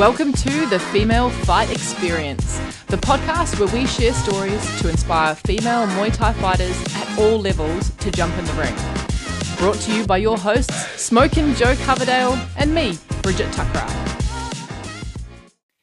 Welcome 0.00 0.32
to 0.32 0.64
the 0.64 0.78
Female 0.78 1.28
Fight 1.28 1.70
Experience, 1.70 2.58
the 2.86 2.96
podcast 2.96 3.60
where 3.60 3.68
we 3.68 3.86
share 3.86 4.14
stories 4.14 4.80
to 4.80 4.88
inspire 4.88 5.34
female 5.34 5.86
Muay 5.88 6.10
Thai 6.10 6.32
fighters 6.32 6.74
at 6.94 7.18
all 7.18 7.38
levels 7.38 7.90
to 7.96 8.10
jump 8.10 8.34
in 8.38 8.46
the 8.46 8.52
ring. 8.54 8.74
Brought 9.58 9.76
to 9.82 9.94
you 9.94 10.06
by 10.06 10.16
your 10.16 10.38
hosts, 10.38 10.74
Smokin' 10.98 11.54
Joe 11.54 11.76
Coverdale 11.84 12.32
and 12.56 12.74
me, 12.74 12.96
Bridget 13.20 13.50
Thakrar. 13.52 14.09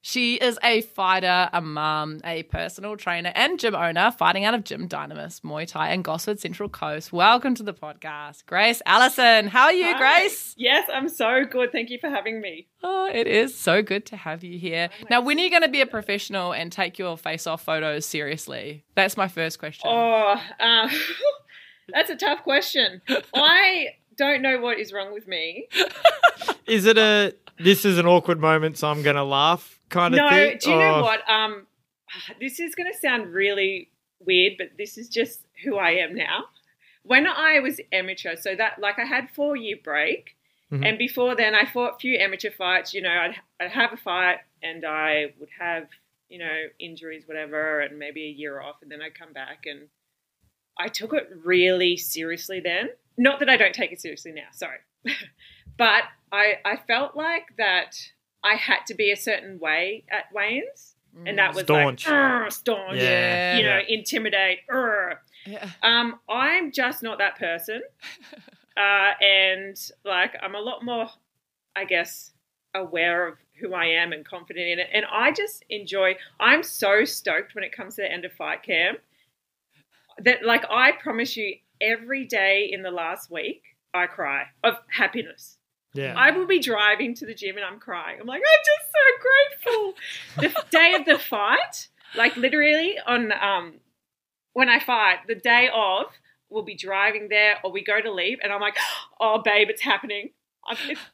She 0.10 0.36
is 0.36 0.58
a 0.64 0.80
fighter, 0.84 1.50
a 1.52 1.60
mum, 1.60 2.22
a 2.24 2.44
personal 2.44 2.96
trainer, 2.96 3.34
and 3.36 3.60
gym 3.60 3.76
owner, 3.76 4.10
fighting 4.10 4.46
out 4.46 4.54
of 4.54 4.64
Gym 4.64 4.88
Dynamis, 4.88 5.42
Muay 5.42 5.68
Thai, 5.68 5.90
and 5.90 6.02
Gosford 6.02 6.40
Central 6.40 6.70
Coast. 6.70 7.12
Welcome 7.12 7.56
to 7.56 7.64
the 7.64 7.74
podcast, 7.74 8.46
Grace 8.46 8.82
Allison. 8.86 9.48
How 9.48 9.66
are 9.66 9.74
you, 9.74 9.84
Hi. 9.84 9.98
Grace? 9.98 10.56
Yes, 10.56 10.90
I'm 10.94 11.10
so 11.10 11.44
good. 11.44 11.74
Thank 11.74 11.90
you 11.90 12.00
for 12.00 12.10
having 12.10 12.40
me. 12.40 12.70
Oh, 12.82 13.12
it 13.14 13.28
is 13.28 13.54
so 13.54 13.82
good 13.82 14.06
to 14.06 14.16
have 14.16 14.46
you 14.46 14.58
here. 14.58 14.90
Now, 15.10 15.20
when 15.20 15.38
are 15.40 15.42
you 15.42 15.50
going 15.50 15.64
to 15.64 15.68
be 15.68 15.82
a 15.82 15.86
professional 15.86 16.54
and 16.54 16.72
take 16.72 16.98
your 16.98 17.18
face-off 17.18 17.66
photos 17.66 18.06
seriously? 18.06 18.86
That's 18.96 19.18
my 19.18 19.28
first 19.28 19.60
question. 19.60 19.90
Oh, 19.92 20.42
uh, 20.58 20.90
that's 21.90 22.10
a 22.10 22.16
tough 22.16 22.44
question. 22.44 23.02
I 23.36 23.88
don't 24.18 24.42
know 24.42 24.62
what 24.62 24.80
is 24.80 24.94
wrong 24.94 25.12
with 25.12 25.28
me. 25.28 25.68
Is 26.66 26.86
it 26.86 26.98
a 26.98 27.36
this 27.60 27.84
is 27.84 27.98
an 27.98 28.06
awkward 28.06 28.40
moment, 28.40 28.78
so 28.78 28.88
I'm 28.88 29.02
gonna 29.02 29.26
laugh 29.26 29.77
kind 29.90 30.14
of 30.14 30.18
No, 30.20 30.30
thing? 30.30 30.58
do 30.62 30.70
you 30.72 30.76
know 30.78 31.02
what? 31.02 31.28
Um, 31.30 31.68
this 32.40 32.60
is 32.60 32.76
going 32.76 32.92
to 32.92 32.98
sound 32.98 33.34
really 33.34 33.90
weird, 34.20 34.54
but 34.58 34.70
this 34.78 34.98
is 34.98 35.08
just 35.10 35.42
who 35.64 35.78
I 35.78 35.92
am 35.92 36.16
now. 36.16 36.46
When 37.04 37.26
I 37.28 37.60
was 37.62 37.80
amateur, 37.92 38.36
so 38.36 38.56
that 38.56 38.80
like 38.80 39.00
I 39.00 39.06
had 39.06 39.30
four 39.32 39.56
year 39.56 39.78
break, 39.84 40.36
Mhm. 40.72 40.86
and 40.86 40.98
before 40.98 41.34
then 41.36 41.56
I 41.56 41.64
fought 41.66 41.96
a 41.96 42.00
few 42.00 42.18
amateur 42.18 42.52
fights. 42.52 42.94
You 42.94 43.02
know, 43.02 43.10
I'd, 43.10 43.36
I'd 43.62 43.72
have 43.72 43.94
a 43.94 43.98
fight 43.98 44.40
and 44.62 44.84
I 44.86 45.34
would 45.40 45.50
have 45.58 45.88
you 46.28 46.40
know 46.40 46.64
injuries, 46.80 47.24
whatever, 47.26 47.80
and 47.80 47.98
maybe 47.98 48.24
a 48.26 48.30
year 48.32 48.60
off, 48.60 48.82
and 48.82 48.92
then 48.92 49.02
I'd 49.02 49.16
come 49.18 49.32
back 49.32 49.66
and 49.66 49.88
I 50.78 50.90
took 50.90 51.14
it 51.14 51.30
really 51.46 51.96
seriously 51.96 52.60
then. 52.60 52.90
Not 53.18 53.40
that 53.40 53.50
I 53.50 53.56
don't 53.56 53.74
take 53.74 53.94
it 53.94 54.02
seriously 54.02 54.34
now, 54.34 54.50
sorry, 54.52 54.80
but 55.78 56.04
I 56.34 56.56
I 56.66 56.76
felt 56.76 57.16
like 57.16 57.46
that 57.58 57.96
I 58.44 58.56
had 58.56 58.80
to 58.88 58.94
be 58.94 59.12
a 59.12 59.16
certain 59.18 59.60
way 59.60 60.04
at 60.10 60.32
weigh-ins, 60.34 60.96
and 61.26 61.38
that 61.40 61.54
was 61.56 61.64
Staunch. 61.64 62.08
like 62.08 62.52
staunch, 62.52 62.98
Yeah. 62.98 63.58
you 63.58 63.64
know, 63.64 63.78
Yeah. 63.80 63.86
intimidate. 63.96 64.60
Yeah. 65.46 65.70
Um, 65.82 66.20
I'm 66.30 66.72
just 66.72 67.02
not 67.04 67.18
that 67.20 67.38
person, 67.38 67.82
uh, 68.78 69.14
and 69.22 69.76
like 70.04 70.36
I'm 70.42 70.56
a 70.56 70.60
lot 70.62 70.84
more, 70.84 71.10
I 71.76 71.86
guess, 71.86 72.34
aware 72.76 73.28
of 73.28 73.38
who 73.60 73.74
I 73.74 73.86
am 73.86 74.12
and 74.14 74.24
confident 74.26 74.68
in 74.68 74.78
it. 74.80 74.90
And 74.94 75.06
I 75.12 75.32
just 75.32 75.64
enjoy. 75.70 76.18
I'm 76.40 76.62
so 76.64 77.06
stoked 77.06 77.56
when 77.56 77.64
it 77.64 77.72
comes 77.72 77.96
to 77.96 78.02
the 78.04 78.12
end 78.12 78.24
of 78.26 78.34
fight 78.34 78.62
camp 78.62 79.00
that, 80.20 80.44
like, 80.44 80.64
I 80.70 80.92
promise 80.92 81.36
you, 81.38 81.56
every 81.82 82.26
day 82.26 82.70
in 82.72 82.82
the 82.84 82.92
last 82.92 83.32
week, 83.32 83.64
I 83.94 84.06
cry 84.08 84.48
of 84.64 84.76
happiness. 84.90 85.57
Yeah. 85.98 86.14
I 86.16 86.32
will 86.32 86.48
be 86.48 86.60
driving 86.60 87.14
to 87.16 87.26
the 87.26 87.34
gym 87.34 87.56
and 87.58 87.66
I'm 87.66 87.80
crying. 87.80 88.20
I'm 88.22 88.28
like, 88.28 88.42
I'm 88.42 88.64
just 88.66 88.88
so 88.96 90.44
grateful. 90.44 90.62
the 90.62 90.78
day 90.78 90.94
of 90.96 91.06
the 91.06 91.18
fight, 91.20 91.88
like 92.16 92.36
literally 92.38 92.96
on 93.06 93.32
um 93.34 93.74
when 94.54 94.70
I 94.70 94.80
fight, 94.80 95.18
the 95.28 95.36
day 95.36 95.70
of, 95.74 96.06
we'll 96.50 96.64
be 96.64 96.76
driving 96.76 97.28
there 97.30 97.58
or 97.64 97.72
we 97.72 97.84
go 97.84 98.00
to 98.02 98.12
leave 98.12 98.40
and 98.42 98.52
I'm 98.52 98.62
like, 98.62 98.76
oh 99.20 99.42
babe, 99.44 99.68
it's 99.70 99.82
happening. 99.82 100.32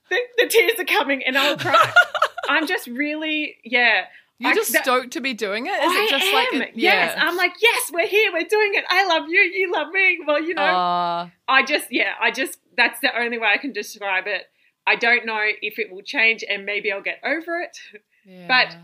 The, 0.10 0.18
the 0.38 0.48
tears 0.48 0.80
are 0.80 0.86
coming 0.86 1.24
and 1.24 1.38
I'll 1.38 1.58
cry. 1.58 1.94
I'm 2.50 2.66
just 2.68 2.88
really, 2.88 3.58
yeah. 3.64 4.06
You're 4.40 4.52
I- 4.52 4.56
just 4.56 4.74
that- 4.74 4.84
stoked 4.84 5.12
to 5.12 5.22
be 5.22 5.34
doing 5.34 5.66
it? 5.68 5.72
Is 5.72 5.92
I 5.92 6.04
it 6.06 6.10
just 6.10 6.26
am. 6.26 6.34
like 6.60 6.70
a- 6.70 6.80
yes? 6.80 7.16
I'm 7.20 7.36
like 7.38 7.54
yes, 7.62 7.92
we're 7.94 8.08
here, 8.08 8.32
we're 8.34 8.48
doing 8.48 8.72
it. 8.76 8.84
I 8.90 9.06
love 9.08 9.30
you, 9.30 9.40
you 9.42 9.72
love 9.72 9.90
me. 9.92 10.20
Well, 10.26 10.42
you 10.42 10.54
know, 10.56 10.64
Uh, 10.64 11.30
I 11.48 11.64
just, 11.64 11.88
yeah, 11.92 12.14
I 12.20 12.32
just, 12.32 12.58
that's 12.78 13.00
the 13.02 13.10
only 13.18 13.38
way 13.38 13.48
I 13.54 13.58
can 13.58 13.74
describe 13.74 14.26
it. 14.28 14.44
I 14.86 14.96
don't 14.96 15.26
know 15.26 15.40
if 15.62 15.80
it 15.80 15.92
will 15.92 16.02
change 16.02 16.44
and 16.48 16.66
maybe 16.66 16.92
I'll 16.92 17.02
get 17.02 17.20
over 17.24 17.60
it. 17.62 17.78
yeah. 18.26 18.48
But- 18.48 18.78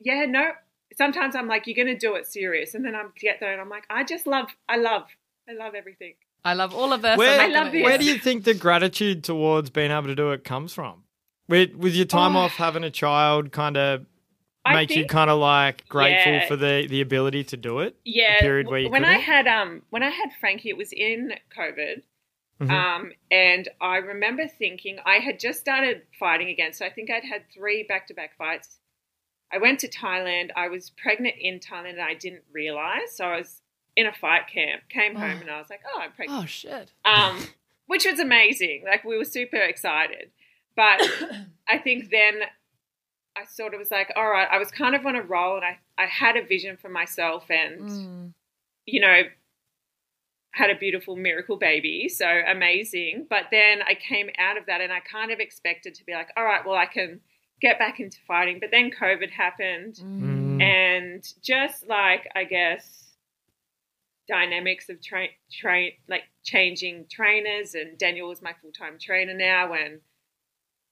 Yeah, 0.00 0.26
no, 0.26 0.52
sometimes 0.96 1.34
I'm 1.34 1.46
like, 1.48 1.66
you're 1.66 1.74
going 1.82 1.96
to 1.96 1.98
do 1.98 2.14
it 2.16 2.26
serious. 2.26 2.74
And 2.74 2.84
then 2.84 2.94
I 2.94 3.04
get 3.18 3.40
there 3.40 3.52
and 3.52 3.60
I'm 3.60 3.68
like, 3.70 3.84
I 3.90 4.04
just 4.04 4.26
love, 4.26 4.46
I 4.68 4.76
love, 4.76 5.04
I 5.48 5.52
love 5.52 5.74
everything. 5.74 6.14
I 6.44 6.52
love 6.54 6.74
all 6.74 6.92
of 6.92 7.04
us. 7.04 7.16
Where, 7.16 7.40
I'm 7.40 7.50
not 7.52 7.56
I 7.58 7.62
love 7.64 7.66
gonna- 7.72 7.78
this. 7.78 7.84
where 7.84 7.98
do 7.98 8.04
you 8.04 8.18
think 8.18 8.44
the 8.44 8.54
gratitude 8.54 9.24
towards 9.24 9.70
being 9.70 9.90
able 9.90 10.08
to 10.08 10.14
do 10.14 10.30
it 10.32 10.44
comes 10.44 10.72
from? 10.74 11.04
With, 11.48 11.74
with 11.74 11.94
your 11.94 12.04
time 12.06 12.36
Oh. 12.36 12.40
off, 12.40 12.52
having 12.52 12.84
a 12.84 12.90
child, 12.90 13.50
kind 13.52 13.76
of 13.76 14.06
I 14.66 14.74
makes 14.74 14.94
you 14.96 15.04
kind 15.06 15.28
of 15.30 15.38
like 15.38 15.86
grateful 15.88 16.32
Yeah. 16.32 16.46
for 16.48 16.56
the 16.56 16.86
the 16.88 17.00
ability 17.02 17.44
to 17.44 17.56
do 17.58 17.80
it. 17.80 17.96
Yeah. 18.04 18.40
period 18.40 18.66
where 18.66 18.78
you 18.80 18.88
when 18.90 19.04
I 19.04 19.16
couldn't? 19.16 19.24
had, 19.24 19.46
um, 19.46 19.82
when 19.90 20.02
I 20.02 20.08
had 20.08 20.30
Frankie, 20.40 20.70
it 20.70 20.76
was 20.78 20.90
in 20.92 21.34
COVID. 21.56 22.02
Mhm. 22.60 22.70
Um, 22.70 23.12
and 23.30 23.68
I 23.80 23.96
remember 23.96 24.46
thinking 24.46 24.98
I 25.04 25.16
had 25.16 25.40
just 25.40 25.60
started 25.60 26.02
fighting 26.18 26.48
again. 26.48 26.72
So 26.72 26.86
I 26.86 26.90
think 26.90 27.10
I'd 27.10 27.24
had 27.24 27.42
three 27.52 27.82
back 27.82 28.06
to 28.08 28.14
back 28.14 28.36
fights. 28.36 28.78
I 29.52 29.58
went 29.58 29.80
to 29.80 29.88
Thailand. 29.88 30.50
I 30.56 30.68
was 30.68 30.90
pregnant 30.90 31.34
in 31.40 31.58
Thailand 31.60 31.90
and 31.90 32.00
I 32.00 32.14
didn't 32.14 32.44
realize. 32.52 33.14
So 33.16 33.24
I 33.26 33.38
was 33.38 33.60
in 33.96 34.06
a 34.06 34.12
fight 34.12 34.48
camp, 34.52 34.82
came 34.88 35.14
home 35.14 35.40
and 35.40 35.50
I 35.50 35.58
was 35.58 35.68
like, 35.70 35.82
oh, 35.86 36.00
I'm 36.00 36.12
pregnant. 36.12 36.42
Oh, 36.42 36.46
shit. 36.46 36.90
Um, 37.04 37.46
which 37.86 38.04
was 38.06 38.18
amazing. 38.18 38.84
Like 38.84 39.04
we 39.04 39.16
were 39.18 39.24
super 39.24 39.56
excited. 39.56 40.30
But 40.76 41.00
I 41.68 41.78
think 41.78 42.10
then 42.10 42.40
I 43.36 43.44
sort 43.46 43.74
of 43.74 43.80
was 43.80 43.90
like, 43.90 44.12
all 44.16 44.28
right, 44.28 44.48
I 44.50 44.58
was 44.58 44.70
kind 44.70 44.94
of 44.94 45.04
on 45.06 45.16
a 45.16 45.22
roll 45.22 45.56
and 45.56 45.64
I, 45.64 45.78
I 45.98 46.06
had 46.06 46.36
a 46.36 46.44
vision 46.44 46.76
for 46.76 46.88
myself 46.88 47.50
and 47.50 47.80
Mm. 47.80 48.32
you 48.86 49.00
know, 49.00 49.22
had 50.54 50.70
a 50.70 50.76
beautiful 50.76 51.16
miracle 51.16 51.56
baby. 51.56 52.08
So 52.08 52.26
amazing. 52.26 53.26
But 53.28 53.44
then 53.50 53.80
I 53.82 53.94
came 53.94 54.30
out 54.38 54.56
of 54.56 54.66
that 54.66 54.80
and 54.80 54.92
I 54.92 55.00
kind 55.00 55.30
of 55.32 55.40
expected 55.40 55.94
to 55.96 56.04
be 56.04 56.12
like, 56.12 56.28
all 56.36 56.44
right, 56.44 56.64
well, 56.64 56.76
I 56.76 56.86
can 56.86 57.20
get 57.60 57.78
back 57.78 57.98
into 57.98 58.18
fighting. 58.26 58.58
But 58.60 58.70
then 58.70 58.90
COVID 58.90 59.30
happened. 59.30 59.96
Mm. 59.96 60.62
And 60.62 61.24
just 61.42 61.88
like, 61.88 62.28
I 62.36 62.44
guess, 62.44 63.16
dynamics 64.28 64.88
of 64.88 65.02
train, 65.02 65.30
train, 65.52 65.92
like 66.08 66.22
changing 66.44 67.06
trainers. 67.10 67.74
And 67.74 67.98
Daniel 67.98 68.28
was 68.28 68.40
my 68.40 68.52
full 68.62 68.72
time 68.72 68.96
trainer 69.00 69.34
now. 69.34 69.72
And 69.72 70.00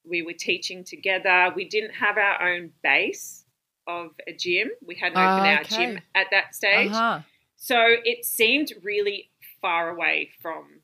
we 0.04 0.22
were 0.22 0.32
teaching 0.32 0.82
together. 0.82 1.52
We 1.54 1.68
didn't 1.68 1.92
have 1.92 2.18
our 2.18 2.50
own 2.52 2.70
base 2.82 3.44
of 3.86 4.10
a 4.26 4.32
gym. 4.32 4.70
We 4.84 4.96
hadn't 4.96 5.18
Ah, 5.18 5.36
opened 5.36 5.46
our 5.52 5.60
okay. 5.60 5.76
gym 5.76 6.00
at 6.16 6.26
that 6.32 6.54
stage. 6.56 6.90
Uh-huh. 6.90 7.20
So 7.56 7.78
it 8.04 8.24
seemed 8.24 8.72
really 8.82 9.30
far 9.62 9.88
away 9.88 10.30
from. 10.42 10.80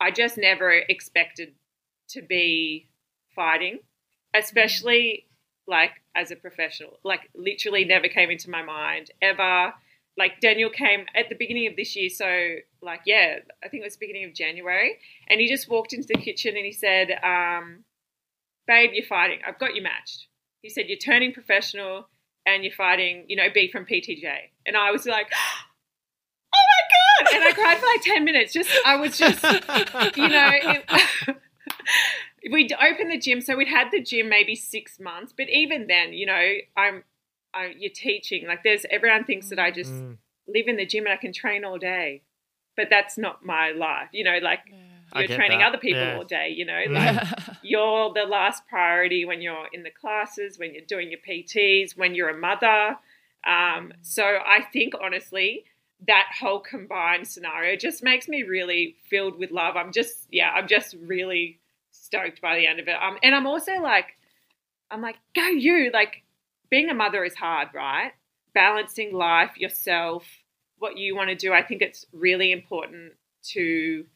I 0.00 0.10
just 0.10 0.36
never 0.36 0.70
expected 0.72 1.54
to 2.10 2.20
be 2.20 2.88
fighting, 3.34 3.78
especially 4.34 5.26
like 5.66 5.92
as 6.14 6.30
a 6.30 6.36
professional. 6.36 6.98
Like 7.04 7.30
literally 7.34 7.84
never 7.84 8.08
came 8.08 8.30
into 8.30 8.50
my 8.50 8.62
mind 8.62 9.10
ever. 9.22 9.72
Like 10.18 10.40
Daniel 10.40 10.68
came 10.68 11.06
at 11.14 11.28
the 11.30 11.36
beginning 11.36 11.68
of 11.68 11.76
this 11.76 11.96
year, 11.96 12.10
so 12.10 12.56
like 12.82 13.02
yeah, 13.06 13.36
I 13.64 13.68
think 13.68 13.82
it 13.82 13.86
was 13.86 13.96
beginning 13.96 14.24
of 14.24 14.34
January, 14.34 14.98
and 15.28 15.40
he 15.40 15.48
just 15.48 15.70
walked 15.70 15.92
into 15.92 16.08
the 16.08 16.20
kitchen 16.20 16.56
and 16.56 16.66
he 16.66 16.72
said, 16.72 17.12
um, 17.22 17.84
"Babe, 18.66 18.90
you're 18.92 19.06
fighting. 19.06 19.38
I've 19.46 19.58
got 19.58 19.74
you 19.74 19.82
matched." 19.82 20.26
He 20.62 20.68
said, 20.68 20.88
"You're 20.88 20.98
turning 20.98 21.32
professional." 21.32 22.08
And 22.46 22.64
you're 22.64 22.72
fighting, 22.72 23.26
you 23.28 23.36
know, 23.36 23.48
B 23.52 23.70
from 23.70 23.84
PTJ. 23.84 24.24
And 24.64 24.74
I 24.74 24.90
was 24.90 25.04
like, 25.04 25.30
oh 26.54 26.64
my 26.72 27.30
god! 27.30 27.34
And 27.34 27.44
I 27.44 27.52
cried 27.52 27.78
for 27.78 27.86
like 27.86 28.02
ten 28.02 28.24
minutes. 28.24 28.52
Just 28.52 28.70
I 28.86 28.96
was 28.96 29.16
just, 29.18 29.42
you 30.16 30.28
know, 30.28 30.50
it, 30.52 31.36
we'd 32.50 32.72
opened 32.72 33.10
the 33.10 33.18
gym, 33.18 33.40
so 33.40 33.56
we'd 33.56 33.68
had 33.68 33.88
the 33.90 34.00
gym 34.02 34.28
maybe 34.28 34.54
six 34.54 34.98
months. 34.98 35.32
But 35.36 35.48
even 35.48 35.86
then, 35.86 36.12
you 36.12 36.26
know, 36.26 36.52
I'm, 36.76 37.04
I, 37.54 37.74
you're 37.78 37.92
teaching. 37.92 38.46
Like, 38.46 38.62
there's 38.64 38.86
everyone 38.90 39.24
thinks 39.24 39.48
that 39.50 39.58
I 39.58 39.70
just 39.70 39.90
Mm. 39.90 40.16
live 40.48 40.66
in 40.68 40.76
the 40.76 40.86
gym 40.86 41.04
and 41.04 41.12
I 41.12 41.16
can 41.16 41.32
train 41.32 41.64
all 41.64 41.78
day, 41.78 42.22
but 42.76 42.88
that's 42.90 43.16
not 43.18 43.44
my 43.44 43.70
life. 43.72 44.08
You 44.12 44.24
know, 44.24 44.38
like 44.42 44.60
I 45.12 45.20
you're 45.20 45.28
training 45.36 45.58
that. 45.60 45.68
other 45.68 45.78
people 45.78 46.02
Yeah. 46.02 46.14
all 46.16 46.24
day. 46.24 46.48
You 46.48 46.64
know, 46.64 46.72
Mm. 46.88 46.94
like 46.94 47.26
you're 47.62 48.12
the 48.14 48.24
last 48.24 48.66
priority 48.66 49.24
when 49.24 49.42
you're 49.42 49.68
in 49.72 49.82
the 49.82 49.90
classes, 49.90 50.58
when 50.58 50.72
you're 50.74 50.84
doing 50.86 51.10
your 51.10 51.20
PTs, 51.20 51.96
when 51.96 52.14
you're 52.14 52.30
a 52.30 52.36
mother. 52.36 52.96
Um, 53.44 53.92
so 54.02 54.22
I 54.24 54.60
think 54.72 54.94
honestly, 55.00 55.64
that 56.06 56.28
whole 56.38 56.60
combined 56.60 57.26
scenario 57.26 57.76
just 57.76 58.02
makes 58.02 58.28
me 58.28 58.42
really 58.42 58.96
filled 59.08 59.38
with 59.38 59.50
love. 59.50 59.76
I'm 59.76 59.92
just, 59.92 60.26
yeah, 60.30 60.50
I'm 60.50 60.66
just 60.66 60.94
really 60.94 61.58
stoked 61.90 62.40
by 62.40 62.56
the 62.56 62.66
end 62.66 62.80
of 62.80 62.88
it. 62.88 62.96
Um, 63.00 63.18
and 63.22 63.34
I'm 63.34 63.46
also 63.46 63.72
like, 63.80 64.16
I'm 64.90 65.02
like, 65.02 65.16
go 65.34 65.46
you! 65.46 65.90
Like, 65.92 66.22
being 66.70 66.88
a 66.88 66.94
mother 66.94 67.24
is 67.24 67.34
hard, 67.34 67.68
right? 67.74 68.12
Balancing 68.54 69.12
life, 69.12 69.56
yourself, 69.56 70.24
what 70.78 70.96
you 70.96 71.14
want 71.14 71.28
to 71.30 71.36
do. 71.36 71.52
I 71.52 71.62
think 71.62 71.82
it's 71.82 72.06
really 72.12 72.52
important 72.52 73.12
to 73.52 74.06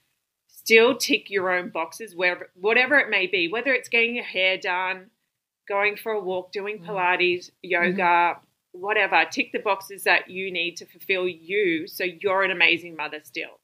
still 0.48 0.96
tick 0.96 1.30
your 1.30 1.52
own 1.52 1.68
boxes, 1.68 2.14
wherever, 2.14 2.50
whatever 2.54 2.98
it 2.98 3.10
may 3.10 3.26
be, 3.26 3.48
whether 3.48 3.72
it's 3.72 3.88
getting 3.88 4.14
your 4.16 4.24
hair 4.24 4.56
done, 4.56 5.10
going 5.68 5.96
for 5.96 6.12
a 6.12 6.20
walk, 6.20 6.52
doing 6.52 6.78
Mm. 6.78 6.86
Pilates, 6.86 7.50
yoga, 7.62 8.38
whatever. 8.74 9.24
Tick 9.30 9.52
the 9.52 9.60
boxes 9.60 10.04
that 10.04 10.28
you 10.28 10.52
need 10.52 10.76
to 10.76 10.86
fulfill 10.86 11.26
you 11.28 11.86
so 11.86 12.04
you're 12.04 12.42
an 12.42 12.50
amazing 12.50 12.96
mother 12.96 13.20
still. 13.22 13.60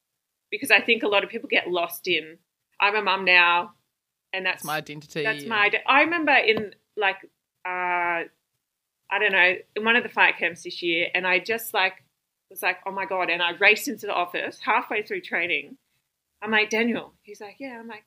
Because 0.49 0.71
I 0.71 0.81
think 0.81 1.03
a 1.03 1.07
lot 1.07 1.23
of 1.23 1.29
people 1.29 1.47
get 1.49 1.69
lost 1.69 2.07
in, 2.07 2.37
I'm 2.79 2.95
a 2.95 3.01
mum 3.01 3.25
now, 3.25 3.73
and 4.33 4.45
that's 4.45 4.63
That's 4.63 4.65
my 4.65 4.77
identity. 4.77 5.23
that's 5.23 5.45
my. 5.45 5.71
I 5.87 6.01
remember 6.01 6.33
in 6.33 6.73
like, 6.97 7.17
uh, 7.65 8.27
I 9.13 9.19
don't 9.19 9.31
know, 9.31 9.55
in 9.75 9.85
one 9.85 9.95
of 9.95 10.03
the 10.03 10.09
fight 10.09 10.37
camps 10.37 10.63
this 10.63 10.81
year, 10.81 11.07
and 11.13 11.27
I 11.27 11.39
just 11.39 11.73
like 11.73 12.03
was 12.49 12.61
like, 12.61 12.77
oh 12.85 12.91
my 12.91 13.05
god, 13.05 13.29
and 13.29 13.41
I 13.41 13.51
raced 13.59 13.87
into 13.87 14.07
the 14.07 14.13
office 14.13 14.59
halfway 14.63 15.03
through 15.03 15.21
training. 15.21 15.77
I'm 16.41 16.51
like, 16.51 16.69
Daniel. 16.69 17.13
He's 17.21 17.39
like, 17.39 17.57
yeah. 17.59 17.77
I'm 17.79 17.87
like, 17.87 18.03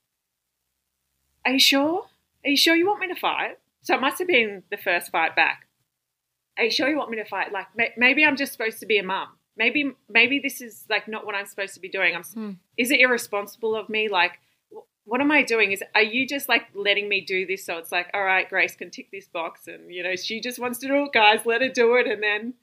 are 1.47 1.53
you 1.53 1.59
sure? 1.61 2.07
Are 2.45 2.51
you 2.51 2.57
sure 2.57 2.75
you 2.75 2.87
want 2.87 3.01
me 3.01 3.09
to 3.09 3.15
fight? 3.15 3.59
So 3.83 3.95
it 3.95 4.01
must 4.01 4.19
have 4.19 4.29
been 4.29 4.63
the 4.71 4.77
first 4.77 5.11
fight 5.11 5.37
back. 5.37 5.67
Are 6.59 6.65
you 6.65 6.71
sure 6.71 6.89
you 6.89 6.97
want 6.97 7.11
me 7.11 7.17
to 7.17 7.25
fight? 7.25 7.53
Like 7.53 7.67
maybe 7.97 8.25
I'm 8.25 8.37
just 8.37 8.53
supposed 8.53 8.81
to 8.81 8.87
be 8.87 8.99
a 8.99 9.03
mum. 9.03 9.29
Maybe 9.57 9.93
maybe 10.09 10.39
this 10.39 10.61
is 10.61 10.85
like 10.89 11.07
not 11.09 11.27
what 11.27 11.35
I'm 11.35 11.47
supposed 11.47 11.75
to 11.75 11.81
be 11.81 11.89
doing. 11.89 12.15
I'm. 12.15 12.23
Hmm. 12.25 12.51
Is 12.77 12.91
it 12.91 13.01
irresponsible 13.01 13.75
of 13.77 13.89
me? 13.89 14.09
Like 14.09 14.39
what 15.07 15.21
am 15.21 15.31
I 15.31 15.43
doing? 15.43 15.73
Is 15.73 15.83
are 15.95 16.03
you 16.03 16.27
just 16.27 16.49
like 16.49 16.63
letting 16.75 17.09
me 17.09 17.21
do 17.21 17.47
this? 17.47 17.65
So 17.67 17.77
it's 17.77 17.93
like, 17.93 18.09
all 18.15 18.25
right, 18.25 18.49
Grace 18.49 18.75
can 18.75 18.91
tick 18.91 19.11
this 19.13 19.29
box, 19.29 19.67
and 19.69 19.93
you 19.93 20.03
know 20.03 20.17
she 20.17 20.41
just 20.41 20.59
wants 20.59 20.79
to 20.79 20.89
do 20.89 21.05
it, 21.05 21.13
guys. 21.13 21.41
Let 21.45 21.61
her 21.61 21.69
do 21.69 21.95
it, 21.97 22.07
and 22.07 22.23
then 22.23 22.55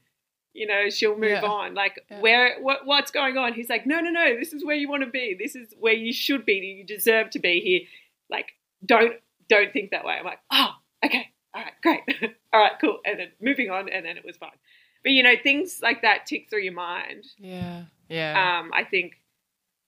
you 0.54 0.66
know 0.68 0.90
she'll 0.90 1.18
move 1.18 1.30
Yeah. 1.30 1.44
on. 1.44 1.74
Like 1.76 2.00
Yeah. 2.10 2.20
where 2.20 2.60
what 2.60 2.86
what's 2.86 3.12
going 3.12 3.38
on? 3.38 3.54
He's 3.54 3.70
like, 3.70 3.86
no, 3.86 4.00
no, 4.00 4.10
no. 4.10 4.36
This 4.38 4.54
is 4.54 4.66
where 4.66 4.76
you 4.76 4.90
want 4.90 5.04
to 5.04 5.10
be. 5.10 5.36
This 5.40 5.56
is 5.56 5.74
where 5.80 5.94
you 5.94 6.12
should 6.12 6.46
be. 6.46 6.54
You 6.54 6.84
deserve 6.86 7.30
to 7.32 7.40
be 7.40 7.60
here. 7.62 7.82
Like 8.30 8.54
don't 8.86 9.14
don't 9.48 9.72
think 9.72 9.92
that 9.92 10.04
way. 10.04 10.16
I'm 10.18 10.26
like, 10.26 10.40
oh, 10.52 10.72
okay, 11.06 11.30
all 11.54 11.62
right, 11.64 11.74
great, 11.84 12.02
all 12.54 12.60
right, 12.62 12.74
cool. 12.80 13.00
And 13.06 13.20
then 13.20 13.28
moving 13.42 13.70
on, 13.70 13.90
and 13.90 14.06
then 14.06 14.18
it 14.18 14.26
was 14.26 14.38
fine. 14.38 14.50
But 15.04 15.12
you 15.14 15.24
know 15.24 15.34
things 15.42 15.80
like 15.82 16.04
that 16.04 16.26
tick 16.28 16.48
through 16.50 16.62
your 16.62 16.74
mind 16.74 17.26
Yeah. 17.40 17.84
Yeah. 18.10 18.60
um, 18.60 18.72
I 18.74 18.84
think 18.84 19.14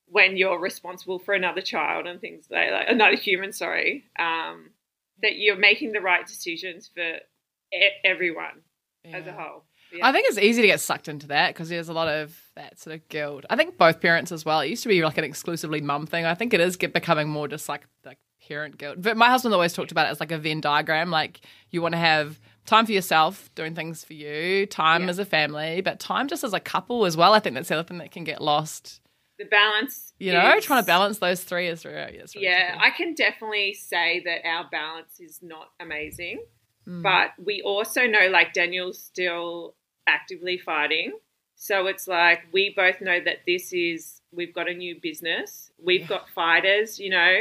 when 0.07 0.37
you're 0.37 0.59
responsible 0.59 1.19
for 1.19 1.33
another 1.33 1.61
child 1.61 2.05
and 2.07 2.19
things 2.21 2.45
like, 2.49 2.71
like 2.71 2.87
another 2.89 3.15
human, 3.15 3.51
sorry, 3.53 4.05
um, 4.19 4.69
that 5.21 5.37
you're 5.37 5.55
making 5.57 5.91
the 5.91 6.01
right 6.01 6.25
decisions 6.25 6.89
for 6.93 7.01
e- 7.73 7.89
everyone 8.03 8.61
as 9.05 9.25
a 9.27 9.31
whole. 9.33 9.63
Yeah. 9.91 10.07
I 10.07 10.11
think 10.11 10.27
it's 10.27 10.37
easy 10.39 10.61
to 10.61 10.67
get 10.67 10.79
sucked 10.81 11.07
into 11.07 11.27
that 11.27 11.53
because 11.53 11.69
there's 11.69 11.89
a 11.89 11.93
lot 11.93 12.07
of 12.07 12.35
that 12.55 12.79
sort 12.79 12.95
of 12.95 13.07
guilt. 13.09 13.45
I 13.49 13.55
think 13.55 13.77
both 13.77 14.01
parents 14.01 14.31
as 14.31 14.43
well. 14.45 14.59
It 14.61 14.69
used 14.69 14.83
to 14.83 14.89
be 14.89 15.03
like 15.03 15.17
an 15.19 15.23
exclusively 15.23 15.81
mum 15.81 16.07
thing. 16.07 16.25
I 16.25 16.33
think 16.35 16.53
it 16.53 16.59
is 16.59 16.75
get, 16.77 16.93
becoming 16.93 17.27
more 17.29 17.47
just 17.47 17.69
like 17.69 17.85
like 18.05 18.17
parent 18.47 18.77
guilt. 18.77 18.97
But 19.01 19.17
my 19.17 19.29
husband 19.29 19.53
always 19.53 19.73
talked 19.73 19.91
about 19.91 20.07
it 20.07 20.11
as 20.11 20.19
like 20.19 20.31
a 20.31 20.37
Venn 20.37 20.61
diagram. 20.61 21.09
Like 21.11 21.41
you 21.71 21.81
want 21.81 21.93
to 21.93 21.99
have 21.99 22.39
time 22.65 22.85
for 22.85 22.91
yourself, 22.91 23.49
doing 23.55 23.75
things 23.75 24.03
for 24.03 24.13
you, 24.13 24.65
time 24.65 25.03
Yeah. 25.03 25.09
as 25.09 25.19
a 25.19 25.25
family, 25.25 25.81
but 25.81 25.99
time 25.99 26.27
just 26.27 26.43
as 26.43 26.53
a 26.53 26.59
couple 26.59 27.05
as 27.05 27.17
well. 27.17 27.33
I 27.33 27.39
think 27.39 27.55
that's 27.55 27.69
the 27.69 27.75
other 27.75 27.87
thing 27.87 27.97
that 27.99 28.11
can 28.11 28.23
get 28.23 28.41
lost. 28.41 28.99
the 29.39 29.45
balance, 29.45 30.13
You 30.19 30.31
know, 30.31 30.55
is- 30.57 30.63
trying 30.63 30.83
to 30.83 30.85
balance 30.85 31.17
those 31.17 31.43
three 31.43 31.67
is 31.67 31.83
really, 31.83 31.95
really 31.97 32.17
Yeah, 32.35 32.67
tricky. 32.75 32.79
I 32.85 32.89
can 32.91 33.13
definitely 33.15 33.73
say 33.73 34.21
that 34.25 34.47
our 34.47 34.69
balance 34.71 35.19
is 35.19 35.41
not 35.41 35.71
amazing, 35.79 36.45
Mm. 36.87 37.01
but 37.01 37.31
we 37.43 37.61
also 37.63 38.05
know 38.05 38.27
like 38.29 38.53
Daniel's 38.53 39.01
still 39.01 39.75
actively 40.05 40.59
fighting. 40.59 41.13
So 41.55 41.87
it's 41.87 42.07
like 42.07 42.43
we 42.53 42.73
both 42.75 43.01
know 43.01 43.19
that 43.21 43.39
this 43.47 43.73
is 43.73 44.21
we've 44.31 44.53
got 44.53 44.69
a 44.69 44.73
new 44.73 44.99
business. 45.01 45.71
We've 45.83 46.01
Yeah. 46.01 46.07
got 46.07 46.29
fighters, 46.29 46.99
you 46.99 47.09
know. 47.09 47.39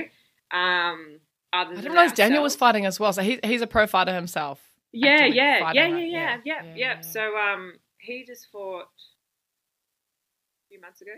Um 0.53 1.21
other 1.53 1.73
I 1.73 1.75
didn't 1.77 1.93
realize 1.93 2.13
Daniel 2.13 2.43
was 2.43 2.57
fighting 2.57 2.87
as 2.87 2.99
well. 2.99 3.13
So 3.13 3.23
he, 3.23 3.39
he's 3.45 3.63
a 3.63 3.67
pro 3.67 3.87
fighter 3.87 4.15
himself. 4.15 4.61
Yeah, 4.93 5.25
yeah, 5.25 5.73
yeah, 5.73 5.87
yeah, 5.87 5.99
yeah, 5.99 6.39
Yeah, 6.45 6.63
yeah. 6.77 7.01
So 7.01 7.37
um 7.37 7.75
he 7.99 8.25
just 8.27 8.47
fought 8.51 8.83
a 8.83 10.69
few 10.69 10.81
months 10.81 11.01
ago. 11.01 11.13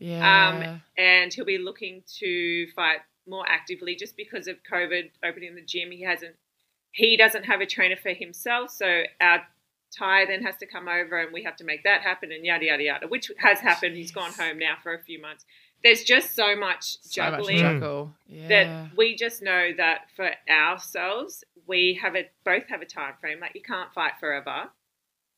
Yeah. 0.00 0.78
and 0.96 1.32
he'll 1.32 1.44
be 1.44 1.58
looking 1.58 2.02
to 2.20 2.66
fight 2.76 2.98
more 3.26 3.44
actively 3.48 3.96
just 3.96 4.16
because 4.16 4.46
of 4.46 4.56
COVID 4.70 5.10
opening 5.24 5.54
the 5.54 5.62
gym. 5.62 5.90
He 5.90 6.02
hasn't, 6.02 6.36
he 6.92 7.16
doesn't 7.16 7.44
have 7.44 7.60
a 7.60 7.66
trainer 7.66 7.96
for 7.96 8.10
himself, 8.10 8.70
so 8.70 9.02
our 9.20 9.42
Ty 9.96 10.26
then 10.26 10.42
has 10.42 10.56
to 10.58 10.66
come 10.66 10.86
over 10.86 11.18
and 11.18 11.32
we 11.32 11.42
have 11.44 11.56
to 11.56 11.64
make 11.64 11.82
that 11.84 12.02
happen 12.02 12.30
and 12.30 12.44
yada 12.44 12.66
yada 12.66 12.82
yada, 12.82 13.08
which 13.08 13.30
has 13.38 13.60
happened. 13.60 13.96
He's 13.96 14.12
gone 14.12 14.32
home 14.32 14.58
now 14.58 14.76
for 14.82 14.92
a 14.94 15.02
few 15.02 15.20
months. 15.20 15.46
There's 15.82 16.02
just 16.02 16.34
so 16.34 16.56
much 16.56 16.98
so 17.02 17.22
much 17.22 17.32
juggling 17.32 17.58
juggle. 17.58 18.14
Yeah. 18.26 18.48
that 18.48 18.96
we 18.96 19.14
just 19.14 19.42
know 19.42 19.70
that 19.76 20.06
for 20.16 20.30
ourselves, 20.50 21.44
we 21.66 21.98
have 22.02 22.16
a 22.16 22.28
both 22.44 22.68
have 22.68 22.82
a 22.82 22.86
time 22.86 23.14
frame. 23.20 23.40
Like 23.40 23.52
you 23.54 23.62
can't 23.62 23.92
fight 23.92 24.12
forever. 24.18 24.70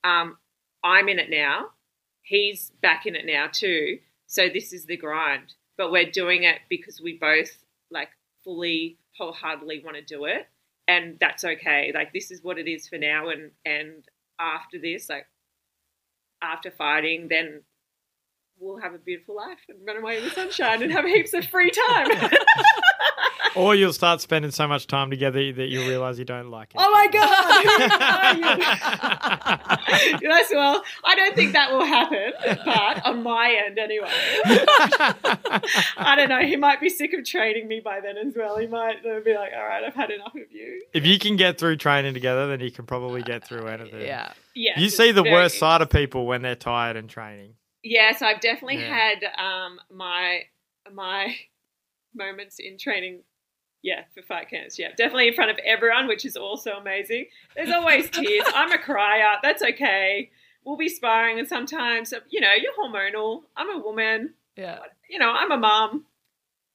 Um, 0.03 0.39
I'm 0.83 1.09
in 1.09 1.19
it 1.19 1.31
now. 1.31 1.67
He's 2.23 2.71
back 2.81 3.07
in 3.07 3.17
it 3.17 3.27
now 3.27 3.49
too. 3.53 3.99
So 4.27 4.49
this 4.49 4.73
is 4.73 4.87
the 4.87 4.97
grind. 4.97 5.55
But 5.77 5.91
we're 5.93 6.11
doing 6.11 6.45
it 6.45 6.59
because 6.69 7.01
we 7.01 7.19
both 7.19 7.65
like 7.91 8.11
fully 8.45 8.99
wholeheartedly 9.19 9.83
want 9.85 9.97
to 9.97 10.03
do 10.03 10.25
it. 10.25 10.47
And 10.89 11.19
that's 11.21 11.45
okay. 11.45 11.93
Like 11.95 12.13
this 12.13 12.31
is 12.31 12.43
what 12.43 12.59
it 12.59 12.69
is 12.69 12.89
for 12.89 12.99
now 12.99 13.29
and 13.29 13.51
and 13.65 14.05
after 14.39 14.79
this, 14.79 15.11
like 15.11 15.27
after 16.43 16.71
fighting, 16.71 17.29
then 17.29 17.63
we'll 18.61 18.79
have 18.79 18.95
a 18.95 18.99
beautiful 18.99 19.35
life 19.35 19.59
and 19.69 19.79
run 19.87 19.97
away 19.97 20.19
in 20.19 20.25
the 20.25 20.31
sunshine 20.31 20.83
and 20.83 20.93
have 20.93 21.05
heaps 21.05 21.33
of 21.35 21.45
free 21.47 21.71
time. 21.71 22.31
Or 23.57 23.75
you'll 23.75 23.93
start 23.93 24.21
spending 24.21 24.53
so 24.53 24.69
much 24.69 24.87
time 24.87 25.11
together 25.11 25.53
that 25.53 25.67
you'll 25.67 25.89
realize 25.89 26.19
you 26.19 26.25
don't 26.25 26.51
like 26.51 26.71
it. 26.73 26.77
Oh 26.79 26.91
my 26.93 27.09
god! 27.09 27.39
yes, 30.23 30.51
well, 30.53 30.83
I 31.05 31.15
don't 31.17 31.35
think 31.35 31.53
that 31.53 31.73
will 31.73 31.85
happen, 31.85 32.33
but 32.65 33.05
on 33.05 33.23
my 33.23 33.61
end 33.67 33.79
anyway. 33.79 34.09
I 35.97 36.15
don't 36.17 36.29
know. 36.29 36.41
He 36.41 36.57
might 36.57 36.81
be 36.81 36.89
sick 36.89 37.13
of 37.13 37.25
training 37.25 37.67
me 37.67 37.81
by 37.81 38.01
then 38.01 38.17
as 38.19 38.35
well. 38.37 38.57
He 38.57 38.67
might 38.69 39.03
be 39.03 39.35
like, 39.35 39.51
"All 39.57 39.67
right, 39.67 39.83
I've 39.85 39.95
had 39.95 40.11
enough 40.11 40.35
of 40.35 40.53
you." 40.53 40.83
if 40.93 41.05
you 41.05 41.19
can 41.19 41.37
get 41.37 41.59
through 41.59 41.77
training 41.77 42.15
together, 42.15 42.47
then 42.49 42.61
you 42.61 42.71
can 42.71 42.87
probably 42.87 43.23
get 43.23 43.47
through 43.47 43.67
anything. 43.67 44.03
yeah. 44.03 44.33
Yeah, 44.55 44.79
You 44.81 44.89
see 44.89 45.13
the 45.13 45.23
worst 45.23 45.59
side 45.59 45.81
of 45.81 45.91
people 45.91 46.27
when 46.27 46.43
they're 46.43 46.57
tired 46.57 46.97
and 46.97 47.09
training. 47.09 47.55
Yes, 47.83 48.23
I've 48.23 48.41
definitely 48.41 48.81
Yeah. 48.81 48.95
had 48.95 49.25
um, 49.39 49.81
my 49.91 50.43
my 50.93 51.35
moments 52.15 52.59
in 52.59 52.79
training. 52.79 53.23
Yeah, 53.83 54.03
for 54.15 54.21
fight 54.23 54.51
camps. 54.51 54.79
Yeah, 54.79 54.89
definitely 54.91 55.29
in 55.29 55.35
front 55.35 55.51
of 55.51 55.59
everyone, 55.65 56.07
which 56.07 56.27
is 56.27 56.37
also 56.37 56.73
amazing. 56.73 57.27
There's 57.57 57.71
always 57.71 58.11
tears. 58.11 58.45
I'm 58.55 58.71
a 58.73 58.79
crier. 58.79 59.37
That's 59.43 59.63
okay. 59.63 60.31
We'll 60.65 60.77
be 60.77 60.91
sparring, 60.91 61.39
and 61.39 61.49
sometimes 61.49 62.13
you 62.29 62.41
know 62.43 62.53
you're 62.53 62.75
hormonal. 62.79 63.45
I'm 63.57 63.71
a 63.71 63.79
woman. 63.83 64.35
Yeah. 64.57 64.81
You 65.09 65.19
know, 65.19 65.31
I'm 65.31 65.51
a 65.51 65.57
mom. 65.57 66.05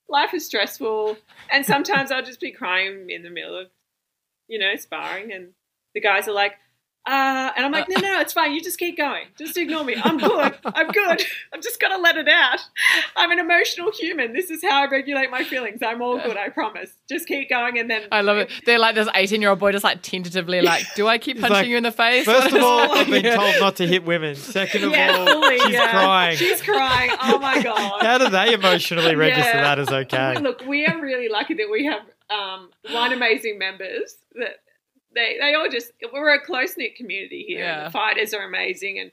Life 0.09 0.33
is 0.33 0.45
stressful, 0.47 1.17
and 1.51 1.63
sometimes 1.65 2.11
I'll 2.11 2.23
just 2.25 2.39
be 2.39 2.51
crying 2.51 3.09
in 3.11 3.21
the 3.23 3.29
middle 3.29 3.55
of, 3.59 3.67
you 4.47 4.57
know, 4.59 4.75
sparring, 4.75 5.31
and 5.31 5.49
the 5.93 6.01
guys 6.01 6.27
are 6.27 6.31
like, 6.33 6.53
uh, 7.07 7.51
and 7.55 7.65
I'm 7.65 7.71
like, 7.71 7.87
no, 7.87 7.99
no, 7.99 8.13
no, 8.13 8.19
it's 8.19 8.33
fine. 8.33 8.53
You 8.53 8.61
just 8.61 8.79
keep 8.79 8.97
going. 8.97 9.25
Just 9.37 9.55
ignore 9.57 9.83
me. 9.83 9.95
I'm 10.03 10.17
good. 10.17 10.57
I'm 10.65 10.87
good. 10.87 11.21
I'm 11.53 11.61
just 11.61 11.79
gonna 11.79 11.99
let 11.99 12.17
it 12.17 12.27
out. 12.27 12.59
I'm 13.15 13.29
an 13.31 13.37
emotional 13.39 13.91
human. 13.91 14.33
This 14.33 14.49
is 14.49 14.63
how 14.63 14.83
I 14.83 14.87
regulate 14.87 15.29
my 15.29 15.43
feelings. 15.43 15.81
I'm 15.83 16.01
all 16.01 16.19
good. 16.19 16.35
I 16.35 16.49
promise. 16.49 16.91
Just 17.07 17.27
keep 17.27 17.49
going, 17.49 17.77
and 17.77 17.89
then 17.89 18.07
I 18.11 18.21
love 18.21 18.37
it. 18.37 18.49
They're 18.65 18.79
like 18.79 18.95
this 18.95 19.07
18 19.13 19.39
year 19.39 19.51
old 19.51 19.59
boy 19.59 19.71
just 19.71 19.83
like 19.83 20.01
tentatively 20.01 20.61
like, 20.61 20.85
do 20.95 21.07
I 21.07 21.17
keep 21.19 21.39
punching 21.39 21.55
like, 21.55 21.67
you 21.67 21.77
in 21.77 21.83
the 21.83 21.91
face? 21.91 22.25
First 22.25 22.55
of 22.55 22.63
all, 22.63 22.91
I've 22.97 23.07
been 23.07 23.23
told 23.35 23.55
not 23.59 23.75
to 23.77 23.87
hit 23.87 24.03
women. 24.03 24.35
Second 24.35 24.85
of 24.85 24.91
yeah, 24.91 25.15
all, 25.15 25.25
fully, 25.27 25.59
she's 25.59 25.69
yeah. 25.73 25.91
crying. 25.91 26.37
She's 26.37 26.61
crying. 26.61 27.11
Oh 27.21 27.37
my 27.39 27.61
god. 27.61 28.01
How 28.01 28.17
do 28.17 28.29
they 28.29 28.53
emotionally 28.53 29.15
register 29.15 29.43
Yeah. 29.43 29.61
that 29.61 29.79
as 29.79 29.89
okay? 29.89 30.39
Look, 30.39 30.65
we 30.65 30.85
are 30.85 30.99
really 30.99 31.29
lucky 31.29 31.53
that 31.53 31.69
we 31.71 31.85
have 31.85 32.01
um, 32.29 32.69
one 32.91 33.13
amazing 33.13 33.59
members 33.59 34.15
that 34.35 34.57
they 35.15 35.37
they 35.39 35.53
all 35.53 35.69
just 35.69 35.91
we're 36.13 36.33
a 36.33 36.45
close 36.45 36.77
knit 36.77 36.95
community 36.95 37.45
here. 37.47 37.59
Yeah. 37.59 37.85
the 37.85 37.91
fighters 37.91 38.33
are 38.33 38.43
amazing, 38.43 38.99
and 38.99 39.11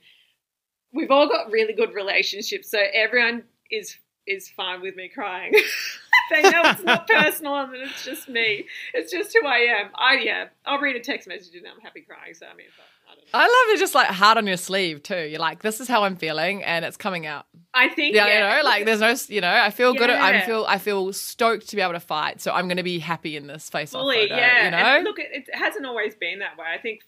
we've 0.93 1.11
all 1.11 1.27
got 1.27 1.51
really 1.51 1.73
good 1.73 1.93
relationships. 1.93 2.69
So 2.69 2.79
everyone 2.93 3.43
is 3.71 3.97
is 4.27 4.49
fine 4.49 4.81
with 4.81 4.95
me 4.95 5.09
crying. 5.09 5.53
they 6.31 6.43
know 6.43 6.61
it's 6.65 6.83
not 6.83 7.07
personal 7.09 7.57
and 7.57 7.75
it's 7.75 8.05
just 8.05 8.29
me. 8.29 8.65
It's 8.93 9.11
just 9.11 9.35
who 9.39 9.47
I 9.47 9.57
am. 9.59 9.89
I 9.95 10.19
yeah. 10.23 10.45
I'll 10.65 10.79
read 10.79 10.95
a 10.95 11.01
text 11.01 11.27
message 11.27 11.55
and 11.55 11.65
I'm 11.67 11.81
happy 11.81 12.01
crying. 12.01 12.33
So 12.33 12.45
I 12.45 12.55
mean, 12.55 12.67
I 12.67 12.77
don't 12.77 12.85
know. 12.85 12.92
I 13.33 13.41
love 13.43 13.75
it 13.75 13.79
just 13.79 13.93
like 13.95 14.07
hard 14.07 14.37
on 14.37 14.47
your 14.47 14.57
sleeve 14.57 15.03
too. 15.03 15.27
You're 15.27 15.39
like, 15.39 15.61
this 15.61 15.79
is 15.81 15.87
how 15.87 16.03
I'm 16.03 16.15
feeling 16.15 16.63
and 16.63 16.83
it's 16.85 16.97
coming 16.97 17.25
out. 17.25 17.45
I 17.73 17.89
think 17.89 18.15
Yeah, 18.15 18.27
yeah, 18.27 18.33
you 18.57 18.57
know, 18.63 18.65
like 18.69 18.85
there's 18.85 18.99
no, 18.99 19.15
you 19.33 19.41
know, 19.41 19.51
I 19.51 19.69
feel 19.69 19.93
good. 19.93 20.09
I 20.09 20.41
feel, 20.45 20.65
I 20.67 20.77
feel 20.77 21.11
stoked 21.13 21.69
to 21.69 21.75
be 21.75 21.81
able 21.81 21.93
to 21.93 21.99
fight. 21.99 22.41
So 22.41 22.51
I'm 22.51 22.67
going 22.67 22.77
to 22.77 22.83
be 22.83 22.99
happy 22.99 23.35
in 23.35 23.47
this 23.47 23.69
face 23.69 23.93
off 23.95 24.05
photo. 24.13 24.35
yeah. 24.35 24.65
You 24.65 24.71
know, 24.71 24.77
And 24.77 25.03
look, 25.03 25.19
it, 25.19 25.29
it 25.33 25.55
hasn't 25.55 25.85
always 25.85 26.15
been 26.15 26.39
that 26.39 26.57
way. 26.57 26.65
I 26.73 26.79
think 26.79 27.01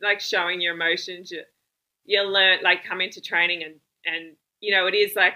like 0.00 0.20
showing 0.20 0.60
your 0.60 0.74
emotions, 0.74 1.30
you, 1.30 1.42
you 2.04 2.22
learn 2.22 2.58
like 2.62 2.84
come 2.84 3.00
into 3.00 3.20
training 3.20 3.62
and 3.62 3.74
and 4.04 4.34
you 4.60 4.74
know 4.74 4.86
it 4.88 4.94
is 4.94 5.14
like 5.14 5.34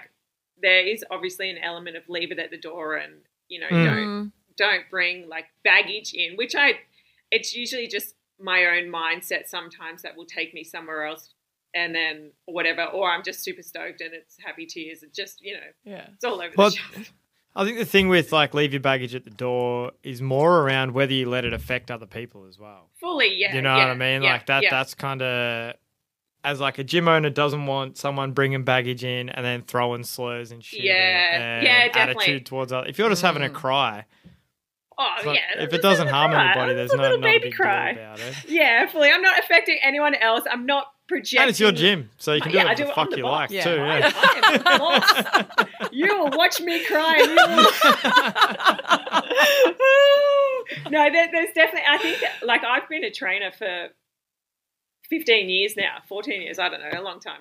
there 0.61 0.85
is 0.85 1.03
obviously 1.09 1.49
an 1.49 1.57
element 1.57 1.95
of 1.95 2.03
leave 2.09 2.31
it 2.31 2.39
at 2.39 2.51
the 2.51 2.57
door 2.57 2.95
and 2.97 3.13
you 3.47 3.59
know 3.61 3.67
Mm. 3.71 3.85
don't 3.85 4.31
don't 4.57 4.89
bring 4.89 5.29
like 5.29 5.45
baggage 5.63 6.13
in, 6.13 6.35
which 6.35 6.55
I 6.55 6.73
it's 7.31 7.55
usually 7.55 7.87
just 7.87 8.15
my 8.39 8.65
own 8.65 8.91
mindset 8.91 9.47
sometimes 9.47 10.01
that 10.03 10.15
will 10.15 10.25
take 10.25 10.53
me 10.53 10.63
somewhere 10.63 11.05
else 11.05 11.33
and 11.73 11.93
then 11.93 12.31
whatever 12.45 12.83
or 12.85 13.09
i'm 13.11 13.23
just 13.23 13.43
super 13.43 13.61
stoked 13.63 13.99
and 14.01 14.13
it's 14.13 14.37
happy 14.43 14.65
tears 14.65 15.03
it 15.03 15.13
just 15.13 15.41
you 15.41 15.53
know 15.53 15.59
Yeah. 15.83 16.07
it's 16.13 16.23
all 16.23 16.41
over 16.41 16.53
Well, 16.57 16.69
the 16.69 16.75
shop 16.75 16.91
I 17.55 17.65
think 17.65 17.79
the 17.79 17.85
thing 17.85 18.07
with 18.07 18.31
like 18.31 18.53
leave 18.53 18.71
your 18.73 18.79
baggage 18.81 19.15
at 19.15 19.23
the 19.23 19.31
door 19.31 19.91
is 20.03 20.21
more 20.21 20.59
around 20.61 20.91
whether 20.91 21.13
you 21.13 21.27
let 21.27 21.43
it 21.43 21.53
affect 21.53 21.89
other 21.89 22.05
people 22.05 22.45
as 22.47 22.59
well. 22.59 22.89
fully 22.99 23.33
yeah 23.35 23.55
you 23.55 23.61
know 23.63 23.75
yeah, 23.75 23.85
what 23.85 23.91
I 23.91 23.95
mean? 23.95 24.21
yeah, 24.21 24.33
like 24.33 24.45
that. 24.45 24.61
yeah. 24.63 24.69
That's 24.69 24.93
kind 24.93 25.21
of 25.23 25.73
as 26.43 26.59
like 26.59 26.77
a 26.77 26.83
gym 26.83 27.07
owner 27.07 27.31
doesn't 27.31 27.65
want 27.65 27.97
someone 27.97 28.31
bringing 28.31 28.63
baggage 28.63 29.03
in 29.03 29.27
and 29.29 29.43
then 29.43 29.63
throwing 29.63 30.03
slurs 30.03 30.51
and 30.51 30.63
shit. 30.63 30.81
Yeah. 30.83 31.39
and 31.57 31.65
Yeah, 31.65 31.87
definitely. 31.87 32.23
Attitude 32.25 32.45
towards 32.45 32.71
other. 32.71 32.87
If 32.87 32.99
you're 32.99 33.09
just 33.09 33.23
having 33.23 33.41
a 33.43 33.49
Mm. 33.49 33.53
cry, 33.53 34.05
oh 34.99 35.09
it's 35.17 35.25
like- 35.25 35.39
yeah 35.55 35.63
if 35.63 35.73
it 35.73 35.81
doesn't 35.81 36.07
harm 36.07 36.31
cry. 36.31 36.51
anybody, 36.51 36.73
there's 36.73 36.85
It's 36.85 36.93
a 36.93 36.97
no, 36.97 37.03
little 37.03 37.17
not 37.19 37.25
baby 37.27 37.43
big 37.49 37.55
cry 37.55 37.93
deal 37.93 38.03
about 38.03 38.19
it. 38.19 38.35
yeah 38.49 38.87
fully 38.87 39.09
i'm 39.11 39.21
not 39.21 39.37
affecting 39.39 39.77
anyone 39.83 40.15
else 40.15 40.43
i'm 40.51 40.65
not 40.65 40.87
projecting 41.07 41.39
And 41.41 41.49
it's 41.49 41.59
your 41.61 41.71
gym, 41.71 42.09
so 42.17 42.33
you 42.33 42.41
can 42.41 42.51
do 42.51 42.57
Yeah, 42.57 42.63
I 42.65 42.71
whatever 42.71 42.81
do 42.81 42.83
the 42.85 42.91
it. 42.91 42.95
Fuck 42.95 43.09
the 43.11 43.17
you 43.17 43.23
boss. 43.23 43.39
like 43.39 43.51
Yeah. 43.51 43.63
too. 43.63 43.75
Yeah. 43.75 44.11
I 44.13 44.51
am 44.51 44.57
the 44.57 44.63
boss. 45.77 45.89
you 45.93 46.17
will 46.19 46.37
watch 46.37 46.59
me 46.59 46.83
cry. 46.83 47.15
And 47.21 47.29
you 47.29 47.35
will... 50.83 50.91
no, 50.91 51.09
there, 51.11 51.29
there's 51.31 51.53
definitely. 51.55 51.87
I 51.89 51.97
think 51.97 52.19
that, 52.19 52.45
like 52.45 52.65
I've 52.65 52.89
been 52.89 53.05
a 53.05 53.09
trainer 53.11 53.51
for 53.51 53.87
15 55.09 55.49
years 55.49 55.75
now, 55.77 55.99
14 56.09 56.41
years. 56.41 56.59
I 56.59 56.67
don't 56.67 56.81
know, 56.81 56.99
a 56.99 57.01
long 57.01 57.21
time. 57.21 57.39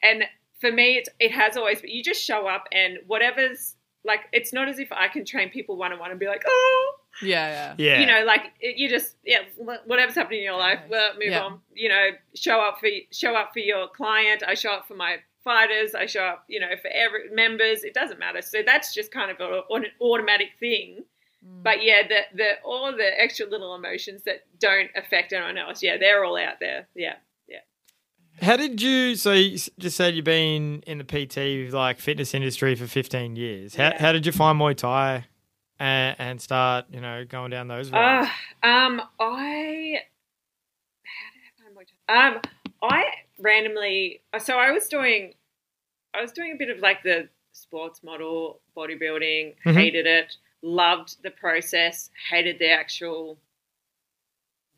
And 0.00 0.22
for 0.60 0.70
me, 0.70 0.96
it's, 0.98 1.08
it 1.18 1.32
has 1.32 1.56
always. 1.56 1.80
But 1.80 1.90
you 1.90 2.04
just 2.04 2.22
show 2.22 2.46
up, 2.46 2.66
and 2.72 2.98
whatever's 3.08 3.74
like, 4.04 4.20
it's 4.32 4.52
not 4.52 4.68
as 4.68 4.78
if 4.78 4.90
I 4.92 5.08
can 5.08 5.24
train 5.24 5.50
people 5.50 5.76
one 5.76 5.92
on 5.92 5.98
one 5.98 6.10
and 6.10 6.18
be 6.20 6.26
like, 6.26 6.42
oh, 6.46 6.94
Yeah, 7.22 7.48
yeah. 7.48 7.74
Yeah. 7.78 8.00
you 8.00 8.06
know, 8.06 8.24
like 8.24 8.52
it, 8.60 8.76
you 8.76 8.88
just 8.88 9.16
yeah, 9.24 9.40
whatever's 9.86 10.14
happening 10.14 10.38
in 10.40 10.44
your 10.44 10.56
life, 10.58 10.80
well, 10.88 11.10
move 11.14 11.30
Yeah. 11.30 11.42
on. 11.42 11.60
You 11.74 11.88
know, 11.88 12.08
show 12.34 12.60
up 12.60 12.78
for 12.80 12.88
show 13.12 13.34
up 13.34 13.52
for 13.52 13.58
your 13.60 13.88
client. 13.88 14.42
I 14.46 14.54
show 14.54 14.70
up 14.70 14.86
for 14.86 14.94
my 14.94 15.16
fighters. 15.44 15.94
I 15.94 16.06
show 16.06 16.22
up, 16.24 16.44
you 16.48 16.60
know, 16.60 16.70
for 16.80 16.88
every 16.88 17.30
members. 17.32 17.82
It 17.84 17.94
doesn't 17.94 18.18
matter. 18.18 18.42
So 18.42 18.58
that's 18.64 18.94
just 18.94 19.10
kind 19.10 19.30
of 19.30 19.40
a, 19.40 19.62
an 19.74 19.86
automatic 20.00 20.48
thing. 20.60 21.04
Mm. 21.46 21.62
But 21.62 21.82
yeah, 21.84 22.06
the 22.06 22.20
the 22.36 22.50
all 22.64 22.92
the 22.92 23.20
extra 23.20 23.46
little 23.46 23.74
emotions 23.74 24.22
that 24.24 24.42
don't 24.60 24.90
affect 24.96 25.32
anyone 25.32 25.58
else. 25.58 25.82
Yeah, 25.82 25.96
they're 25.96 26.24
all 26.24 26.36
out 26.36 26.60
there. 26.60 26.88
Yeah. 26.94 27.14
How 28.40 28.56
did 28.56 28.80
you? 28.80 29.16
So 29.16 29.32
you 29.32 29.58
just 29.78 29.96
said 29.96 30.14
you've 30.14 30.24
been 30.24 30.82
in 30.86 30.98
the 30.98 31.04
PT 31.04 31.72
like 31.72 31.98
fitness 31.98 32.34
industry 32.34 32.74
for 32.74 32.86
15 32.86 33.36
years. 33.36 33.74
How 33.74 33.84
Yeah. 33.88 34.00
how 34.00 34.12
did 34.12 34.26
you 34.26 34.32
find 34.32 34.58
Muay 34.60 34.76
Thai 34.76 35.26
and, 35.78 36.16
and 36.18 36.40
start 36.40 36.86
you 36.90 37.00
know 37.00 37.24
going 37.24 37.50
down 37.50 37.68
those 37.68 37.90
roads? 37.90 38.28
Uh, 38.62 38.66
um, 38.68 39.02
I 39.20 40.00
how 41.02 41.30
did 41.34 41.42
I 41.44 41.62
find 41.62 41.76
Muay 41.76 41.84
Thai? 42.06 42.26
Um, 42.28 42.40
I 42.82 43.04
randomly 43.38 44.22
so 44.38 44.56
I 44.58 44.70
was 44.70 44.86
doing 44.88 45.34
I 46.14 46.20
was 46.22 46.32
doing 46.32 46.52
a 46.52 46.56
bit 46.56 46.70
of 46.70 46.78
like 46.78 47.02
the 47.02 47.28
sports 47.52 48.02
model 48.04 48.60
bodybuilding, 48.76 49.56
Mhm. 49.66 49.74
hated 49.74 50.06
it, 50.06 50.36
loved 50.62 51.22
the 51.24 51.30
process, 51.32 52.10
hated 52.30 52.58
the 52.60 52.70
actual 52.70 53.38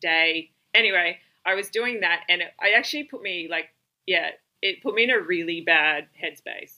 day. 0.00 0.50
Anyway, 0.72 1.18
I 1.46 1.54
was 1.54 1.68
doing 1.68 2.00
that 2.00 2.20
and 2.28 2.42
it, 2.42 2.48
I 2.60 2.72
actually 2.72 3.04
put 3.04 3.22
me 3.22 3.48
like 3.50 3.66
yeah, 4.06 4.30
it 4.62 4.82
put 4.82 4.94
me 4.94 5.04
in 5.04 5.10
a 5.10 5.20
really 5.20 5.60
bad 5.60 6.08
headspace. 6.22 6.74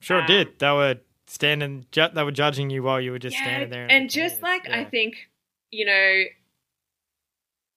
sure 0.00 0.18
it 0.18 0.22
um, 0.22 0.26
did. 0.26 0.58
They 0.58 0.70
were 0.70 0.96
standing. 1.26 1.86
Ju- 1.92 2.08
they 2.12 2.22
were 2.22 2.32
judging 2.32 2.70
you 2.70 2.82
while 2.82 3.00
you 3.00 3.12
were 3.12 3.18
just 3.18 3.36
standing 3.36 3.70
there. 3.70 3.84
in 3.84 3.90
and 3.90 4.10
just 4.10 4.42
like 4.42 4.68
I 4.68 4.84
think, 4.84 5.28
you 5.70 5.86
know, 5.86 6.22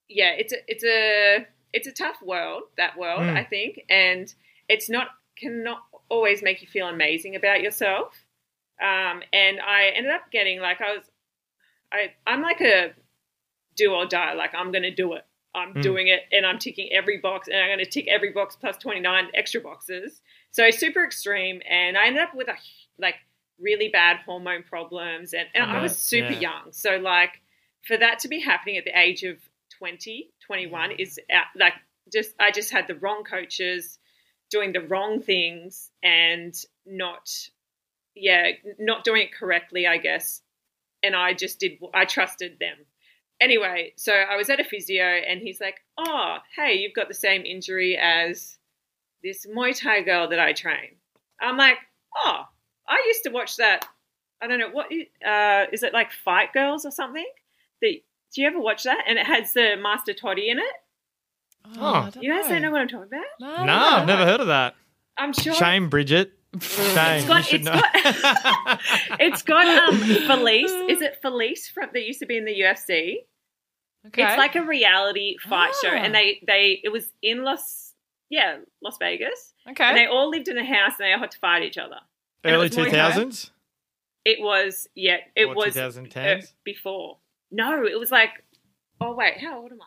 yeah, 0.10 0.32
it's 0.38 0.53
a 0.53 0.58
it's 0.68 0.84
a 0.84 1.48
it's 1.74 1.88
a 1.88 1.92
tough 1.92 2.22
world 2.22 2.63
that 2.77 2.98
world 2.98 3.22
Mm. 3.22 3.38
I 3.38 3.44
think, 3.44 3.82
and 3.89 4.34
it's 4.70 4.89
not 4.89 5.10
cannot 5.36 5.80
always 6.10 6.44
make 6.44 6.62
you 6.62 6.68
feel 6.68 6.88
amazing 6.88 7.36
about 7.36 7.62
yourself. 7.62 8.25
Um, 8.82 9.24
and 9.32 9.60
I 9.60 9.92
ended 9.96 10.12
up 10.12 10.32
getting 10.32 10.60
like 10.60 10.82
I 10.82 10.96
was, 10.96 11.03
I 11.92 12.13
I'm 12.25 12.42
like 12.42 12.62
a 12.62 12.94
do 13.75 13.94
or 13.94 14.06
die. 14.06 14.34
Like 14.34 14.53
I'm 14.56 14.72
going 14.72 14.84
to 14.84 14.94
do 14.94 15.13
it. 15.13 15.25
I'm 15.56 15.74
Mm. 15.74 15.82
doing 15.82 16.08
it, 16.08 16.22
and 16.32 16.46
I'm 16.46 16.58
ticking 16.60 16.92
every 16.92 17.18
box, 17.18 17.48
and 17.48 17.58
I'm 17.58 17.68
going 17.68 17.80
to 17.80 17.86
tick 17.86 18.08
every 18.08 18.32
box 18.32 18.56
plus 18.56 18.78
29 18.78 19.30
extra 19.34 19.62
boxes. 19.62 20.22
So 20.52 20.70
super 20.72 21.04
extreme, 21.04 21.62
and 21.70 21.98
I 21.98 22.08
ended 22.08 22.24
up 22.24 22.34
with 22.34 22.48
a 22.48 22.56
like 22.98 23.16
really 23.60 23.90
bad 23.90 24.18
hormone 24.26 24.64
problems, 24.64 25.34
and, 25.34 25.48
and 25.54 25.64
I 25.64 25.78
I 25.78 25.82
was 25.82 25.98
super 25.98 26.32
yeah. 26.34 26.40
young. 26.40 26.72
So 26.72 26.98
like 26.98 27.42
for 27.88 27.98
that 27.98 28.20
to 28.20 28.28
be 28.28 28.40
happening 28.40 28.78
at 28.78 28.86
the 28.86 28.98
age 28.98 29.24
of 29.24 29.38
20, 29.78 30.32
21 30.46 30.92
is 30.92 31.20
out, 31.32 31.46
like 31.56 31.74
just 32.12 32.34
I 32.40 32.52
just 32.52 32.72
had 32.72 32.88
the 32.88 32.96
wrong 32.96 33.24
coaches 33.24 34.00
doing 34.50 34.72
the 34.74 34.82
wrong 34.82 35.22
things 35.22 35.90
and 36.04 36.54
not 36.86 37.30
yeah 38.16 38.52
not 38.78 39.04
doing 39.04 39.24
it 39.24 39.34
correctly 39.34 39.88
I 39.88 39.98
guess 39.98 40.42
and 41.02 41.16
I 41.16 41.34
just 41.34 41.60
did 41.60 41.80
I 41.94 42.06
trusted 42.06 42.60
them 42.60 42.78
anyway 43.44 43.94
so 43.96 44.14
I 44.14 44.36
was 44.36 44.50
at 44.50 44.60
a 44.60 44.64
physio 44.64 45.04
and 45.06 45.42
he's 45.42 45.60
like 45.60 45.76
oh 45.98 46.38
hey 46.56 46.74
you've 46.76 46.94
got 46.96 47.08
the 47.08 47.14
same 47.14 47.46
injury 47.46 47.98
as 47.98 48.58
this 49.24 49.46
Muay 49.46 49.78
Thai 49.80 50.02
girl 50.02 50.28
that 50.30 50.40
I 50.40 50.54
train 50.54 50.96
I'm 51.42 51.58
like 51.58 51.78
oh 52.16 52.42
I 52.88 53.04
used 53.08 53.24
to 53.24 53.30
watch 53.32 53.58
that 53.58 53.86
I 54.42 54.48
don't 54.48 54.60
know 54.60 54.70
what 54.72 54.88
uh, 55.26 55.66
is 55.72 55.84
it 55.84 55.94
like 55.94 56.12
Fight 56.12 56.54
Girls 56.54 56.86
or 56.86 56.92
something 56.92 57.26
that 57.82 57.94
do 58.34 58.42
you 58.42 58.48
ever 58.48 58.60
watch 58.60 58.84
that 58.84 59.04
and 59.08 59.18
it 59.20 59.26
has 59.26 59.54
the 59.54 59.76
Master 59.82 60.14
Toddy 60.14 60.50
in 60.50 60.60
it 60.60 60.76
Oh. 61.80 61.94
I 61.94 62.12
you 62.20 62.30
guys 62.34 62.50
don't 62.50 62.62
know 62.62 62.72
what 62.72 62.82
I'm 62.82 62.88
talking 62.90 63.08
about 63.08 63.26
No, 63.40 63.64
no, 63.66 63.74
I've 63.74 64.06
never 64.08 64.26
heard 64.26 64.42
of 64.42 64.48
that. 64.48 64.76
I'm 65.18 65.32
sure 65.32 65.54
Shame, 65.54 65.88
Bridget. 65.90 66.34
Shame. 66.60 67.26
got- 67.28 67.38
you 67.38 67.44
should 67.44 67.62
it's 67.62 67.66
know. 67.66 67.82
got- 67.82 68.80
it's 69.20 69.42
got 69.44 69.66
um 69.90 69.98
Felice. 70.28 70.72
Is 70.90 71.02
it 71.02 71.20
Felice 71.22 71.70
from 71.70 71.90
that 71.94 72.04
used 72.04 72.20
to 72.20 72.26
be 72.26 72.36
in 72.38 72.44
the 72.46 72.60
UFC? 72.62 73.20
Okay. 74.08 74.24
It's 74.24 74.38
like 74.38 74.56
a 74.56 74.64
reality 74.64 75.38
fight 75.40 75.74
show, 75.82 75.90
Ah. 75.92 75.96
and 75.96 76.14
they 76.14 76.42
they 76.46 76.80
it 76.84 76.90
was 76.90 77.10
in 77.22 77.44
Las 77.44 77.94
yeah 78.30 78.58
Las 78.82 78.98
Vegas, 79.00 79.54
okay. 79.70 79.84
and 79.84 79.98
they 79.98 80.06
all 80.08 80.30
lived 80.30 80.48
in 80.50 80.58
a 80.58 80.66
house 80.66 80.94
and 81.00 81.08
they 81.08 81.14
all 81.14 81.20
had 81.20 81.32
to 81.32 81.40
fight 81.40 81.64
each 81.64 81.78
other. 81.78 82.00
Early 82.46 82.58
was 82.64 82.72
Muay 82.72 82.76
two 82.76 82.86
Thai. 82.86 82.92
thousands. 82.92 83.52
It 84.26 84.42
was 84.42 84.88
yeah, 84.96 85.18
it 85.36 85.46
Or 85.46 85.56
was 85.56 85.74
2010s? 85.76 86.44
uh, 86.44 86.48
before. 86.66 87.18
No, 87.52 87.86
it 87.86 87.98
was 88.00 88.12
like 88.12 88.32
oh 89.00 89.14
wait, 89.16 89.40
how 89.40 89.62
old 89.62 89.72
am 89.72 89.82
I? 89.82 89.86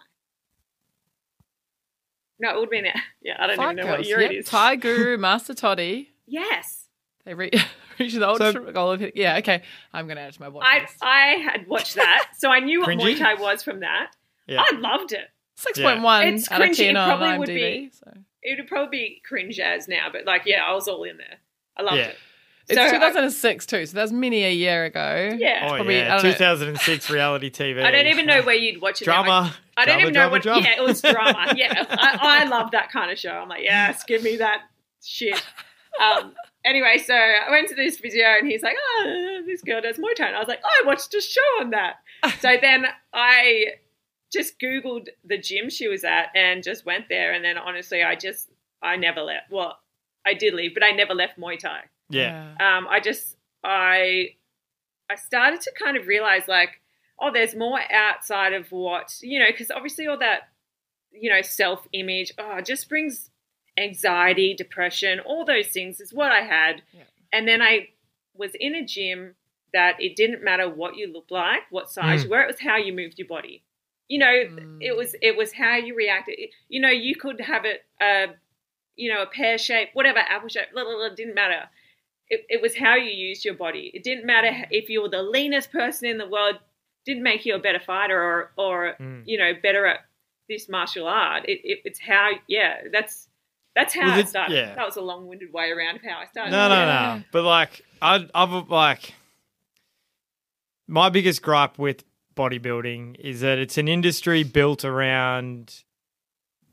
No, 2.39 2.51
it 2.51 2.55
would 2.61 2.63
have 2.75 2.85
been 2.85 2.93
yeah. 3.23 3.37
I 3.39 3.47
don't 3.47 3.57
Fight 3.57 3.73
even 3.73 3.77
know 3.77 3.87
what 3.91 3.97
Girls. 3.97 4.09
year 4.09 4.21
Yep. 4.23 4.31
it 4.31 4.37
is. 4.39 4.47
Thai 4.47 4.77
Guru, 4.85 5.17
Master 5.19 5.55
Toddy. 5.55 6.11
Yes, 6.27 6.86
They 7.27 7.35
re- 7.35 7.51
reached 7.99 8.15
the 8.19 8.27
ultimate 8.29 8.53
So- 8.55 8.73
goal 8.73 8.93
of 8.93 9.01
hit. 9.01 9.15
Yeah, 9.17 9.37
okay. 9.39 9.63
I'm 9.93 10.07
going 10.07 10.17
to 10.17 10.23
add 10.23 10.29
it 10.31 10.35
to 10.37 10.41
my 10.41 10.49
watch 10.49 10.65
I 10.67 10.81
list. 10.81 10.95
I 11.03 11.27
had 11.53 11.67
watched 11.67 11.97
that, 11.97 12.31
so 12.39 12.51
I 12.51 12.61
knew 12.61 12.81
what 12.81 12.89
Cringy? 12.89 13.17
Muay 13.17 13.19
Thai 13.19 13.35
was 13.35 13.63
from 13.63 13.81
that. 13.81 14.13
Yeah. 14.47 14.63
I 14.67 14.77
loved 14.77 15.13
it. 15.13 15.29
6.1 15.59 16.33
It's 16.35 16.51
out 16.51 16.63
of 16.63 16.69
cringy. 16.69 16.77
10 16.77 16.87
It 16.91 16.97
on 16.97 17.09
probably 17.19 17.39
would 17.39 17.47
be- 17.49 17.91
So. 17.93 18.13
It 18.43 18.59
would 18.61 18.69
probably 18.69 18.97
be 18.99 19.23
cringe 19.27 19.59
as 19.59 19.89
now, 19.89 20.07
but 20.13 20.25
like 20.25 20.43
yeah, 20.47 20.63
I 20.65 20.73
was 20.73 20.87
all 20.89 21.03
in 21.03 21.17
there. 21.19 21.39
I 21.77 21.83
loved 21.83 21.97
Yeah. 21.97 22.05
it. 22.05 22.17
It's 22.69 22.79
So 22.79 22.85
I- 22.85 22.91
2006 22.91 23.67
too, 23.67 23.87
so 23.87 23.95
that's 23.97 24.13
many 24.13 24.45
a 24.45 24.53
year 24.53 24.85
ago. 24.85 25.37
Yeah, 25.37 25.63
Oh 25.69 25.75
probably- 25.77 25.97
yeah, 25.97 26.15
don't 26.17 26.25
know. 26.25 26.33
2006 26.33 27.11
reality 27.11 27.51
TV. 27.51 27.83
I 27.83 27.91
don't 27.91 28.07
even 28.07 28.27
know 28.27 28.43
where 28.43 28.55
you'd 28.55 28.81
watch 28.81 29.03
it. 29.03 29.07
now. 29.09 29.23
drama. 29.25 29.55
I, 29.77 29.83
I 29.83 29.85
don't 29.87 29.95
drama, 29.95 30.03
even 30.03 30.15
know 30.15 30.29
what. 30.31 30.43
drama. 30.43 30.61
Yeah, 30.63 30.77
it 30.77 30.85
was 30.85 31.01
drama. 31.03 31.55
Yeah, 31.57 31.85
I, 31.91 32.43
I 32.43 32.45
love 32.45 32.71
that 32.73 32.93
kind 32.93 33.11
of 33.11 33.19
show. 33.19 33.31
I'm 33.31 33.49
like, 33.49 33.63
yes, 33.65 34.05
give 34.05 34.23
me 34.23 34.37
that 34.37 34.63
shit. 35.05 35.43
Um, 36.01 36.35
anyway, 36.67 36.99
so 36.99 37.15
I 37.15 37.51
went 37.51 37.69
to 37.69 37.75
this 37.75 37.99
physio 37.99 38.27
and 38.39 38.47
he's 38.47 38.63
like, 38.63 38.77
oh, 38.79 39.43
this 39.47 39.63
girl 39.63 39.81
does 39.81 39.97
Muay 39.97 40.15
Thai. 40.15 40.27
And 40.27 40.37
I 40.37 40.41
was 40.41 40.49
like, 40.49 40.61
oh, 40.65 40.83
I 40.83 40.87
watched 40.87 41.15
a 41.15 41.21
show 41.21 41.41
on 41.61 41.71
that. 41.71 41.97
so 42.41 42.57
then 42.61 42.87
I 43.15 43.67
just 44.33 44.59
Googled 44.61 45.09
the 45.25 45.39
gym 45.39 45.71
she 45.71 45.89
was 45.89 46.05
at 46.05 46.29
and 46.35 46.63
just 46.63 46.85
went 46.85 47.09
there. 47.09 47.33
And 47.33 47.45
then 47.45 47.57
honestly, 47.57 48.03
I 48.03 48.17
just, 48.17 48.51
I 48.83 48.97
never 48.97 49.23
left. 49.23 49.51
Well, 49.51 49.79
I 50.27 50.35
did 50.35 50.55
leave, 50.55 50.75
but 50.75 50.83
I 50.83 50.91
never 50.91 51.15
left 51.15 51.39
Muay 51.39 51.59
Thai. 51.59 51.83
Yeah. 52.11 52.55
um, 52.61 52.87
I 52.89 53.01
just 53.01 53.37
I 53.65 54.35
I 55.11 55.15
started 55.17 55.61
to 55.63 55.73
kind 55.73 55.97
of 55.97 56.07
realize 56.07 56.49
like, 56.49 56.81
oh, 57.21 57.33
there's 57.33 57.55
more 57.55 57.81
outside 57.93 58.53
of 58.53 58.71
what 58.71 59.15
you 59.23 59.39
know, 59.39 59.47
because 59.51 59.71
obviously 59.71 60.07
all 60.07 60.19
that 60.19 60.49
you 61.13 61.31
know 61.31 61.43
self 61.43 61.87
image, 61.93 62.33
oh, 62.39 62.61
just 62.61 62.89
brings 62.89 63.31
anxiety, 63.79 64.55
depression, 64.55 65.21
all 65.21 65.45
those 65.45 65.69
things 65.69 66.01
is 66.01 66.13
what 66.13 66.33
I 66.33 66.43
had, 66.43 66.83
Yeah. 66.93 67.03
and 67.33 67.47
then 67.47 67.61
I 67.63 67.91
was 68.35 68.53
in 68.55 68.75
a 68.75 68.85
gym 68.85 69.35
that 69.73 70.01
it 70.01 70.17
didn't 70.17 70.43
matter 70.43 70.69
what 70.69 70.97
you 70.97 71.07
looked 71.13 71.31
like, 71.31 71.63
what 71.71 71.91
size 71.91 72.25
you 72.25 72.31
were, 72.31 72.41
it 72.43 72.47
was 72.47 72.61
how 72.61 72.77
you 72.77 72.93
moved 72.93 73.19
your 73.19 73.29
body. 73.29 73.63
You 74.09 74.19
know, 74.21 74.27
Mm. 74.47 74.79
it 74.81 74.97
was 74.97 75.15
it 75.21 75.37
was 75.37 75.53
how 75.53 75.77
you 75.77 75.95
reacted. 75.95 76.39
You 76.69 76.81
know, 76.81 76.91
you 76.91 77.17
could 77.17 77.41
have 77.41 77.65
it, 77.65 77.85
uh, 78.01 78.29
you 78.95 79.13
know, 79.13 79.23
a 79.23 79.27
pear 79.27 79.59
shape, 79.59 79.91
whatever, 79.95 80.19
apple 80.21 80.49
shape, 80.49 80.71
blah, 80.73 80.85
blah, 80.85 80.95
blah, 80.95 81.09
didn't 81.15 81.35
matter 81.35 81.69
it, 82.29 82.45
it 82.49 82.61
was 82.61 82.77
how 82.77 82.97
you 82.97 83.11
used 83.13 83.45
your 83.45 83.55
body. 83.55 83.89
It 83.95 84.03
didn't 84.03 84.27
matter 84.27 84.67
if 84.73 84.89
you 84.89 85.01
were 85.01 85.09
the 85.09 85.23
leanest 85.23 85.71
person 85.71 86.09
in 86.09 86.19
the 86.19 86.27
world. 86.27 86.59
didn't 87.05 87.23
make 87.23 87.47
you 87.47 87.55
a 87.55 87.59
better 87.61 87.79
fighter 87.79 88.21
or 88.21 88.53
or 88.57 88.97
Mm. 88.99 89.23
you 89.27 89.39
know 89.39 89.53
better 89.55 89.87
at 89.87 90.01
this 90.49 90.69
martial 90.69 91.07
art. 91.07 91.45
It, 91.49 91.61
it, 91.65 91.83
it's 91.85 92.01
how 92.01 92.33
yeah 92.49 92.83
that's 92.91 93.29
that's 93.77 93.95
how 93.95 94.01
Well, 94.03 94.19
I 94.19 94.23
started. 94.25 94.55
yeah. 94.57 94.75
That 94.75 94.87
was 94.87 94.97
a 94.97 95.01
long-winded 95.03 95.53
way 95.53 95.71
around 95.71 95.97
of 95.97 96.03
how 96.03 96.19
I 96.19 96.27
started. 96.27 96.51
No, 96.51 96.69
no, 96.69 96.75
Yeah. 96.75 97.17
no. 97.19 97.23
But 97.31 97.45
like, 97.45 97.83
I, 98.03 98.27
I've 98.35 98.69
like, 98.69 99.15
my 100.89 101.09
biggest 101.09 101.43
gripe 101.43 101.79
with 101.79 102.05
bodybuilding 102.37 103.17
is 103.21 103.41
that 103.41 103.59
it's 103.59 103.79
an 103.79 103.89
industry 103.89 104.43
built 104.43 104.85
around 104.85 105.83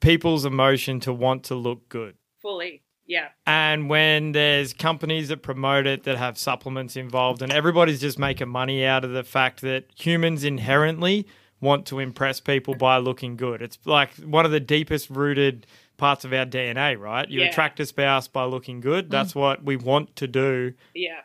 people's 0.01 0.45
emotion 0.45 0.99
to 1.01 1.13
want 1.13 1.43
to 1.45 1.55
look 1.55 1.87
good. 1.89 2.15
fully. 2.41 2.81
Yeah, 3.05 3.29
And 3.45 3.89
when 3.89 4.31
there's 4.31 4.71
companies 4.73 5.27
that 5.27 5.43
promote 5.43 5.85
it 5.87 6.03
that 6.03 6.17
have 6.17 6.37
supplements 6.37 6.95
involved, 6.95 7.41
and 7.41 7.51
everybody's 7.51 7.99
just 7.99 8.17
making 8.17 8.47
money 8.47 8.85
out 8.85 9.03
of 9.03 9.11
the 9.11 9.25
fact 9.25 9.59
that 9.61 9.87
humans 9.93 10.45
inherently 10.45 11.27
want 11.59 11.85
to 11.87 11.99
impress 11.99 12.39
people 12.39 12.75
by 12.75 12.97
looking 12.97 13.35
good. 13.35 13.61
It's 13.61 13.77
like 13.85 14.13
one 14.15 14.45
of 14.45 14.51
the 14.51 14.61
deepest 14.61 15.09
rooted 15.09 15.67
parts 15.97 16.25
of 16.25 16.33
our 16.33 16.45
DNA, 16.45 16.99
right? 16.99 17.29
You 17.29 17.41
Yeah. 17.41 17.47
attract 17.47 17.79
a 17.79 17.85
spouse 17.85 18.27
by 18.27 18.45
looking 18.45 18.79
good. 18.79 19.09
That's 19.09 19.31
mm-hmm. 19.31 19.39
what 19.39 19.63
we 19.63 19.75
want 19.75 20.15
to 20.17 20.27
do. 20.27 20.73
yeah, 20.93 21.21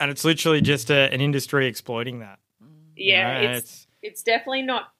And 0.00 0.10
it's 0.10 0.24
literally 0.24 0.60
just 0.60 0.90
a, 0.90 1.12
an 1.12 1.20
industry 1.20 1.66
exploiting 1.66 2.20
that. 2.20 2.38
you 2.60 3.12
yeah. 3.12 3.42
know? 3.42 3.50
it's 3.52 3.86
it's 4.02 4.22
definitely 4.22 4.62
not. 4.62 4.92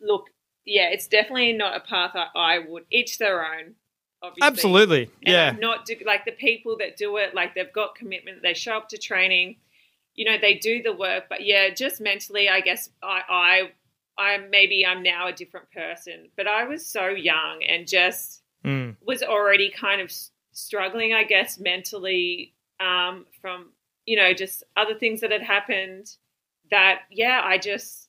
Look, 0.00 0.30
yeah, 0.64 0.88
it's 0.90 1.06
definitely 1.08 1.52
not 1.52 1.76
a 1.76 1.80
path 1.80 2.12
I, 2.14 2.28
I 2.34 2.58
would. 2.60 2.84
Each 2.90 3.18
their 3.18 3.44
own. 3.44 3.74
Obviously. 4.22 4.46
absolutely. 4.46 5.02
And 5.24 5.34
Yeah. 5.34 5.48
I'm 5.50 5.60
not 5.60 5.84
do, 5.86 5.96
like 6.04 6.24
the 6.24 6.32
people 6.32 6.76
that 6.78 6.96
do 6.96 7.16
it, 7.18 7.34
like 7.34 7.54
they've 7.54 7.72
got 7.72 7.94
commitment, 7.94 8.42
they 8.42 8.54
show 8.54 8.76
up 8.76 8.88
to 8.88 8.98
training, 8.98 9.56
you 10.14 10.24
know, 10.24 10.36
they 10.40 10.54
do 10.54 10.82
the 10.82 10.92
work. 10.92 11.24
But 11.28 11.44
yeah, 11.44 11.70
just 11.70 12.00
mentally, 12.00 12.48
I 12.48 12.60
guess 12.60 12.90
I, 13.02 13.22
I, 13.28 13.72
I 14.18 14.38
maybe 14.50 14.84
I'm 14.84 15.02
now 15.02 15.28
a 15.28 15.32
different 15.32 15.70
person, 15.70 16.28
but 16.36 16.46
I 16.46 16.64
was 16.64 16.84
so 16.86 17.08
young 17.08 17.62
and 17.62 17.86
just 17.86 18.42
Mm. 18.64 18.96
was 19.00 19.22
already 19.22 19.70
kind 19.70 20.00
of 20.00 20.12
struggling, 20.50 21.14
I 21.14 21.22
guess, 21.22 21.60
mentally 21.60 22.54
um, 22.80 23.24
from 23.40 23.70
you 24.04 24.16
know 24.16 24.32
just 24.34 24.64
other 24.76 24.94
things 24.94 25.20
that 25.20 25.30
had 25.30 25.42
happened. 25.42 26.10
That 26.70 27.02
yeah, 27.10 27.40
I 27.44 27.56
just, 27.58 28.08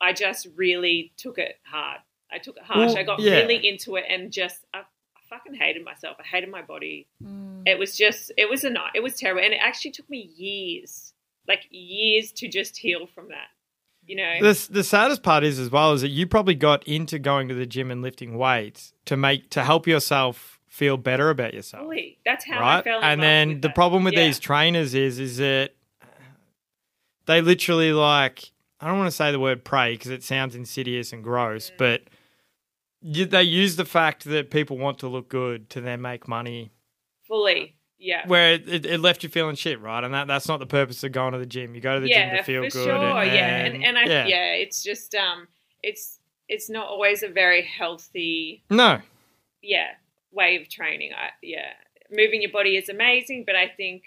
I 0.00 0.12
just 0.12 0.46
really 0.54 1.12
took 1.16 1.38
it 1.38 1.56
hard. 1.64 2.00
I 2.30 2.38
took 2.38 2.56
it 2.56 2.62
harsh. 2.62 2.90
Well, 2.92 2.98
I 2.98 3.02
got 3.02 3.18
yeah. 3.20 3.40
really 3.40 3.66
into 3.68 3.96
it 3.96 4.04
and 4.08 4.32
just 4.32 4.64
I, 4.72 4.78
I 4.78 5.20
fucking 5.28 5.54
hated 5.54 5.84
myself. 5.84 6.16
I 6.20 6.22
hated 6.22 6.48
my 6.50 6.62
body. 6.62 7.08
Mm. 7.22 7.64
It 7.66 7.78
was 7.78 7.96
just 7.96 8.30
it 8.36 8.48
was 8.48 8.62
a 8.64 8.70
night. 8.70 8.92
It 8.94 9.02
was 9.02 9.14
terrible, 9.16 9.42
and 9.42 9.52
it 9.52 9.60
actually 9.60 9.90
took 9.90 10.08
me 10.08 10.30
years, 10.36 11.12
like 11.48 11.66
years, 11.70 12.30
to 12.32 12.48
just 12.48 12.76
heal 12.76 13.08
from 13.08 13.28
that. 13.28 13.48
You 14.08 14.16
know, 14.16 14.38
The, 14.40 14.68
the 14.70 14.82
saddest 14.82 15.22
part 15.22 15.44
is 15.44 15.58
as 15.58 15.70
well 15.70 15.92
is 15.92 16.00
that 16.00 16.08
you 16.08 16.26
probably 16.26 16.54
got 16.54 16.82
into 16.88 17.18
going 17.18 17.46
to 17.48 17.54
the 17.54 17.66
gym 17.66 17.90
and 17.90 18.00
lifting 18.02 18.36
weights 18.38 18.94
to 19.04 19.16
make 19.16 19.50
to 19.50 19.62
help 19.62 19.86
yourself 19.86 20.58
feel 20.66 20.96
better 20.96 21.28
about 21.30 21.52
yourself. 21.54 21.82
fully. 21.84 22.18
That's 22.24 22.44
how 22.46 22.56
I 22.58 22.60
right? 22.76 22.84
fell. 22.84 22.98
In 23.00 23.04
And 23.04 23.22
then 23.22 23.48
the 23.60 23.68
that. 23.68 23.74
problem 23.74 24.04
with 24.04 24.14
Yeah. 24.14 24.24
these 24.24 24.38
trainers 24.40 24.94
is 24.94 25.18
is 25.18 25.36
that 25.36 25.74
they 27.26 27.40
literally 27.40 27.92
like 27.92 28.50
I 28.80 28.86
don't 28.88 28.96
want 28.98 29.08
to 29.08 29.16
say 29.16 29.30
the 29.32 29.40
word 29.40 29.64
prey 29.64 29.92
because 29.94 30.10
it 30.10 30.22
sounds 30.22 30.54
insidious 30.54 31.12
and 31.12 31.20
Mm. 31.22 31.24
gross, 31.24 31.70
but 31.76 32.02
they 33.02 33.42
use 33.42 33.76
the 33.76 33.84
fact 33.84 34.24
that 34.24 34.50
people 34.50 34.78
want 34.78 34.98
to 35.00 35.08
look 35.08 35.28
good 35.28 35.68
to 35.70 35.80
then 35.80 36.00
make 36.00 36.26
money, 36.28 36.70
fully, 37.26 37.76
yeah. 37.98 38.26
where 38.26 38.54
it, 38.54 38.86
it, 38.86 39.00
left 39.00 39.22
you 39.22 39.28
feeling 39.28 39.56
shit, 39.56 39.80
right? 39.80 40.02
And 40.02 40.14
that 40.14 40.26
that's 40.26 40.48
not 40.48 40.60
the 40.60 40.66
purpose 40.66 41.02
of 41.04 41.12
going 41.12 41.32
to 41.32 41.38
the 41.38 41.46
gym. 41.46 41.74
You 41.74 41.80
go 41.80 41.94
to 41.94 42.00
the 42.00 42.08
gym 42.08 42.36
to 42.36 42.42
feel 42.42 42.64
for 42.64 42.70
good. 42.70 42.84
sure. 42.84 42.94
and, 42.94 43.32
yeah, 43.32 43.56
and 43.64 43.84
and 43.84 43.98
I 43.98 44.04
yeah. 44.04 44.26
yeah. 44.26 44.52
it's 44.54 44.82
just 44.82 45.14
um, 45.14 45.48
it's 45.82 46.18
it's 46.48 46.70
not 46.70 46.88
always 46.88 47.22
a 47.22 47.28
very 47.28 47.62
healthy 47.62 48.62
no, 48.70 49.00
yeah 49.62 49.88
way 50.32 50.56
of 50.56 50.68
training. 50.68 51.12
I 51.16 51.30
yeah, 51.42 51.72
moving 52.10 52.42
your 52.42 52.52
body 52.52 52.76
is 52.76 52.88
amazing, 52.88 53.44
but 53.46 53.56
I 53.56 53.68
think. 53.68 54.04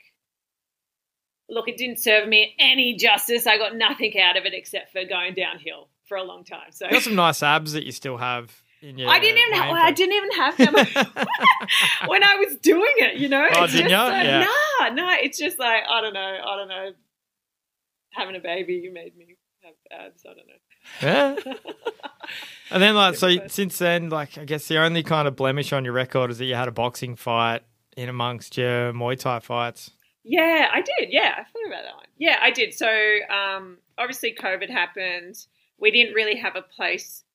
Look, 1.49 1.67
it 1.67 1.75
didn't 1.75 1.99
serve 1.99 2.29
me 2.29 2.55
any 2.59 2.95
justice. 2.95 3.45
I 3.45 3.57
got 3.57 3.75
nothing 3.75 4.17
out 4.17 4.37
of 4.37 4.45
it 4.45 4.53
except 4.53 4.93
for 4.93 5.03
going 5.03 5.33
downhill 5.33 5.89
for 6.05 6.15
a 6.15 6.23
long 6.23 6.45
time. 6.45 6.71
So 6.71 6.85
you 6.85 6.91
got 6.91 7.01
some 7.01 7.15
nice 7.15 7.43
abs 7.43 7.73
that 7.73 7.83
you 7.83 7.91
still 7.91 8.15
have 8.15 8.61
your. 8.81 9.09
I 9.09 9.19
didn't 9.19 9.37
even 9.39 9.53
have, 9.61 9.71
I 9.71 9.91
didn't 9.91 10.13
even 10.15 10.31
have 10.31 10.57
them 10.57 10.73
when 12.07 12.23
I 12.23 12.35
was 12.35 12.57
doing 12.57 12.93
it. 12.97 13.17
You 13.17 13.29
know, 13.29 13.47
Oh, 13.53 13.63
it's 13.63 13.73
just 13.73 13.83
like, 13.83 13.91
Yeah. 14.25 14.45
nah, 14.79 14.89
nah. 14.89 15.15
It's 15.21 15.37
just 15.37 15.59
like 15.59 15.83
I 15.89 16.01
don't 16.01 16.13
know, 16.13 16.19
I 16.45 16.55
don't 16.57 16.67
know. 16.67 16.89
Having 18.13 18.35
a 18.35 18.39
baby, 18.39 18.73
you 18.73 18.93
made 18.93 19.15
me 19.15 19.37
have 19.63 19.73
abs. 20.07 20.23
I 20.25 20.33
don't 20.33 20.47
know. 20.47 21.45
Yeah. 21.47 21.53
And 22.69 22.81
then, 22.81 22.95
like, 22.95 23.15
so 23.15 23.35
since 23.47 23.77
then, 23.79 24.09
like, 24.09 24.37
I 24.37 24.45
guess 24.45 24.65
the 24.69 24.77
only 24.77 25.03
kind 25.03 25.27
of 25.27 25.35
blemish 25.35 25.73
on 25.73 25.83
your 25.83 25.93
record 25.93 26.31
is 26.31 26.37
that 26.37 26.45
you 26.45 26.55
had 26.55 26.69
a 26.69 26.71
boxing 26.71 27.17
fight 27.17 27.63
in 27.97 28.07
amongst 28.07 28.55
your 28.57 28.93
Muay 28.93 29.19
Thai 29.19 29.39
fights. 29.39 29.91
Yeah, 30.23 30.69
I 30.71 30.79
did. 30.81 31.09
Yeah, 31.11 31.33
I 31.37 31.43
thought 31.43 31.67
about 31.67 31.83
that 31.83 31.95
one. 31.95 32.05
Yeah, 32.17 32.37
I 32.41 32.51
did. 32.51 32.73
So 32.73 32.87
um, 33.29 33.79
obviously, 33.97 34.33
COVID 34.33 34.69
happened. 34.69 35.35
We 35.79 35.91
didn't 35.91 36.13
really 36.13 36.37
have 36.37 36.55
a 36.55 36.61
place 36.61 37.25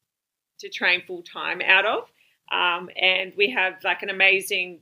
to 0.58 0.68
train 0.68 1.02
full 1.06 1.22
time 1.22 1.60
out 1.62 1.86
of, 1.86 2.04
um, 2.52 2.88
and 3.00 3.32
we 3.36 3.50
have 3.50 3.74
like 3.84 4.02
an 4.02 4.10
amazing 4.10 4.80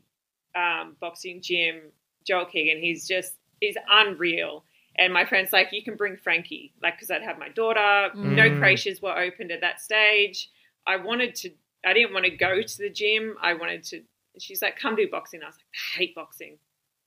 um, 0.54 0.96
boxing 1.00 1.40
gym. 1.42 1.80
Joel 2.26 2.46
Keegan, 2.46 2.80
he's 2.80 3.06
just 3.06 3.34
he's 3.60 3.76
unreal. 3.90 4.64
And 4.96 5.12
my 5.12 5.24
friend's 5.24 5.52
like, 5.52 5.72
you 5.72 5.82
can 5.82 5.96
bring 5.96 6.16
Frankie, 6.16 6.72
like, 6.80 6.94
because 6.94 7.10
I'd 7.10 7.22
have 7.22 7.38
my 7.38 7.48
daughter. 7.48 8.10
No 8.14 8.48
Mm. 8.48 8.58
creches 8.58 9.02
were 9.02 9.18
opened 9.18 9.50
at 9.50 9.60
that 9.60 9.80
stage. 9.80 10.50
I 10.86 10.96
wanted 10.96 11.34
to. 11.36 11.50
I 11.84 11.92
didn't 11.92 12.12
want 12.14 12.24
to 12.26 12.30
go 12.30 12.62
to 12.62 12.78
the 12.78 12.90
gym. 12.90 13.36
I 13.42 13.54
wanted 13.54 13.82
to. 13.84 14.02
She's 14.38 14.62
like, 14.62 14.78
come 14.78 14.96
do 14.96 15.08
boxing. 15.08 15.42
I 15.42 15.46
was 15.46 15.56
like, 15.56 15.64
I 15.74 15.98
hate 15.98 16.14
boxing 16.14 16.58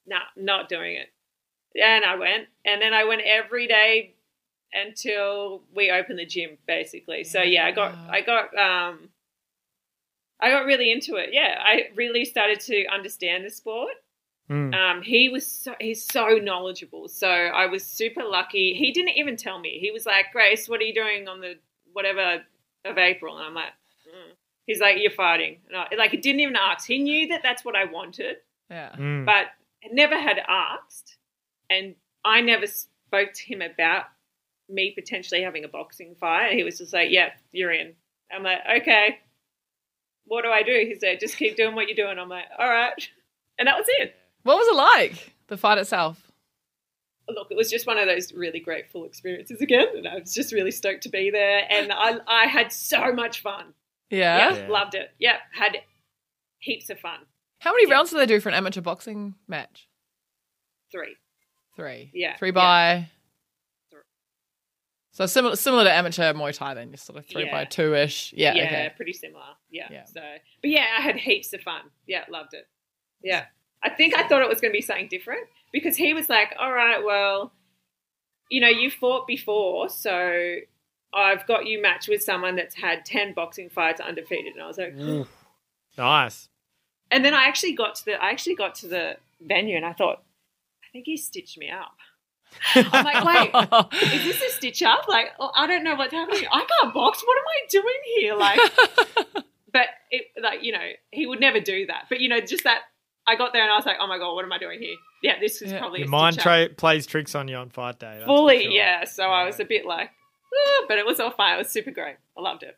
nah, 0.08 0.20
not 0.36 0.70
doing 0.70 0.96
it. 0.96 1.10
And 1.82 2.06
I 2.06 2.16
went, 2.16 2.48
and 2.66 2.82
then 2.82 2.94
I 2.94 3.04
went 3.04 3.22
every 3.26 3.68
day 3.68 4.16
until 4.74 5.64
we 5.76 5.92
opened 5.92 6.20
the 6.20 6.26
gym, 6.26 6.58
basically. 6.68 7.24
So 7.24 7.42
yeah, 7.42 7.66
I 7.66 7.72
got, 7.72 7.96
I 8.10 8.22
got, 8.22 8.58
um, 8.58 9.10
I 10.40 10.50
got 10.50 10.66
really 10.66 10.92
into 10.92 11.16
it. 11.16 11.30
Yeah, 11.32 11.56
I 11.60 11.90
really 11.96 12.26
started 12.26 12.60
to 12.62 12.86
understand 12.88 13.46
the 13.46 13.50
sport. 13.50 13.94
Mm. 14.50 14.74
Um, 14.74 15.02
he 15.02 15.30
was 15.30 15.46
so, 15.46 15.74
he's 15.80 16.06
so 16.06 16.38
knowledgeable. 16.42 17.08
So 17.10 17.28
I 17.28 17.66
was 17.66 17.84
super 17.84 18.24
lucky. 18.24 18.74
He 18.74 18.92
didn't 18.92 19.18
even 19.18 19.36
tell 19.36 19.60
me. 19.60 19.80
He 19.80 19.92
was 19.92 20.06
like, 20.06 20.28
Grace, 20.32 20.70
what 20.70 20.80
are 20.80 20.86
you 20.86 20.94
doing 20.94 21.28
on 21.28 21.42
the 21.42 21.56
whatever 21.94 22.44
of 22.86 22.98
April? 22.98 23.38
And 23.38 23.46
I'm 23.46 23.54
like, 23.54 23.74
mm. 24.08 24.34
he's 24.66 24.80
like, 24.80 24.98
you're 25.00 25.12
fighting. 25.12 25.58
And 25.68 25.78
I, 25.78 25.88
like, 25.98 26.12
he 26.12 26.18
didn't 26.18 26.40
even 26.42 26.56
ask. 26.56 26.88
He 26.88 27.00
knew 27.00 27.28
that 27.30 27.42
that's 27.44 27.66
what 27.66 27.76
I 27.76 27.86
wanted 27.86 28.38
Yeah. 28.70 28.92
Mm. 28.98 29.26
but 29.26 29.48
never 29.92 30.20
had 30.20 30.40
asked, 30.48 31.18
and 31.70 31.96
I 32.24 32.42
never 32.42 32.68
spoke 32.68 33.34
to 33.34 33.44
him 33.44 33.62
about 33.62 34.06
me 34.70 34.92
potentially 34.92 35.42
having 35.42 35.64
a 35.64 35.68
boxing 35.68 36.16
fight. 36.20 36.54
He 36.54 36.64
was 36.64 36.78
just 36.78 36.94
like, 36.94 37.10
"Yeah, 37.12 37.32
you're 37.52 37.72
in." 37.72 37.94
I'm 38.32 38.44
like, 38.44 38.60
"Okay, 38.82 39.18
what 40.26 40.44
do 40.44 40.50
I 40.50 40.64
do?" 40.64 40.72
He 40.88 40.96
said, 41.00 41.20
"Just 41.20 41.38
keep 41.38 41.56
doing 41.56 41.76
what 41.76 41.88
you're 41.88 41.96
doing." 42.06 42.20
I'm 42.20 42.30
like, 42.30 42.46
"All 42.58 42.70
right," 42.70 43.10
and 43.58 43.68
that 43.68 43.78
was 43.78 43.86
it. 44.00 44.16
What 44.44 44.58
was 44.58 44.68
it 44.68 44.76
like? 44.76 45.34
The 45.48 45.58
fight 45.58 45.78
itself. 45.78 46.22
Look, 47.30 47.48
it 47.52 47.58
was 47.58 47.70
just 47.70 47.86
one 47.86 47.98
of 47.98 48.08
those 48.08 48.32
really 48.34 48.60
grateful 48.62 49.04
experiences 49.06 49.60
again, 49.62 49.88
and 49.96 50.08
I 50.08 50.16
was 50.20 50.34
just 50.34 50.54
really 50.54 50.72
stoked 50.72 51.04
to 51.04 51.10
be 51.10 51.30
there, 51.30 51.66
and 51.70 51.92
I 51.92 52.20
I 52.28 52.46
had 52.48 52.72
so 52.72 53.12
much 53.12 53.42
fun. 53.42 53.74
Yeah. 54.10 54.56
Yeah, 54.56 54.68
loved 54.70 54.96
it. 54.96 55.12
Yeah, 55.20 55.38
had 55.52 55.78
heaps 56.60 56.90
of 56.90 57.00
fun. 57.00 57.20
How 57.60 57.72
many 57.74 57.88
Yeah. 57.90 57.96
rounds 57.96 58.12
do 58.12 58.18
they 58.18 58.26
do 58.26 58.40
for 58.40 58.48
an 58.50 58.56
amateur 58.56 58.80
boxing 58.82 59.36
match? 59.48 59.88
Three. 60.92 61.16
Three. 61.76 62.10
Yeah, 62.14 62.38
Three 62.38 62.50
yeah. 62.50 62.54
by. 62.54 63.10
Three. 65.18 65.24
So 65.24 65.26
similar, 65.26 65.56
similar 65.56 65.84
to 65.84 65.92
amateur 65.92 66.34
Muay 66.34 66.54
Thai, 66.56 66.74
then 66.76 66.90
you're 66.90 66.98
sort 66.98 67.18
of 67.20 67.26
three 67.26 67.46
Yeah. 67.46 67.52
by 67.52 67.66
two 67.66 67.94
ish. 67.96 68.34
Yeah. 68.34 68.54
yeah, 68.54 68.64
Okay. 68.66 68.94
pretty 68.96 69.14
similar. 69.14 69.44
Yeah. 69.72 69.88
Yeah. 69.92 70.06
So, 70.06 70.22
but 70.62 70.70
yeah, 70.70 70.86
I 70.98 71.02
had 71.02 71.16
heaps 71.18 71.52
of 71.54 71.62
fun. 71.62 71.82
Yeah, 72.06 72.24
loved 72.30 72.54
it. 72.54 72.68
Yeah. 73.24 73.46
I 73.84 73.90
think 73.90 74.16
I 74.18 74.28
thought 74.28 74.42
it 74.42 74.50
was 74.50 74.60
going 74.62 74.72
to 74.72 74.78
be 74.78 74.82
something 74.82 75.08
different 75.08 75.48
because 75.72 75.96
he 75.98 76.14
was 76.14 76.30
like, 76.30 76.56
all 76.60 76.72
right, 76.74 77.04
well, 77.04 77.52
you 78.50 78.62
know, 78.62 78.68
you 78.70 78.90
fought 78.90 79.28
before, 79.28 79.90
so 79.90 80.56
I've 81.14 81.46
got 81.48 81.66
you 81.68 81.82
matched 81.82 82.08
with 82.10 82.24
someone 82.24 82.56
that's 82.56 82.76
had 82.76 83.06
10 83.06 83.34
boxing 83.34 83.70
fights 83.70 84.00
undefeated. 84.02 84.54
And 84.54 84.64
I 84.64 84.68
was 84.68 84.78
like, 84.78 84.96
mm. 84.96 85.08
Oof. 85.22 85.30
Nice. 85.98 86.50
and 87.12 87.26
then 87.26 87.34
I 87.34 87.46
actually 87.48 87.74
got 87.74 87.96
to 87.96 88.06
the, 88.06 88.14
I 88.24 88.30
actually 88.30 88.56
got 88.56 88.76
to 88.76 88.88
the 88.88 89.18
venue 89.42 89.76
and 89.78 89.86
I 89.86 89.94
thought, 89.94 90.24
I 90.84 90.88
think 90.94 91.06
he 91.06 91.18
stitched 91.18 91.58
me 91.58 91.70
up. 91.72 91.96
I'm 92.76 93.06
like, 93.06 93.24
wait, 93.24 93.94
is 94.14 94.24
this 94.24 94.42
a 94.42 94.50
stitch 94.56 94.84
up? 94.84 95.08
Like, 95.08 95.28
oh, 95.40 95.52
I 95.56 95.68
don't 95.68 95.84
know 95.84 95.96
what's 95.96 96.14
happening. 96.14 96.44
I 96.52 96.66
can't 96.82 96.94
box. 96.94 97.24
What 97.26 97.38
am 97.38 97.44
I 97.48 97.68
doing 97.70 98.02
here? 98.16 98.36
Like, 98.36 99.46
but 99.74 99.88
it, 100.12 100.26
like, 100.42 100.64
you 100.64 100.72
know, 100.74 100.90
he 101.12 101.26
would 101.28 101.40
never 101.40 101.60
do 101.60 101.86
that. 101.88 102.06
But 102.10 102.20
you 102.20 102.30
know, 102.30 102.40
just 102.40 102.64
that 102.64 102.82
I 103.28 103.36
got 103.36 103.54
there 103.54 103.62
and 103.64 103.72
I 103.72 103.76
was 103.76 103.86
like, 103.86 103.98
oh 104.00 104.08
my 104.08 104.18
god, 104.18 104.34
what 104.34 104.44
am 104.46 104.52
I 104.52 104.58
doing 104.58 104.80
here? 104.80 104.96
Yeah, 105.24 105.40
this 105.40 105.62
is 105.62 105.72
Yeah. 105.72 105.80
probably 105.80 106.00
Your 106.00 106.08
a 106.08 106.12
mind 106.12 106.40
tra- 106.40 106.70
plays 106.70 107.06
tricks 107.06 107.36
on 107.36 107.48
you 107.48 107.56
on 107.58 107.70
fight 107.70 108.00
day. 108.00 108.16
that's 108.18 108.26
fully. 108.26 108.64
sure. 108.64 108.72
Yeah. 108.72 109.04
So 109.06 109.24
I 109.24 109.46
was 109.46 109.60
a 109.60 109.66
bit 109.66 109.86
like, 109.86 110.10
"Ah," 110.54 110.86
but 110.88 110.98
it 110.98 111.06
was 111.06 111.20
all 111.20 111.32
fine. 111.32 111.56
It 111.56 111.58
was 111.60 111.70
super 111.70 111.92
great. 111.92 112.16
I 112.38 112.42
loved 112.42 112.64
it. 112.64 112.78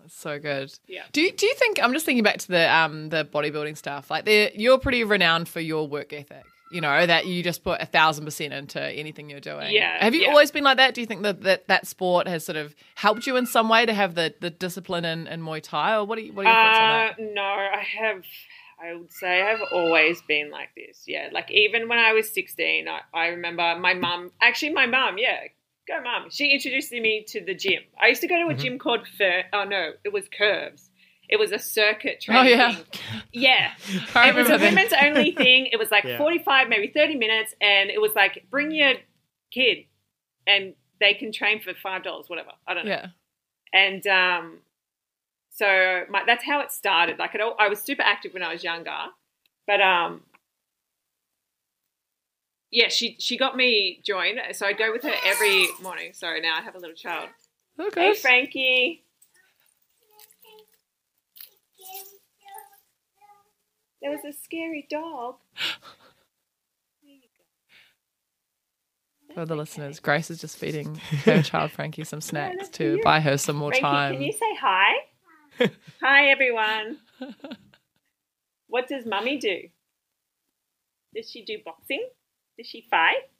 That's 0.00 0.14
so 0.14 0.38
good. 0.38 0.72
Yeah. 0.86 1.02
Do 1.12 1.20
you, 1.22 1.32
do 1.32 1.46
you 1.46 1.54
think 1.54 1.78
I'm 1.82 1.92
just 1.92 2.04
thinking 2.06 2.22
back 2.24 2.38
to 2.38 2.48
the 2.48 2.72
um 2.74 3.08
the 3.10 3.24
bodybuilding 3.24 3.76
stuff? 3.76 4.10
Like 4.10 4.28
you're 4.54 4.78
pretty 4.78 5.02
renowned 5.04 5.48
for 5.48 5.60
your 5.60 5.86
work 5.88 6.12
ethic. 6.12 6.44
You 6.70 6.80
know 6.80 7.06
that 7.06 7.26
you 7.26 7.42
just 7.42 7.62
put 7.62 7.80
a 7.80 7.86
thousand 7.86 8.24
percent 8.24 8.52
into 8.52 8.82
anything 8.82 9.30
you're 9.30 9.38
doing. 9.38 9.70
Yeah, 9.72 10.02
Have 10.02 10.14
you 10.14 10.22
yeah. 10.22 10.30
always 10.30 10.50
been 10.50 10.64
like 10.64 10.78
that? 10.78 10.94
Do 10.94 11.00
you 11.00 11.06
think 11.06 11.22
that, 11.22 11.42
that 11.42 11.68
that 11.68 11.86
sport 11.86 12.26
has 12.26 12.44
sort 12.44 12.56
of 12.56 12.74
helped 12.96 13.26
you 13.26 13.36
in 13.36 13.46
some 13.46 13.68
way 13.68 13.86
to 13.86 13.94
have 13.94 14.14
the, 14.14 14.34
the 14.40 14.50
discipline 14.50 15.04
in, 15.04 15.26
in 15.28 15.40
Muay 15.42 15.62
Thai, 15.62 15.96
or 15.96 16.04
what 16.04 16.18
are, 16.18 16.22
you, 16.22 16.32
what 16.32 16.46
are 16.46 16.48
your 16.48 16.56
thoughts 16.56 16.78
on 16.80 16.90
Uh, 16.90 16.96
that? 16.96 17.34
no, 17.34 17.42
I 17.42 17.84
have. 18.00 18.24
I 18.82 18.94
would 18.94 19.12
say 19.12 19.40
I've 19.42 19.62
always 19.72 20.20
been 20.22 20.50
like 20.50 20.70
this. 20.76 21.04
Yeah, 21.06 21.28
like 21.32 21.50
even 21.52 21.88
when 21.88 21.98
I 22.00 22.12
was 22.12 22.28
sixteen, 22.32 22.88
I, 22.88 23.00
I 23.16 23.26
remember 23.28 23.78
my 23.78 23.94
mum. 23.94 24.32
Actually, 24.40 24.72
my 24.72 24.86
mum. 24.86 25.16
Yeah, 25.16 25.38
go 25.86 26.02
mum. 26.02 26.28
She 26.30 26.50
introduced 26.52 26.90
me 26.90 27.24
to 27.28 27.44
the 27.44 27.54
gym. 27.54 27.82
I 28.00 28.08
used 28.08 28.22
to 28.22 28.26
go 28.26 28.36
to 28.42 28.48
a 28.52 28.54
gym 28.54 28.78
called 28.80 29.06
Fur. 29.16 29.44
Oh 29.52 29.64
no, 29.64 29.92
it 30.02 30.12
was 30.12 30.24
Curves. 30.36 30.90
It 31.28 31.38
was 31.38 31.52
a 31.52 31.58
circuit 31.58 32.16
Oh 32.28 32.32
training. 32.32 32.50
yeah, 32.58 32.72
thing. 32.74 32.84
Yeah, 33.32 33.72
I 34.14 34.28
it 34.28 34.34
was 34.34 34.48
a 34.48 34.52
remember 34.54 34.58
that. 34.58 34.60
women's 34.60 34.92
only 35.02 35.30
thing. 35.36 35.66
It 35.72 35.78
was 35.78 35.90
like 35.90 36.04
Yeah. 36.04 36.18
45, 36.18 36.68
maybe 36.68 36.88
30 36.88 37.16
minutes. 37.16 37.54
And 37.60 37.90
it 37.90 38.00
was 38.00 38.12
like, 38.14 38.46
bring 38.50 38.70
your 38.70 38.94
kid 39.50 39.84
and 40.46 40.74
they 41.00 41.14
can 41.14 41.32
train 41.32 41.60
for 41.60 41.72
$5, 41.72 42.28
whatever. 42.30 42.50
I 42.66 42.74
don't 42.74 42.84
know. 42.86 42.90
Yeah, 42.92 43.06
And 43.72 44.06
um, 44.06 44.58
so 45.50 46.04
my, 46.10 46.22
that's 46.26 46.44
how 46.44 46.60
it 46.60 46.70
started. 46.72 47.18
Like, 47.18 47.34
it, 47.34 47.40
all- 47.40 47.56
I 47.58 47.68
was 47.68 47.80
super 47.80 48.02
active 48.02 48.32
when 48.34 48.42
I 48.42 48.52
was 48.52 48.62
younger. 48.62 48.96
But 49.66 49.80
um, 49.80 50.22
yeah, 52.70 52.88
she, 52.88 53.16
she 53.20 53.36
got 53.38 53.56
me 53.56 54.00
joined. 54.04 54.38
So 54.52 54.66
I 54.66 54.72
go 54.72 54.90
with 54.92 55.02
her 55.04 55.14
every 55.24 55.66
morning. 55.82 56.12
Sorry, 56.12 56.40
now 56.40 56.56
I 56.58 56.62
have 56.62 56.74
a 56.74 56.78
little 56.78 56.96
child. 56.96 57.28
okay. 57.80 58.08
Hey, 58.08 58.14
Frankie. 58.14 59.03
There 64.04 64.12
was 64.12 64.24
a 64.26 64.34
scary 64.34 64.86
dog. 64.90 65.36
For 69.32 69.46
the 69.46 69.56
listeners, 69.56 69.98
Grace 69.98 70.30
is 70.30 70.38
just 70.38 70.58
feeding 70.58 70.96
her 71.24 71.40
child 71.40 71.70
Frankie 71.70 72.04
some 72.04 72.20
snacks 72.20 72.68
to 72.68 73.00
buy 73.02 73.20
her 73.20 73.38
some 73.38 73.56
more 73.56 73.70
Frankie, 73.70 73.82
time. 73.82 74.12
can 74.12 74.22
you 74.22 74.32
say 74.32 74.54
hi? 74.60 74.92
hi, 76.02 76.26
everyone. 76.28 76.98
What 78.66 78.88
does 78.88 79.06
mummy 79.06 79.38
do? 79.38 79.68
Does 81.14 81.30
she 81.30 81.42
do 81.42 81.56
boxing? 81.64 82.06
Does 82.58 82.66
she 82.66 82.86
fight? 82.90 83.30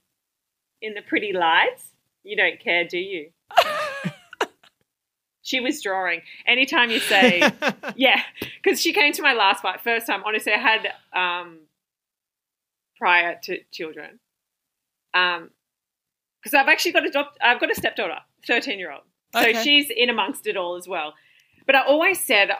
In 0.80 0.94
the 0.94 1.02
pretty 1.02 1.34
lights? 1.34 1.84
You 2.22 2.38
don't 2.38 2.58
care, 2.58 2.86
do 2.88 2.96
you? 2.96 3.32
She 5.44 5.60
was 5.60 5.80
drawing. 5.82 6.22
Anytime 6.46 6.90
you 6.90 6.98
say, 7.00 7.52
yeah, 7.96 8.22
because 8.62 8.80
she 8.80 8.92
came 8.92 9.12
to 9.12 9.22
my 9.22 9.34
last 9.34 9.62
fight 9.62 9.80
first 9.82 10.06
time. 10.06 10.22
Honestly, 10.26 10.52
I 10.52 10.58
had 10.58 10.88
um, 11.14 11.58
prior 12.98 13.38
to 13.44 13.58
children, 13.70 14.18
um, 15.12 15.50
because 16.42 16.54
I've 16.54 16.68
actually 16.68 16.92
got 16.92 17.06
a 17.06 17.10
doc- 17.10 17.36
I've 17.42 17.60
got 17.60 17.70
a 17.70 17.74
stepdaughter, 17.74 18.18
thirteen 18.46 18.78
year 18.78 18.90
old, 18.90 19.02
so 19.34 19.40
Okay. 19.40 19.62
she's 19.62 19.90
in 19.94 20.10
amongst 20.10 20.46
it 20.46 20.56
all 20.56 20.76
as 20.76 20.88
well. 20.88 21.14
But 21.66 21.74
I 21.76 21.84
always 21.86 22.20
said, 22.20 22.50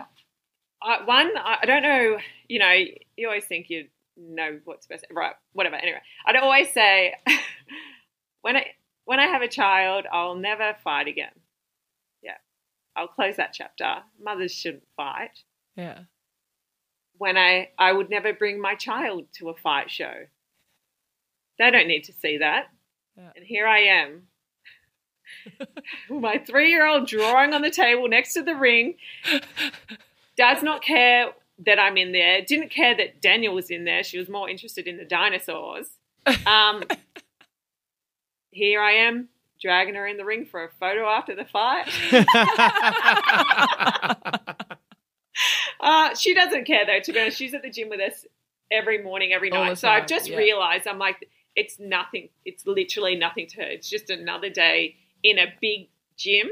I, 0.82 1.02
one, 1.04 1.30
I 1.36 1.58
I 1.62 1.66
don't 1.66 1.82
know, 1.82 2.18
you 2.48 2.58
know, 2.58 2.72
you 3.16 3.26
always 3.26 3.46
think 3.46 3.70
you 3.70 3.88
know 4.16 4.60
what's 4.66 4.86
best, 4.86 5.06
right? 5.10 5.34
Whatever. 5.54 5.76
Anyway, 5.76 6.00
I'd 6.26 6.36
always 6.36 6.70
say, 6.72 7.14
when 8.42 8.56
I 8.56 8.66
when 9.06 9.20
I 9.20 9.26
have 9.26 9.40
a 9.42 9.48
child, 9.48 10.04
I'll 10.12 10.34
never 10.36 10.76
fight 10.84 11.08
again. 11.08 11.32
I'll 12.96 13.08
close 13.08 13.36
that 13.36 13.52
chapter. 13.52 14.02
Mothers 14.22 14.52
shouldn't 14.52 14.86
fight 14.96 15.42
yeah, 15.76 16.00
when 17.18 17.36
I 17.36 17.70
I 17.78 17.92
would 17.92 18.10
never 18.10 18.32
bring 18.32 18.60
my 18.60 18.74
child 18.74 19.26
to 19.38 19.50
a 19.50 19.54
fight 19.54 19.90
show. 19.90 20.26
They 21.58 21.70
don't 21.70 21.88
need 21.88 22.04
to 22.04 22.12
see 22.12 22.38
that. 22.38 22.66
Yeah. 23.16 23.30
And 23.36 23.44
here 23.44 23.66
I 23.66 23.78
am. 23.80 24.22
my 26.10 26.38
three 26.38 26.70
year 26.70 26.86
old 26.86 27.06
drawing 27.06 27.54
on 27.54 27.62
the 27.62 27.70
table 27.70 28.08
next 28.08 28.34
to 28.34 28.42
the 28.42 28.54
ring. 28.54 28.96
Does 30.36 30.62
not 30.62 30.82
care 30.82 31.30
that 31.64 31.78
I'm 31.78 31.96
in 31.96 32.12
there. 32.12 32.42
Didn't 32.42 32.70
care 32.70 32.96
that 32.96 33.22
Daniel 33.22 33.54
was 33.54 33.70
in 33.70 33.84
there. 33.84 34.02
She 34.02 34.18
was 34.18 34.28
more 34.28 34.48
interested 34.48 34.86
in 34.86 34.96
the 34.96 35.04
dinosaurs. 35.04 35.86
Um, 36.46 36.84
here 38.50 38.80
I 38.80 38.92
am 38.92 39.28
dragging 39.64 39.94
her 39.94 40.06
in 40.06 40.18
the 40.18 40.24
ring 40.26 40.44
for 40.44 40.62
a 40.62 40.68
photo 40.78 41.06
after 41.08 41.34
the 41.34 41.46
fight. 41.46 41.88
Uh, 45.80 46.14
she 46.14 46.32
doesn't 46.32 46.64
care 46.64 46.86
though. 46.86 47.00
To 47.00 47.12
be 47.12 47.20
honest, 47.20 47.36
she's 47.36 47.52
at 47.52 47.62
the 47.62 47.68
gym 47.68 47.88
with 47.90 48.00
us 48.00 48.24
every 48.70 49.02
morning, 49.02 49.32
every 49.32 49.50
All 49.50 49.64
night. 49.64 49.78
So 49.78 49.88
I've 49.88 50.06
just 50.06 50.30
yeah. 50.30 50.36
realised 50.36 50.86
I'm 50.86 50.98
like, 50.98 51.28
it's 51.56 51.78
nothing. 51.78 52.28
It's 52.44 52.66
literally 52.66 53.16
nothing 53.16 53.48
to 53.48 53.56
her. 53.56 53.66
It's 53.68 53.90
just 53.90 54.08
another 54.08 54.48
day 54.48 54.94
in 55.22 55.38
a 55.38 55.46
big 55.60 55.88
gym, 56.16 56.48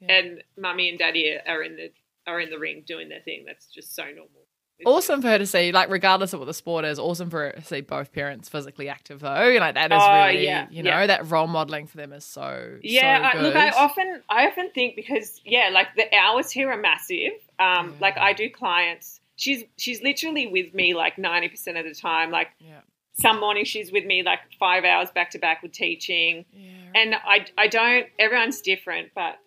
Yeah. 0.00 0.12
and 0.12 0.44
mummy 0.56 0.90
and 0.90 0.98
daddy 0.98 1.36
are 1.46 1.62
in 1.62 1.76
the 1.76 1.90
are 2.26 2.40
in 2.40 2.50
the 2.50 2.58
ring 2.58 2.84
doing 2.86 3.08
their 3.08 3.20
thing. 3.22 3.44
That's 3.46 3.66
just 3.66 3.94
so 3.96 4.04
normal. 4.04 4.46
Awesome 4.86 5.20
for 5.22 5.28
her 5.28 5.38
to 5.38 5.46
see, 5.46 5.72
like, 5.72 5.88
regardless 5.90 6.32
of 6.32 6.40
what 6.40 6.46
the 6.46 6.54
sport 6.54 6.84
is, 6.84 6.98
awesome 6.98 7.30
for 7.30 7.46
her 7.46 7.52
to 7.52 7.62
see 7.64 7.80
both 7.80 8.12
parents 8.12 8.48
physically 8.48 8.88
active, 8.88 9.20
though. 9.20 9.56
Like, 9.60 9.74
that 9.74 9.92
is 9.92 9.98
Oh, 10.00 10.26
really, 10.26 10.44
yeah, 10.44 10.66
you 10.70 10.82
know, 10.82 10.90
yeah. 10.90 11.06
that 11.06 11.30
role 11.30 11.46
modeling 11.46 11.86
for 11.86 11.96
them 11.96 12.12
is 12.12 12.24
so, 12.24 12.78
Yeah, 12.82 13.32
so 13.32 13.38
I, 13.38 13.42
look, 13.42 13.56
I 13.56 13.70
often 13.70 14.22
I 14.28 14.46
often 14.46 14.70
think 14.70 14.96
because 14.96 15.40
yeah, 15.44 15.70
like 15.72 15.88
the 15.96 16.06
hours 16.14 16.50
here 16.50 16.70
are 16.70 16.76
massive. 16.76 17.32
Um, 17.58 17.88
Yeah. 17.90 17.92
like 18.00 18.16
I 18.18 18.32
do 18.32 18.48
clients. 18.50 19.20
She's 19.36 19.64
she's 19.78 20.02
literally 20.02 20.46
with 20.46 20.74
me 20.74 20.94
like 20.94 21.16
ninety 21.18 21.48
percent 21.48 21.78
of 21.78 21.84
the 21.84 21.94
time. 21.94 22.30
Like 22.30 22.48
some 23.20 23.40
morning 23.40 23.64
she's 23.64 23.90
with 23.92 24.04
me 24.04 24.22
like 24.22 24.40
five 24.58 24.84
hours 24.84 25.10
back 25.10 25.30
to 25.30 25.38
back 25.38 25.62
with 25.62 25.72
teaching. 25.72 26.44
And 26.94 27.14
I, 27.14 27.46
I 27.56 27.66
don't 27.68 28.06
everyone's 28.18 28.60
different 28.60 29.10
but 29.14 29.38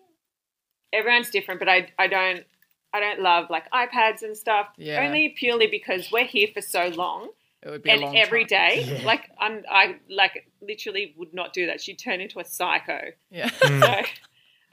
everyone's 0.91 1.29
different 1.29 1.59
but 1.59 1.69
I, 1.69 1.87
I 1.97 2.07
don't 2.07 2.43
I 2.93 2.99
don't 2.99 3.21
love 3.21 3.49
like 3.49 3.69
iPads 3.71 4.21
and 4.21 4.37
stuff 4.37 4.67
Yeah. 4.77 5.01
only 5.03 5.29
purely 5.29 5.67
because 5.67 6.11
we're 6.11 6.25
here 6.25 6.47
for 6.53 6.61
so 6.61 6.87
long 6.89 7.29
it 7.63 7.69
would 7.69 7.81
be 7.81 7.89
a 7.89 7.93
and 7.93 8.01
long 8.03 8.17
every 8.17 8.45
time. 8.45 8.49
day 8.49 8.97
Yeah. 8.99 9.05
like 9.05 9.29
I'm 9.39 9.63
I 9.69 9.95
like 10.09 10.47
literally 10.61 11.13
would 11.17 11.33
not 11.33 11.53
do 11.53 11.65
that 11.67 11.81
she'd 11.81 11.97
turn 11.99 12.21
into 12.21 12.39
a 12.39 12.45
psycho 12.45 13.11
Yeah. 13.31 13.49
so 13.49 13.67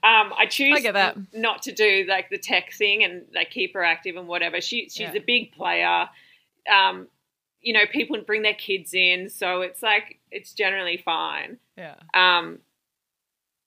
um 0.02 0.32
I 0.36 0.46
choose 0.48 0.76
I 0.76 0.80
get 0.80 0.94
that. 0.94 1.16
not 1.32 1.62
to 1.62 1.72
do 1.72 2.04
like 2.08 2.30
the 2.30 2.38
tech 2.38 2.72
thing 2.72 3.02
and 3.04 3.24
like 3.34 3.50
keep 3.50 3.74
her 3.74 3.82
active 3.84 4.16
and 4.16 4.26
whatever 4.28 4.60
she 4.60 4.88
she's 4.88 5.00
Yeah. 5.00 5.16
a 5.16 5.20
big 5.20 5.52
player 5.52 6.08
um 6.70 7.08
you 7.62 7.72
know 7.72 7.84
people 7.90 8.18
bring 8.26 8.42
their 8.42 8.54
kids 8.54 8.92
in 8.94 9.28
so 9.30 9.60
it's 9.62 9.82
like 9.82 10.18
it's 10.30 10.52
generally 10.52 10.96
fine 10.96 11.58
yeah. 11.76 11.94
um, 12.14 12.58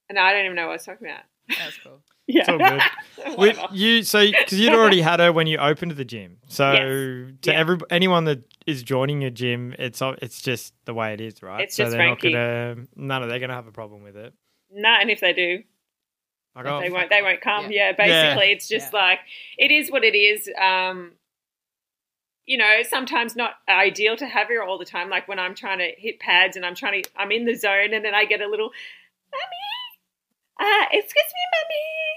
and 0.09 0.19
I 0.19 0.31
don't 0.33 0.45
even 0.45 0.55
know 0.55 0.63
what 0.67 0.71
I 0.71 0.73
was 0.75 0.85
talking 0.85 1.07
about. 1.07 1.23
That's 1.47 1.77
cool. 1.79 2.01
Yeah, 2.27 2.39
It's 2.41 2.49
all 2.49 2.57
good. 2.59 2.81
With 3.37 3.59
you, 3.71 4.03
so 4.03 4.25
because 4.25 4.59
you'd 4.59 4.73
already 4.73 5.01
had 5.01 5.19
her 5.19 5.31
when 5.31 5.47
you 5.47 5.57
opened 5.57 5.91
the 5.93 6.05
gym. 6.05 6.37
So 6.47 6.71
Yes. 6.71 7.33
to 7.43 7.51
Yeah. 7.51 7.59
every 7.59 7.77
anyone 7.89 8.25
that 8.25 8.39
is 8.65 8.83
joining 8.83 9.21
your 9.21 9.31
gym, 9.31 9.75
it's 9.79 10.01
it's 10.21 10.41
just 10.41 10.73
the 10.85 10.93
way 10.93 11.13
it 11.13 11.21
is, 11.21 11.41
right? 11.43 11.61
It's 11.61 11.75
so 11.75 11.83
just 11.83 11.91
they're 11.91 11.99
Frankie. 11.99 12.31
not 12.31 12.75
gonna 12.75 12.87
none 12.95 13.23
of 13.23 13.29
they're 13.29 13.39
gonna 13.39 13.53
have 13.55 13.67
a 13.67 13.71
problem 13.71 14.03
with 14.03 14.15
it. 14.15 14.33
Nah, 14.71 14.99
and 15.01 15.09
if 15.09 15.19
they 15.19 15.33
do, 15.33 15.63
Like, 16.55 16.65
oh, 16.65 16.79
they 16.79 16.89
won't. 16.89 17.09
They 17.09 17.21
won't 17.21 17.41
come. 17.41 17.71
Yeah. 17.71 17.89
Yeah, 17.89 17.91
basically, 17.93 18.51
it's 18.51 18.67
just 18.67 18.93
Yeah. 18.93 18.99
like 18.99 19.19
it 19.57 19.71
is 19.71 19.91
what 19.91 20.03
it 20.03 20.15
is. 20.15 20.49
Um, 20.59 21.13
you 22.45 22.57
know, 22.57 22.83
sometimes 22.83 23.35
not 23.35 23.55
ideal 23.69 24.15
to 24.17 24.25
have 24.27 24.47
her 24.49 24.61
all 24.63 24.77
the 24.77 24.85
time. 24.85 25.09
Like 25.09 25.27
when 25.27 25.39
I'm 25.39 25.55
trying 25.55 25.79
to 25.79 25.91
hit 25.97 26.19
pads 26.19 26.55
and 26.57 26.65
I'm 26.65 26.75
trying 26.75 27.01
to, 27.03 27.09
I'm 27.17 27.31
in 27.31 27.45
the 27.45 27.55
zone, 27.55 27.93
and 27.93 28.03
then 28.03 28.13
I 28.13 28.25
get 28.25 28.41
a 28.41 28.47
little, 28.47 28.71
mummy, 29.31 30.69
uh, 30.71 30.85
excuse 30.91 31.13
me, 31.33 31.43
mummy. 31.53 32.12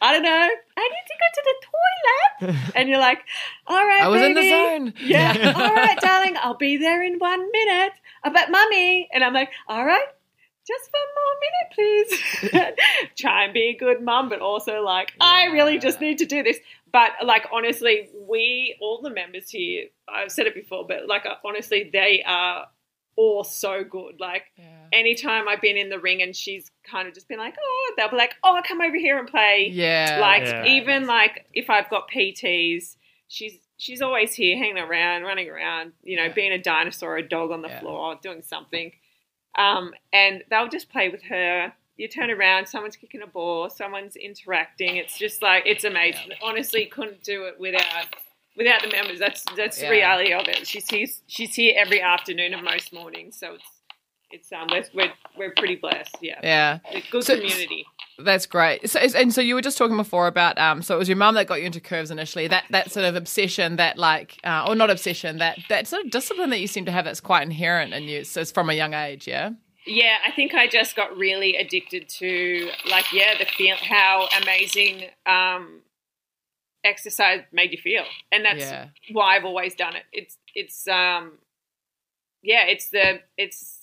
I 0.00 0.12
don't 0.12 0.22
know. 0.22 0.30
I 0.30 0.88
need 0.88 1.06
to 1.06 1.16
go 1.18 1.28
to 1.34 1.42
the 1.44 1.54
toilet. 1.62 2.56
And 2.76 2.88
you're 2.88 2.98
like, 2.98 3.18
all 3.66 3.86
right, 3.86 4.02
I 4.02 4.08
was 4.08 4.22
in 4.22 4.34
the 4.34 4.40
baby. 4.40 4.50
zone. 4.50 4.94
Yeah. 5.02 5.52
all 5.56 5.74
right, 5.74 5.98
darling. 6.00 6.36
I'll 6.40 6.56
be 6.56 6.78
there 6.78 7.02
in 7.02 7.18
one 7.18 7.50
minute. 7.52 7.92
Uh, 8.24 8.30
but 8.30 8.50
mummy, 8.50 9.08
and 9.12 9.22
I'm 9.22 9.34
like, 9.34 9.50
all 9.68 9.84
right, 9.84 10.06
just 10.66 10.90
one 10.92 11.08
more 11.18 12.50
minute, 12.50 12.74
please. 12.74 13.12
Try 13.18 13.44
and 13.44 13.54
be 13.54 13.68
a 13.68 13.76
good 13.76 14.00
mum, 14.02 14.28
but 14.28 14.40
also 14.40 14.82
like, 14.82 15.12
I 15.20 15.46
really 15.46 15.78
just 15.78 16.00
need 16.00 16.18
to 16.18 16.26
do 16.26 16.42
this. 16.42 16.58
But 16.92 17.12
like, 17.24 17.46
honestly, 17.52 18.08
we 18.28 18.76
all 18.80 19.00
the 19.02 19.10
members 19.10 19.50
here. 19.50 19.86
I've 20.08 20.32
said 20.32 20.46
it 20.46 20.54
before, 20.54 20.86
but 20.86 21.06
like, 21.08 21.26
honestly, 21.44 21.90
they 21.92 22.22
are 22.26 22.66
all 23.20 23.44
so 23.44 23.84
good. 23.84 24.18
Like, 24.18 24.44
Yeah. 24.56 24.64
anytime 24.92 25.46
I've 25.48 25.60
been 25.60 25.76
in 25.76 25.90
the 25.90 25.98
ring 25.98 26.22
and 26.22 26.34
she's 26.34 26.70
kind 26.84 27.06
of 27.06 27.12
just 27.14 27.28
been 27.28 27.38
like, 27.38 27.54
oh, 27.62 27.92
they'll 27.96 28.08
be 28.10 28.16
like, 28.16 28.34
oh, 28.42 28.60
come 28.66 28.80
over 28.80 28.96
here 28.96 29.18
and 29.18 29.28
play 29.28 29.68
Yeah. 29.70 30.18
like 30.20 30.42
Yeah. 30.44 30.64
even 30.66 31.06
like 31.06 31.44
if 31.52 31.68
I've 31.68 31.90
got 31.90 32.08
PTs, 32.10 32.96
she's 33.28 33.58
she's 33.76 34.02
always 34.02 34.34
here 34.34 34.58
hanging 34.58 34.76
around, 34.78 35.22
running 35.22 35.48
around, 35.48 35.92
you 36.02 36.14
know, 36.16 36.24
Yeah. 36.24 36.32
being 36.32 36.52
a 36.52 36.58
dinosaur, 36.58 37.16
a 37.16 37.22
dog 37.26 37.50
on 37.50 37.62
the 37.62 37.68
Yeah. 37.68 37.80
floor, 37.80 38.14
doing 38.22 38.42
something. 38.42 38.92
Um, 39.54 39.94
and 40.12 40.44
they'll 40.50 40.68
just 40.68 40.90
play 40.90 41.08
with 41.08 41.22
her. 41.24 41.72
you 41.96 42.08
turn 42.08 42.30
around, 42.30 42.66
someone's 42.66 42.96
kicking 42.96 43.20
a 43.20 43.26
ball, 43.26 43.68
someone's 43.68 44.16
interacting. 44.16 44.96
It's 44.96 45.18
just 45.18 45.42
like 45.42 45.64
it's 45.66 45.84
amazing. 45.84 46.32
Honestly, 46.40 46.86
couldn't 46.86 47.22
do 47.22 47.44
it 47.44 47.60
without 47.60 48.06
without 48.56 48.82
the 48.82 48.88
members. 48.88 49.18
That's 49.18 49.44
that's 49.56 49.80
Yeah. 49.80 49.88
the 49.88 49.92
reality 49.92 50.32
of 50.32 50.48
it. 50.48 50.66
She's 50.66 50.88
here 50.88 51.06
she's 51.26 51.54
here 51.54 51.74
every 51.76 52.00
afternoon 52.00 52.54
and 52.54 52.62
most 52.64 52.92
mornings, 52.92 53.38
so 53.38 53.54
it's 53.54 53.64
it's 54.32 54.52
um 54.52 54.68
we're 54.70 54.84
we're, 54.94 55.12
we're 55.36 55.52
pretty 55.56 55.76
blessed. 55.76 56.16
Yeah, 56.20 56.38
Yeah. 56.42 56.78
A 56.92 57.02
good 57.10 57.24
So- 57.24 57.36
community. 57.36 57.86
That's 58.22 58.44
great. 58.44 58.90
So, 58.90 59.00
and 59.00 59.32
so 59.32 59.40
you 59.40 59.54
were 59.54 59.62
just 59.62 59.78
talking 59.78 59.96
before 59.96 60.26
about 60.26 60.58
um, 60.58 60.82
so 60.82 60.94
it 60.94 60.98
was 60.98 61.08
your 61.08 61.16
mum 61.16 61.36
that 61.36 61.46
got 61.46 61.60
you 61.60 61.64
into 61.64 61.80
curves 61.80 62.10
initially. 62.10 62.48
That 62.48 62.64
that 62.68 62.92
sort 62.92 63.06
of 63.06 63.16
obsession, 63.16 63.76
that 63.76 63.96
like, 63.96 64.36
uh, 64.44 64.66
or 64.68 64.74
not 64.74 64.90
obsession, 64.90 65.38
that 65.38 65.58
that 65.70 65.86
sort 65.88 66.04
of 66.04 66.10
discipline 66.10 66.50
that 66.50 66.60
you 66.60 66.66
seem 66.66 66.84
to 66.84 66.92
have 66.92 67.06
that's 67.06 67.20
quite 67.20 67.42
inherent 67.44 67.94
in 67.94 68.02
you. 68.02 68.24
So 68.24 68.42
it's 68.42 68.52
from 68.52 68.68
a 68.68 68.74
young 68.74 68.92
age, 68.92 69.26
yeah. 69.26 69.52
Yeah, 69.86 70.18
I 70.26 70.32
think 70.32 70.52
I 70.52 70.66
just 70.66 70.96
got 70.96 71.16
really 71.16 71.56
addicted 71.56 72.10
to 72.18 72.68
like 72.90 73.10
yeah, 73.10 73.38
the 73.38 73.46
feel 73.46 73.76
how 73.76 74.28
amazing 74.42 75.04
um 75.24 75.80
exercise 76.84 77.42
made 77.52 77.72
you 77.72 77.78
feel. 77.78 78.04
And 78.32 78.44
that's 78.44 78.60
Yeah. 78.60 78.88
why 79.12 79.36
I've 79.36 79.44
always 79.44 79.74
done 79.74 79.96
it. 79.96 80.04
It's 80.12 80.38
it's 80.54 80.88
um 80.88 81.38
yeah, 82.42 82.64
it's 82.66 82.88
the 82.88 83.20
it's 83.36 83.76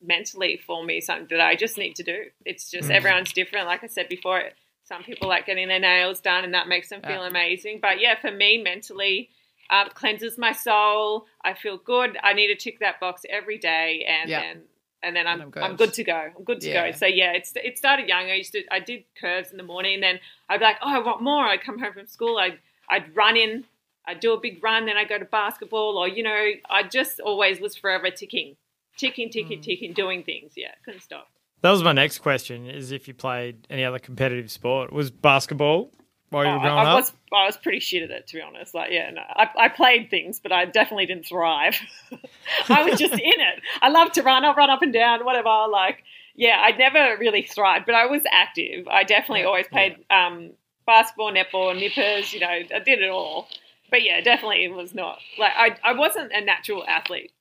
mentally 0.00 0.56
for 0.66 0.84
me 0.84 1.00
something 1.00 1.28
that 1.30 1.40
I 1.40 1.54
just 1.54 1.78
need 1.78 1.94
to 1.96 2.02
do. 2.02 2.24
It's 2.44 2.70
just 2.70 2.88
Mm. 2.88 2.94
everyone's 2.94 3.32
different. 3.32 3.66
Like 3.66 3.84
I 3.84 3.86
said 3.86 4.08
before, 4.08 4.50
some 4.84 5.04
people 5.04 5.28
like 5.28 5.46
getting 5.46 5.68
their 5.68 5.78
nails 5.78 6.20
done 6.20 6.44
and 6.44 6.54
that 6.54 6.66
makes 6.66 6.88
them 6.88 7.02
feel 7.02 7.20
Yeah. 7.22 7.28
amazing. 7.28 7.78
But 7.80 8.00
yeah, 8.00 8.16
for 8.20 8.30
me 8.30 8.58
mentally 8.58 9.30
um, 9.70 9.88
cleanses 9.94 10.36
my 10.36 10.52
soul. 10.52 11.26
I 11.44 11.54
feel 11.54 11.78
good. 11.78 12.18
I 12.22 12.34
need 12.34 12.48
to 12.48 12.56
tick 12.56 12.80
that 12.80 13.00
box 13.00 13.24
every 13.30 13.56
day, 13.56 14.04
and 14.04 14.28
Yeah. 14.28 14.40
then 14.40 14.68
and 15.02 15.14
then 15.16 15.26
I'm 15.26 15.40
And 15.40 15.56
I'm 15.56 15.64
I'm 15.64 15.70
good. 15.76 15.88
good 15.88 15.94
to 15.94 16.04
go. 16.04 16.28
I'm 16.36 16.44
good 16.44 16.60
to 16.62 16.68
Yeah. 16.68 16.90
go. 16.90 16.96
So 16.96 17.06
yeah, 17.06 17.32
it's 17.32 17.52
it 17.56 17.76
started 17.78 18.08
young. 18.08 18.30
I 18.30 18.34
used 18.34 18.52
to 18.52 18.62
I 18.70 18.80
did 18.80 19.04
curves 19.20 19.50
in 19.50 19.56
the 19.56 19.62
morning, 19.62 19.94
and 19.94 20.02
then 20.02 20.20
I'd 20.48 20.58
be 20.58 20.64
like, 20.64 20.76
oh, 20.82 20.94
I 20.94 20.98
want 20.98 21.22
more. 21.22 21.44
I'd 21.44 21.62
come 21.62 21.78
home 21.78 21.92
from 21.92 22.06
school. 22.06 22.38
I'd 22.38 22.58
I'd 22.88 23.14
run 23.16 23.36
in. 23.36 23.64
I'd 24.06 24.18
do 24.20 24.32
a 24.32 24.40
big 24.40 24.62
run, 24.64 24.86
then 24.86 24.96
I'd 24.96 25.08
go 25.08 25.16
to 25.18 25.24
basketball, 25.24 25.96
or 25.96 26.08
you 26.08 26.22
know, 26.24 26.50
I 26.68 26.82
just 26.82 27.20
always 27.20 27.60
was 27.60 27.76
forever 27.76 28.10
ticking, 28.10 28.56
ticking, 28.96 29.30
ticking, 29.30 29.60
Mm. 29.60 29.62
ticking, 29.62 29.92
doing 29.92 30.24
things. 30.24 30.54
Yeah, 30.56 30.72
couldn't 30.84 31.02
stop. 31.02 31.28
That 31.60 31.70
was 31.70 31.84
my 31.84 31.92
next 31.92 32.18
question: 32.18 32.66
is 32.68 32.90
if 32.90 33.06
you 33.06 33.14
played 33.14 33.66
any 33.70 33.84
other 33.84 34.00
competitive 34.00 34.50
sport? 34.50 34.92
Was 34.92 35.12
basketball 35.12 35.92
while 36.32 36.44
you 36.44 36.50
were 36.50 36.58
I, 36.58 36.62
growing 36.62 36.78
I 36.78 36.90
up? 36.90 36.96
was 36.96 37.12
I 37.32 37.46
was 37.46 37.56
pretty 37.56 37.80
shit 37.80 38.02
at 38.02 38.10
it 38.10 38.26
to 38.28 38.36
be 38.36 38.42
honest. 38.42 38.74
Like 38.74 38.90
yeah, 38.90 39.10
no, 39.10 39.22
I, 39.22 39.48
I 39.56 39.68
played 39.68 40.10
things, 40.10 40.40
but 40.40 40.50
I 40.52 40.64
definitely 40.64 41.06
didn't 41.06 41.26
thrive. 41.26 41.76
I 42.68 42.82
was 42.88 42.98
just 42.98 43.12
in 43.14 43.20
it. 43.20 43.62
I 43.80 43.88
love 43.88 44.12
to 44.12 44.22
run. 44.22 44.44
I'll 44.44 44.54
run 44.54 44.70
up 44.70 44.82
and 44.82 44.92
down, 44.92 45.24
whatever. 45.24 45.66
Like 45.70 46.02
yeah, 46.34 46.58
I 46.60 46.72
never 46.76 47.16
really 47.20 47.42
thrived, 47.42 47.86
but 47.86 47.94
I 47.94 48.06
was 48.06 48.22
active. 48.32 48.88
I 48.88 49.04
definitely 49.04 49.40
Yeah. 49.42 49.46
always 49.46 49.68
played 49.68 49.96
um, 50.10 50.50
basketball, 50.86 51.32
netball, 51.32 51.78
nippers. 51.78 52.32
You 52.32 52.40
know, 52.40 52.48
I 52.48 52.78
did 52.84 53.00
it 53.02 53.10
all. 53.10 53.48
But 53.90 54.02
yeah, 54.02 54.20
definitely 54.22 54.64
it 54.64 54.72
was 54.72 54.94
not 54.94 55.18
like 55.38 55.52
I 55.56 55.76
I 55.84 55.92
wasn't 55.92 56.32
a 56.32 56.40
natural 56.40 56.84
athlete. 56.86 57.32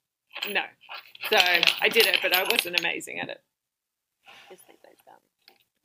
No, 0.50 0.62
so 1.30 1.38
I 1.38 1.90
did 1.90 2.06
it, 2.06 2.18
but 2.22 2.34
I 2.36 2.44
wasn't 2.44 2.80
amazing 2.80 3.20
at 3.20 3.30
it. 3.30 3.42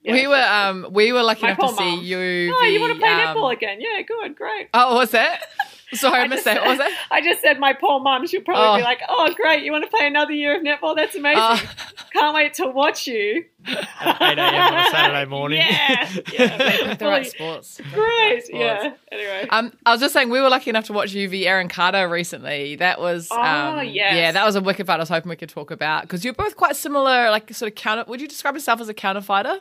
Yeah. 0.07 0.13
We 0.13 0.27
were 0.29 0.37
um 0.41 0.87
we 0.93 1.13
were 1.13 1.23
lucky 1.23 1.45
enough 1.47 1.59
to 1.59 1.67
poor 1.67 1.77
see 1.77 2.01
you. 2.03 2.55
Oh, 2.57 2.65
you 2.65 2.81
want 2.81 2.93
to 2.95 2.99
play 2.99 3.11
um, 3.13 3.37
netball 3.37 3.53
again? 3.53 3.79
Yeah, 3.81 4.03
good, 4.03 4.37
great. 4.37 4.69
Oh, 4.73 4.95
what 4.95 5.01
was 5.01 5.11
that? 5.11 5.43
Sorry, 5.93 6.19
I, 6.21 6.25
I 6.25 6.27
missed 6.27 6.45
just 6.45 6.45
that. 6.47 6.63
What 6.63 6.71
was 6.71 6.79
said- 6.79 6.89
that? 6.89 6.99
I 7.13 7.21
just 7.23 7.41
said 7.43 7.61
my 7.61 7.73
poor 7.73 8.01
mum. 8.01 8.27
She'll 8.27 8.41
probably 8.43 8.65
Oh. 8.65 8.77
be 8.77 8.83
like, 8.83 9.01
"Oh, 9.09 9.33
great! 9.35 9.63
You 9.63 9.71
want 9.71 9.85
to 9.85 9.91
play 9.91 10.05
another 10.07 10.33
year 10.33 10.57
of 10.57 10.63
netball? 10.65 10.97
That's 10.97 11.15
amazing! 11.15 11.41
Oh. 11.41 11.63
Can't 12.13 12.35
wait 12.35 12.55
to 12.55 12.67
watch 12.67 13.07
you." 13.07 13.45
At 13.69 14.21
8 14.21 14.39
a.m. 14.39 14.75
on 14.75 14.87
a 14.87 14.91
Saturday 14.91 15.25
morning. 15.31 15.59
Yeah, 15.59 16.13
yeah, 16.33 16.95
the 16.95 17.07
right 17.07 17.25
sports. 17.27 17.81
great. 17.93 18.47
Sports. 18.47 18.51
Yeah. 18.53 18.93
Anyway, 19.13 19.47
Um, 19.51 19.73
I 19.87 19.93
was 19.93 20.01
just 20.01 20.13
saying 20.13 20.29
we 20.29 20.41
were 20.41 20.49
lucky 20.51 20.71
enough 20.71 20.87
to 20.87 20.93
watch 20.93 21.13
you 21.13 21.29
v 21.29 21.47
Aaron 21.47 21.69
Carter 21.69 22.09
recently. 22.09 22.75
That 22.77 23.01
was 23.01 23.29
Oh, 23.31 23.41
um, 23.41 23.87
yes. 23.87 24.15
yeah, 24.17 24.33
that 24.33 24.45
was 24.45 24.57
a 24.57 24.61
wicked 24.61 24.87
fight. 24.89 24.97
I 24.97 24.99
was 24.99 25.09
hoping 25.09 25.31
we 25.31 25.37
could 25.37 25.49
talk 25.49 25.71
about 25.71 26.03
because 26.03 26.25
you're 26.25 26.35
both 26.35 26.57
quite 26.57 26.75
similar, 26.77 27.31
like 27.31 27.53
sort 27.55 27.71
of 27.71 27.77
counter. 27.77 28.05
Would 28.09 28.21
you 28.21 28.27
describe 28.29 28.55
yourself 28.55 28.81
as 28.81 28.89
a 28.89 28.95
counter 28.95 29.21
fighter, 29.21 29.61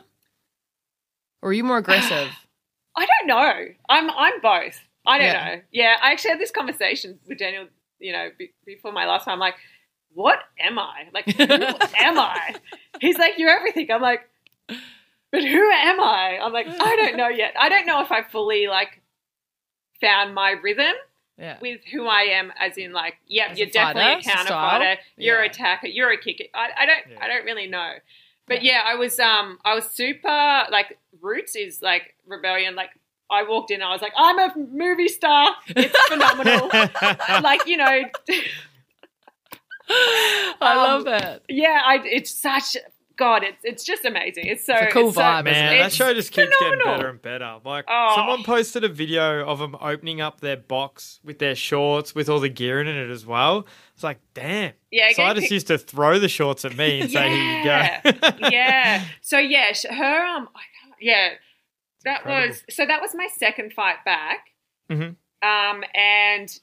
or 1.46 1.50
are 1.50 1.52
you 1.52 1.62
more 1.62 1.78
aggressive? 1.78 2.28
I 2.96 3.06
don't 3.06 3.28
know. 3.28 3.66
I'm 3.88 4.10
I'm 4.10 4.40
both. 4.40 4.80
I 5.06 5.18
don't 5.18 5.26
Yeah. 5.28 5.54
know. 5.54 5.60
Yeah, 5.70 5.96
I 6.02 6.10
actually 6.10 6.30
had 6.32 6.40
this 6.40 6.50
conversation 6.50 7.20
with 7.28 7.38
Daniel. 7.38 7.66
You 8.00 8.12
know, 8.12 8.30
be, 8.36 8.52
before 8.66 8.90
my 8.92 9.06
last 9.06 9.24
time, 9.26 9.34
I'm 9.34 9.38
like, 9.38 9.54
"What 10.12 10.40
am 10.58 10.78
I? 10.78 11.04
Like, 11.14 11.26
who 11.26 11.44
am 11.98 12.18
I?" 12.18 12.56
He's 13.00 13.16
like, 13.16 13.38
"You're 13.38 13.50
everything." 13.50 13.90
I'm 13.92 14.02
like, 14.02 14.28
"But 14.68 15.44
who 15.44 15.70
am 15.70 16.00
I?" 16.00 16.38
I'm 16.42 16.52
like, 16.52 16.66
"I 16.68 16.96
don't 16.96 17.16
know 17.16 17.28
yet. 17.28 17.54
I 17.58 17.68
don't 17.68 17.86
know 17.86 18.00
if 18.02 18.10
I 18.10 18.22
fully 18.24 18.66
like 18.66 19.00
found 20.00 20.34
my 20.34 20.50
rhythm." 20.62 20.94
yeah, 21.38 21.58
with 21.60 21.82
who 21.92 22.06
I 22.06 22.22
am, 22.22 22.50
as 22.58 22.78
in 22.78 22.92
like, 22.92 23.14
yep, 23.26 23.50
As 23.52 23.58
you're 23.58 23.68
definitely 23.68 24.02
fighter, 24.14 24.20
a 24.30 24.32
counter 24.32 24.48
fighter, 24.52 25.00
you're 25.18 25.36
Yeah. 25.36 25.42
a 25.42 25.50
attacker, 25.50 25.86
you're 25.86 26.10
a 26.10 26.16
kicker. 26.18 26.44
I, 26.54 26.70
I 26.78 26.86
don't, 26.86 26.98
Yeah. 27.10 27.18
I 27.20 27.28
don't 27.28 27.44
really 27.44 27.66
know, 27.66 27.92
but 28.46 28.62
yeah. 28.62 28.82
I 28.86 28.94
was, 28.96 29.18
um, 29.18 29.58
I 29.64 29.74
was 29.74 29.84
super 29.86 30.64
like 30.70 30.98
roots 31.20 31.56
is 31.56 31.82
like 31.82 32.14
rebellion. 32.26 32.74
Like 32.74 32.90
I 33.30 33.42
walked 33.42 33.70
in, 33.70 33.82
I 33.82 33.90
was 33.92 34.02
like, 34.02 34.12
I'm 34.16 34.38
a 34.38 34.52
movie 34.72 35.08
star. 35.08 35.54
It's 35.68 35.96
phenomenal. 36.08 36.68
like 37.42 37.66
you 37.66 37.76
know, 37.76 38.02
I 39.88 40.52
Um, 40.60 40.76
love 40.76 41.04
that. 41.04 41.42
yeah. 41.48 41.80
I, 41.84 42.00
it's 42.04 42.30
such 42.30 42.76
God. 43.16 43.42
It's 43.44 43.58
it's 43.64 43.84
just 43.84 44.04
amazing. 44.04 44.46
It's 44.46 44.64
so 44.66 44.74
It's 44.74 44.82
a 44.82 44.90
cool 44.90 45.12
so- 45.12 45.20
vibe, 45.20 45.40
isn't 45.48 45.52
Man, 45.52 45.74
it? 45.74 45.78
that 45.78 45.92
show 45.92 46.12
just 46.12 46.32
keeps 46.32 46.52
getting 46.60 46.80
better 46.84 47.08
and 47.08 47.22
better. 47.22 47.58
Like 47.64 47.84
Oh. 47.88 48.12
someone 48.16 48.42
posted 48.42 48.84
a 48.84 48.88
video 48.88 49.46
of 49.46 49.58
them 49.58 49.76
opening 49.80 50.20
up 50.20 50.40
their 50.40 50.56
box 50.56 51.20
with 51.24 51.38
their 51.38 51.54
shorts 51.54 52.14
with 52.14 52.28
all 52.28 52.40
the 52.40 52.48
gear 52.48 52.80
in 52.80 52.86
it 52.88 53.10
as 53.10 53.24
well. 53.24 53.66
It's 53.96 54.04
like, 54.04 54.18
damn. 54.34 54.74
Yeah, 54.90 55.08
So 55.14 55.22
I 55.24 55.32
just 55.32 55.44
pic- 55.44 55.50
used 55.52 55.66
to 55.68 55.78
throw 55.78 56.18
the 56.18 56.28
shorts 56.28 56.66
at 56.66 56.76
me 56.76 57.00
and 57.00 57.10
say, 57.10 57.30
"Here 57.30 57.58
you 57.58 57.64
go." 57.64 58.48
yeah. 58.50 59.04
So 59.22 59.38
yeah, 59.38 59.72
her 59.90 60.26
um, 60.26 60.48
I 60.54 60.60
can't- 60.80 60.94
yeah, 61.00 61.30
that 62.04 62.18
incredible. 62.20 62.48
was 62.48 62.62
so 62.68 62.84
that 62.86 63.00
was 63.00 63.14
my 63.14 63.26
second 63.38 63.72
fight 63.72 64.04
back. 64.04 64.40
Mhm. 64.90 65.16
Um, 65.42 65.84
and 65.94 66.60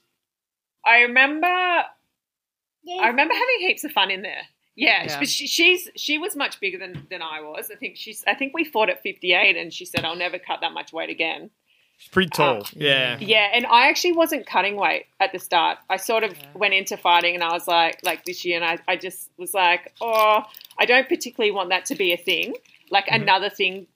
I 0.86 1.00
remember, 1.00 1.46
I 1.48 3.08
remember 3.08 3.34
having 3.34 3.56
heaps 3.60 3.82
of 3.84 3.90
fun 3.92 4.10
in 4.12 4.22
there. 4.22 4.42
Yeah, 4.76 5.04
Yeah. 5.04 5.18
but 5.18 5.28
she, 5.28 5.46
she's 5.48 5.88
she 5.96 6.18
was 6.18 6.36
much 6.36 6.60
bigger 6.60 6.78
than 6.78 7.06
than 7.10 7.20
I 7.22 7.40
was. 7.40 7.70
I 7.70 7.74
think 7.76 7.96
she's. 7.96 8.22
I 8.28 8.34
think 8.34 8.54
we 8.54 8.64
fought 8.64 8.90
at 8.90 9.02
fifty 9.02 9.32
eight, 9.32 9.56
and 9.56 9.72
she 9.72 9.84
said, 9.84 10.04
"I'll 10.04 10.16
never 10.16 10.38
cut 10.38 10.60
that 10.60 10.72
much 10.72 10.92
weight 10.92 11.10
again." 11.10 11.50
It's 11.98 12.08
pretty 12.08 12.30
tall. 12.30 12.66
Yeah. 12.74 13.16
Yeah, 13.20 13.48
and 13.52 13.66
I 13.66 13.88
actually 13.88 14.12
wasn't 14.12 14.46
cutting 14.46 14.76
weight 14.76 15.06
at 15.20 15.32
the 15.32 15.38
start. 15.38 15.78
I 15.88 15.96
sort 15.96 16.24
of 16.24 16.36
Yeah. 16.36 16.44
went 16.54 16.74
into 16.74 16.96
fighting 16.96 17.34
and 17.34 17.42
I 17.42 17.52
was 17.52 17.66
like, 17.66 17.98
like 18.02 18.24
this 18.24 18.44
year, 18.44 18.56
and 18.56 18.64
I, 18.64 18.78
I 18.92 18.96
just 18.96 19.30
was 19.38 19.54
like, 19.54 19.92
oh, 20.00 20.42
I 20.78 20.84
don't 20.86 21.08
particularly 21.08 21.52
want 21.52 21.70
that 21.70 21.86
to 21.86 21.94
be 21.94 22.12
a 22.12 22.16
thing. 22.16 22.54
Like 22.90 23.06
Mhm. 23.06 23.22
another 23.22 23.48
thing, 23.48 23.86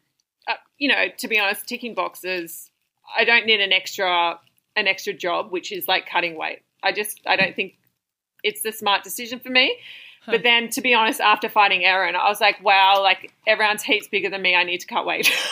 uh, 0.47 0.55
you 0.79 0.89
know, 0.89 1.09
to 1.19 1.29
be 1.29 1.39
honest, 1.39 1.67
ticking 1.69 1.95
boxes, 1.95 2.71
I 3.17 3.25
don't 3.25 3.47
need 3.47 3.61
an 3.61 3.73
extra, 3.73 4.39
an 4.77 4.87
extra 4.87 5.13
job, 5.13 5.51
which 5.53 5.73
is 5.73 5.87
like 5.89 6.07
cutting 6.09 6.37
weight. 6.37 6.61
I 6.83 6.93
just, 6.93 7.21
I 7.27 7.37
don't 7.37 7.55
think 7.57 7.77
it's 8.45 8.63
the 8.63 8.73
smart 8.73 9.03
decision 9.03 9.41
for 9.41 9.51
me. 9.51 9.77
Huh. 10.23 10.33
But 10.33 10.43
then, 10.45 10.69
to 10.71 10.81
be 10.81 10.95
honest, 10.95 11.21
after 11.21 11.49
fighting 11.49 11.85
Aaron, 11.85 12.15
I 12.15 12.29
was 12.29 12.41
like, 12.41 12.63
wow, 12.63 13.03
like 13.03 13.33
everyone's 13.47 13.83
heaps 13.83 14.09
bigger 14.09 14.31
than 14.31 14.43
me. 14.43 14.55
I 14.55 14.63
need 14.65 14.79
to 14.81 14.87
cut 14.87 15.05
weight. 15.05 15.31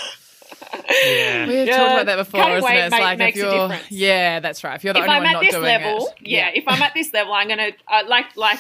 Yeah. 0.91 1.47
We've 1.47 1.67
Yeah, 1.67 1.77
talked 1.77 1.93
about 1.93 2.07
that 2.07 2.17
before, 2.17 2.41
cutting 2.41 2.57
isn't 2.57 2.65
weight 2.65 2.77
it? 2.79 2.85
It's 2.87 2.91
make- 2.93 3.01
like 3.01 3.19
makes 3.19 3.37
a 3.37 3.41
you're, 3.41 3.69
difference. 3.69 3.91
yeah, 3.91 4.41
that's 4.41 4.65
right. 4.65 4.75
If 4.77 4.85
you're 4.85 4.93
the 4.95 5.01
if 5.01 5.05
only 5.05 5.15
I'm 5.17 5.23
one 5.23 5.27
at 5.29 5.33
not 5.35 5.43
this 5.43 5.53
doing 5.55 5.65
level, 5.65 6.07
it, 6.09 6.15
yeah, 6.29 6.51
if 6.55 6.65
I'm 6.67 6.83
at 6.83 6.95
this 6.95 7.13
level, 7.13 7.33
I'm 7.33 7.49
gonna 7.49 7.71
uh, 7.89 8.03
like 8.09 8.37
like 8.37 8.59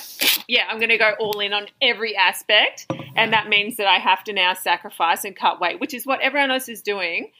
yeah, 0.48 0.64
I'm 0.68 0.78
gonna 0.80 0.98
go 0.98 1.12
all 1.18 1.40
in 1.40 1.52
on 1.52 1.66
every 1.80 2.16
aspect, 2.16 2.86
and 3.16 3.32
that 3.32 3.48
means 3.48 3.76
that 3.76 3.86
I 3.86 3.98
have 3.98 4.22
to 4.24 4.32
now 4.32 4.54
sacrifice 4.54 5.24
and 5.24 5.34
cut 5.36 5.60
weight, 5.60 5.80
which 5.80 5.94
is 5.94 6.06
what 6.06 6.20
everyone 6.20 6.50
else 6.50 6.68
is 6.68 6.82
doing. 6.82 7.30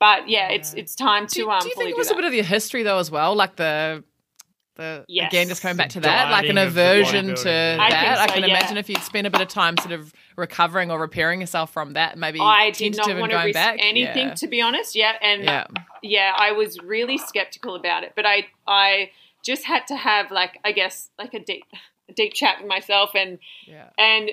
But 0.00 0.28
yeah, 0.28 0.48
it's 0.48 0.74
Yeah. 0.74 0.80
it's 0.80 0.94
time 0.94 1.26
to 1.28 1.34
do, 1.34 1.50
um. 1.50 1.60
do 1.60 1.68
you 1.68 1.74
think 1.76 1.90
it 1.90 1.96
was 1.96 2.10
a 2.10 2.14
bit 2.14 2.24
of 2.24 2.34
your 2.34 2.44
history 2.44 2.82
though 2.82 2.98
as 2.98 3.10
well, 3.10 3.34
like 3.34 3.56
the 3.56 4.04
the 4.76 5.04
Yes. 5.08 5.32
again 5.32 5.48
just 5.48 5.62
coming 5.62 5.76
back 5.76 5.90
to 5.90 6.00
that, 6.00 6.30
like 6.30 6.48
an 6.48 6.56
dieting 6.56 6.68
of 6.68 6.74
the 6.74 6.80
aversion 6.82 7.34
to. 7.34 7.50
I 7.80 7.90
that. 7.90 8.18
think 8.18 8.30
I 8.30 8.34
can 8.34 8.42
yeah. 8.48 8.56
imagine 8.58 8.76
if 8.76 8.88
you'd 8.88 9.02
spent 9.02 9.26
a 9.26 9.30
bit 9.30 9.40
of 9.40 9.48
time 9.48 9.76
sort 9.78 9.92
of 9.92 10.12
recovering 10.36 10.90
or 10.90 10.98
repairing 11.00 11.40
yourself 11.40 11.72
from 11.72 11.92
that, 11.94 12.18
maybe 12.18 12.40
I 12.40 12.70
did 12.70 12.96
not 12.96 13.06
want 13.18 13.32
to 13.32 13.38
risk 13.38 13.54
back. 13.54 13.76
anything, 13.80 14.28
Yeah. 14.28 14.34
to 14.34 14.46
be 14.48 14.60
honest. 14.60 14.94
Yeah, 14.94 15.12
and 15.20 15.44
yeah. 15.44 15.66
yeah, 16.02 16.32
I 16.36 16.52
was 16.52 16.78
really 16.80 17.18
skeptical 17.18 17.74
about 17.74 18.02
it, 18.04 18.12
but 18.16 18.26
I 18.26 18.46
I 18.66 19.10
just 19.44 19.64
had 19.64 19.86
to 19.88 19.96
have 19.96 20.30
like 20.30 20.58
I 20.64 20.72
guess 20.72 21.10
like 21.18 21.34
a 21.34 21.40
deep 21.40 21.64
a 22.08 22.12
deep 22.12 22.34
chat 22.34 22.58
with 22.60 22.68
myself 22.68 23.10
and 23.14 23.38
yeah. 23.66 23.90
and 23.98 24.30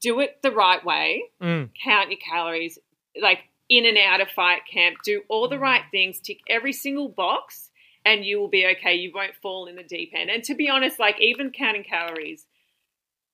do 0.00 0.20
it 0.20 0.38
the 0.42 0.50
right 0.52 0.84
way. 0.84 1.24
Mm. 1.42 1.70
count 1.82 2.10
your 2.10 2.18
calories, 2.18 2.78
like 3.20 3.40
in 3.68 3.84
and 3.84 3.98
out 3.98 4.20
of 4.20 4.28
fight 4.30 4.62
camp, 4.70 4.96
do 5.04 5.22
all 5.28 5.48
the 5.48 5.58
right 5.58 5.82
things, 5.90 6.20
tick 6.20 6.38
every 6.48 6.72
single 6.72 7.08
box, 7.08 7.67
and 8.08 8.24
you 8.24 8.34
will 8.40 8.48
be 8.48 8.64
okay. 8.72 8.94
You 8.94 9.10
won't 9.14 9.34
fall 9.42 9.66
in 9.66 9.76
the 9.76 9.82
deep 9.96 10.12
end. 10.14 10.30
And 10.30 10.42
to 10.44 10.54
be 10.54 10.68
honest, 10.74 10.98
like 10.98 11.20
even 11.20 11.50
counting 11.50 11.84
calories, 11.84 12.46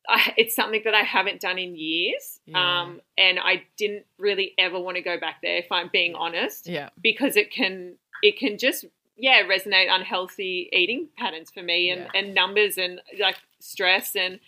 I, 0.09 0.35
it's 0.37 0.55
something 0.55 0.83
that 0.85 0.95
I 0.95 1.03
haven't 1.03 1.41
done 1.41 1.59
in 1.59 1.77
years. 1.77 2.41
Yeah. 2.47 2.59
Um, 2.83 3.01
and 3.17 3.39
I 3.39 3.65
didn't 3.77 4.05
really 4.19 4.49
ever 4.59 4.79
want 4.79 4.97
to 4.97 5.03
go 5.03 5.19
back 5.19 5.37
there, 5.43 5.57
if 5.65 5.71
I'm 5.71 5.91
being 5.93 6.15
honest, 6.15 6.67
Yeah. 6.67 6.89
because 7.01 7.37
it 7.37 7.51
can 7.51 7.97
it 8.23 8.39
can 8.39 8.59
just 8.59 8.85
yeah 9.17 9.43
resonate 9.45 9.89
unhealthy 9.91 10.69
eating 10.73 11.09
patterns 11.17 11.51
for 11.55 11.63
me 11.63 11.91
and, 11.91 12.01
Yeah. 12.03 12.19
and 12.21 12.35
numbers 12.35 12.77
and 12.79 13.01
like 13.21 13.37
stress 13.61 14.17
and 14.17 14.41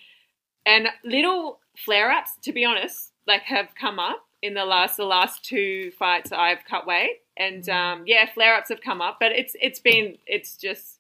and 0.65 0.89
little 1.05 1.61
flare 1.85 2.11
ups. 2.11 2.33
To 2.43 2.53
be 2.53 2.65
honest, 2.65 3.13
like 3.27 3.43
have 3.43 3.69
come 3.81 3.99
up 3.99 4.23
in 4.43 4.55
the 4.55 4.65
last 4.65 4.97
the 4.97 5.05
last 5.05 5.45
two 5.45 5.93
fights 5.99 6.33
I've 6.33 6.65
cut 6.69 6.87
weight, 6.87 7.21
and 7.37 7.69
um, 7.69 8.05
yeah, 8.07 8.27
flare 8.33 8.55
ups 8.57 8.69
have 8.71 8.81
come 8.81 9.01
up, 9.01 9.19
but 9.21 9.33
it's 9.33 9.55
it's 9.61 9.81
been 9.81 10.17
it's 10.27 10.57
just 10.57 10.99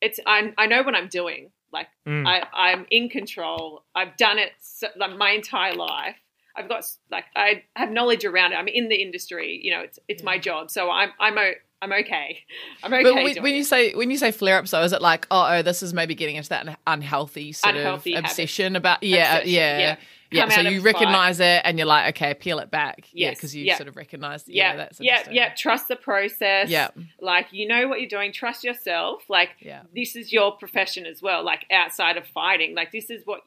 it's 0.00 0.18
I 0.26 0.52
I 0.58 0.66
know 0.66 0.82
what 0.82 0.94
I'm 0.94 1.08
doing. 1.08 1.50
Like 1.72 1.86
Mm. 2.06 2.26
I 2.26 2.46
I'm 2.52 2.86
in 2.90 3.08
control. 3.08 3.84
I've 3.94 4.16
done 4.16 4.38
it 4.38 4.52
so, 4.60 4.88
like 4.96 5.16
my 5.16 5.30
entire 5.30 5.74
life. 5.74 6.16
I've 6.56 6.68
got 6.68 6.84
like 7.10 7.26
I 7.36 7.62
have 7.76 7.90
knowledge 7.90 8.24
around 8.24 8.52
it. 8.52 8.56
I'm 8.56 8.66
in 8.68 8.88
the 8.88 8.96
industry. 8.96 9.60
You 9.62 9.70
know, 9.72 9.80
it's 9.82 9.98
it's 10.08 10.22
my 10.22 10.36
job, 10.38 10.70
so 10.70 10.90
I'm 10.90 11.10
I'm 11.20 11.38
o- 11.38 11.52
I'm 11.82 11.92
okay. 11.92 12.40
I'm 12.82 12.92
okay. 12.92 13.02
But 13.04 13.14
when, 13.14 13.42
when 13.42 13.54
you 13.54 13.62
say 13.64 13.94
when 13.94 14.10
you 14.10 14.18
say 14.18 14.32
flare 14.32 14.58
ups, 14.58 14.72
though, 14.72 14.82
is 14.82 14.92
it 14.92 15.00
like 15.00 15.28
oh, 15.30 15.46
oh, 15.58 15.62
this 15.62 15.82
is 15.82 15.94
maybe 15.94 16.14
getting 16.16 16.34
into 16.36 16.48
that 16.48 16.78
unhealthy 16.88 17.52
sort 17.52 17.76
Unhealthy 17.76 18.14
of 18.14 18.24
habit. 18.24 18.30
obsession 18.30 18.74
about 18.74 19.02
yeah, 19.04 19.36
Obsession, 19.36 19.50
yeah, 19.54 19.78
yeah. 19.78 19.96
Yeah. 20.30 20.48
So 20.48 20.60
you 20.60 20.80
fight. 20.80 20.94
recognize 20.94 21.40
it 21.40 21.62
and 21.64 21.78
you're 21.78 21.86
like, 21.86 22.16
okay, 22.16 22.34
peel 22.34 22.58
it 22.58 22.70
back, 22.70 23.08
yeah, 23.12 23.30
because 23.30 23.54
you 23.54 23.64
yeah. 23.64 23.76
sort 23.76 23.88
of 23.88 23.96
recognize, 23.96 24.44
yeah, 24.46 24.70
yeah, 24.70 24.76
that's 24.76 25.00
yeah, 25.00 25.28
yeah. 25.30 25.54
Trust 25.54 25.88
the 25.88 25.96
process. 25.96 26.68
Yeah. 26.68 26.88
like 27.20 27.48
you 27.52 27.66
know 27.66 27.88
what 27.88 28.00
you're 28.00 28.08
doing. 28.08 28.32
Trust 28.32 28.64
yourself. 28.64 29.22
Like 29.28 29.50
yeah, 29.60 29.82
this 29.94 30.16
is 30.16 30.32
your 30.32 30.56
profession 30.56 31.06
as 31.06 31.20
well. 31.22 31.44
Like 31.44 31.66
outside 31.72 32.16
of 32.16 32.26
fighting, 32.26 32.74
like 32.74 32.92
this 32.92 33.10
is 33.10 33.22
what 33.24 33.40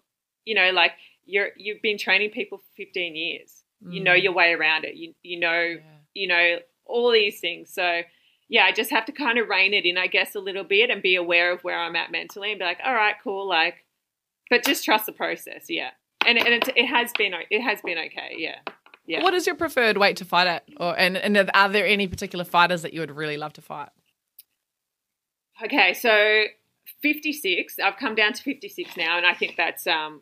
you 0.45 0.55
know. 0.55 0.71
Like 0.71 0.91
you're 1.25 1.49
you've 1.57 1.81
been 1.81 1.97
training 1.97 2.31
people 2.31 2.57
for 2.59 2.65
15 2.77 3.15
years. 3.15 3.63
You 3.85 4.01
know 4.01 4.11
Mm. 4.13 4.23
your 4.23 4.33
way 4.33 4.53
around 4.53 4.85
it. 4.85 4.95
You 4.95 5.13
you 5.23 5.39
know 5.39 5.61
Yeah. 5.61 5.79
you 6.13 6.27
know 6.27 6.57
all 6.85 7.11
these 7.11 7.39
things. 7.39 7.69
So 7.73 8.01
yeah, 8.49 8.63
I 8.65 8.71
just 8.71 8.91
have 8.91 9.05
to 9.05 9.11
kind 9.11 9.39
of 9.39 9.47
rein 9.49 9.73
it 9.73 9.85
in, 9.85 9.97
I 9.97 10.07
guess, 10.07 10.35
a 10.35 10.39
little 10.39 10.63
bit 10.65 10.89
and 10.89 11.01
be 11.01 11.15
aware 11.15 11.51
of 11.51 11.63
where 11.63 11.79
I'm 11.79 11.95
at 11.95 12.11
mentally 12.11 12.51
and 12.51 12.59
be 12.59 12.65
like, 12.65 12.77
all 12.85 12.93
right, 12.93 13.15
cool, 13.23 13.47
like, 13.47 13.85
but 14.49 14.63
just 14.63 14.83
trust 14.85 15.05
the 15.07 15.11
process. 15.13 15.65
Yeah, 15.69 15.91
and 16.25 16.37
and 16.37 16.47
it, 16.47 16.69
it 16.75 16.85
has 16.85 17.11
been 17.17 17.33
it 17.49 17.61
has 17.61 17.81
been 17.81 17.97
okay. 17.97 18.35
Yeah, 18.37 18.59
yeah. 19.05 19.23
What 19.23 19.33
is 19.33 19.45
your 19.45 19.55
preferred 19.55 19.97
weight 19.97 20.17
to 20.17 20.25
fight 20.25 20.47
at, 20.47 20.63
or 20.77 20.97
and 20.97 21.17
and 21.17 21.49
are 21.53 21.69
there 21.69 21.85
any 21.85 22.07
particular 22.07 22.45
fighters 22.45 22.81
that 22.81 22.93
you 22.93 22.99
would 22.99 23.11
really 23.11 23.37
love 23.37 23.53
to 23.53 23.61
fight? 23.61 23.89
Okay, 25.63 25.93
so 25.93 26.43
56. 27.01 27.79
I've 27.79 27.97
come 27.97 28.15
down 28.15 28.33
to 28.33 28.41
56 28.41 28.97
now, 28.97 29.17
and 29.17 29.25
I 29.25 29.33
think 29.33 29.55
that's 29.55 29.85
um, 29.87 30.21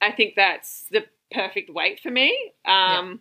I 0.00 0.12
think 0.12 0.34
that's 0.36 0.86
the 0.90 1.04
perfect 1.30 1.70
weight 1.72 2.00
for 2.00 2.10
me. 2.10 2.52
Um, 2.66 3.20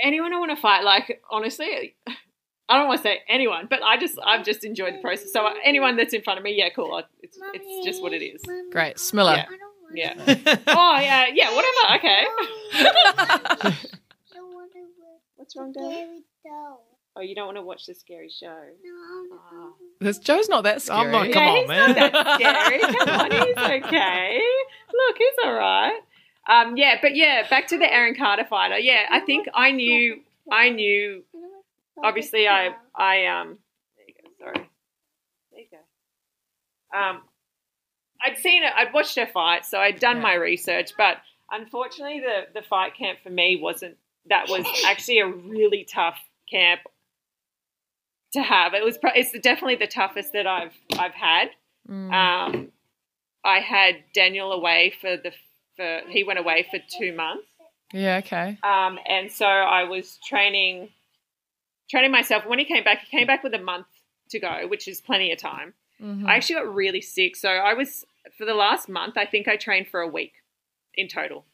anyone 0.00 0.32
I 0.32 0.38
want 0.38 0.50
to 0.50 0.60
fight, 0.60 0.82
like 0.84 1.22
honestly, 1.30 1.96
I 2.68 2.78
don't 2.78 2.88
want 2.88 3.00
to 3.00 3.02
say 3.02 3.20
anyone, 3.28 3.66
but 3.68 3.82
I 3.82 3.96
just 3.98 4.18
I've 4.24 4.44
just 4.44 4.64
enjoyed 4.64 4.94
the 4.94 5.00
process. 5.00 5.32
So 5.32 5.48
anyone 5.64 5.96
that's 5.96 6.14
in 6.14 6.22
front 6.22 6.38
of 6.38 6.44
me, 6.44 6.54
yeah, 6.56 6.70
cool. 6.74 7.02
It's 7.20 7.38
it's 7.54 7.86
just 7.86 8.02
what 8.02 8.12
it 8.12 8.22
is. 8.22 8.42
Great, 8.70 8.96
Smilla. 8.96 9.36
Yeah. 9.36 9.46
Yeah. 9.94 10.14
Oh 10.66 10.98
yeah, 11.00 11.26
yeah. 11.32 11.54
Whatever. 11.54 11.96
Okay. 11.96 12.24
What's 15.36 15.56
wrong, 15.56 15.72
Dad? 15.72 16.22
Oh, 17.16 17.20
you 17.20 17.34
don't 17.34 17.46
want 17.46 17.58
to 17.58 17.62
watch 17.62 17.86
the 17.86 17.94
scary 17.94 18.28
show. 18.28 18.56
Oh. 19.32 19.74
This 20.00 20.18
Joe's 20.18 20.48
not 20.48 20.64
that 20.64 20.82
scary. 20.82 21.00
I'm 21.06 21.12
not- 21.12 21.32
Come 21.32 21.42
yeah, 21.44 21.50
on, 21.50 21.56
he's 21.58 21.68
man. 21.68 21.94
not 21.94 22.12
that 22.12 22.34
scary. 22.40 22.80
Come 22.80 23.20
on, 23.20 23.30
he's 23.30 23.56
okay. 23.86 24.40
Look, 24.92 25.16
he's 25.18 25.34
all 25.44 25.52
right. 25.54 26.00
Um, 26.48 26.76
yeah, 26.76 26.96
but 27.00 27.14
yeah, 27.14 27.46
back 27.48 27.68
to 27.68 27.78
the 27.78 27.90
Erin 27.92 28.16
Carter 28.16 28.44
fighter. 28.44 28.78
Yeah, 28.78 29.02
I 29.10 29.20
think 29.20 29.48
I 29.54 29.70
knew. 29.70 30.20
I 30.50 30.70
knew. 30.70 31.22
Obviously, 32.02 32.48
I. 32.48 32.70
I 32.96 33.26
um. 33.26 33.58
There 33.96 34.06
you 34.08 34.14
go. 34.22 34.30
Sorry. 34.44 34.70
There 35.52 35.60
you 35.60 35.66
go. 35.70 36.98
Um, 36.98 37.22
I'd 38.24 38.38
seen 38.38 38.62
it. 38.64 38.72
I'd 38.74 38.92
watched 38.92 39.16
her 39.16 39.26
fight, 39.26 39.64
so 39.66 39.78
I'd 39.78 40.00
done 40.00 40.16
Yeah. 40.16 40.22
my 40.22 40.34
research. 40.34 40.92
But 40.96 41.18
unfortunately, 41.50 42.20
the 42.20 42.60
the 42.60 42.66
fight 42.66 42.94
camp 42.96 43.18
for 43.22 43.30
me 43.30 43.58
wasn't. 43.60 43.96
That 44.30 44.48
was 44.48 44.64
actually 44.86 45.18
a 45.18 45.26
really 45.26 45.84
tough 45.84 46.18
camp 46.50 46.80
to 48.32 48.42
have. 48.42 48.74
It 48.74 48.84
was. 48.84 48.98
It's 49.14 49.32
definitely 49.40 49.76
the 49.76 49.86
toughest 49.86 50.32
that 50.32 50.46
I've 50.46 50.72
I've 50.98 51.14
had. 51.14 51.50
Mm. 51.88 52.12
Um, 52.12 52.68
I 53.44 53.60
had 53.60 53.96
Daniel 54.14 54.52
away 54.52 54.94
for 55.00 55.16
the 55.16 55.32
for 55.76 56.00
he 56.08 56.24
went 56.24 56.38
away 56.38 56.66
for 56.70 56.78
two 56.98 57.12
months, 57.12 57.46
yeah, 57.92 58.18
okay. 58.24 58.56
um, 58.62 58.98
and 59.06 59.30
so 59.30 59.44
I 59.44 59.84
was 59.84 60.18
training 60.26 60.88
training 61.90 62.10
myself. 62.12 62.46
When 62.46 62.58
he 62.58 62.64
came 62.64 62.84
back, 62.84 63.00
he 63.06 63.16
came 63.18 63.26
back 63.26 63.42
with 63.42 63.52
a 63.54 63.58
month 63.58 63.86
to 64.30 64.38
go, 64.38 64.66
which 64.68 64.88
is 64.88 65.00
plenty 65.02 65.30
of 65.32 65.38
time. 65.38 65.74
Mhm. 66.00 66.26
I 66.26 66.36
actually 66.36 66.56
got 66.56 66.74
really 66.74 67.00
sick, 67.02 67.36
so 67.36 67.50
I 67.50 67.74
was 67.74 68.06
for 68.36 68.44
the 68.44 68.54
last 68.54 68.88
month. 68.88 69.16
I 69.16 69.26
think 69.26 69.48
I 69.48 69.56
trained 69.56 69.88
for 69.88 70.00
a 70.00 70.08
week 70.08 70.32
in 70.94 71.08
total. 71.08 71.44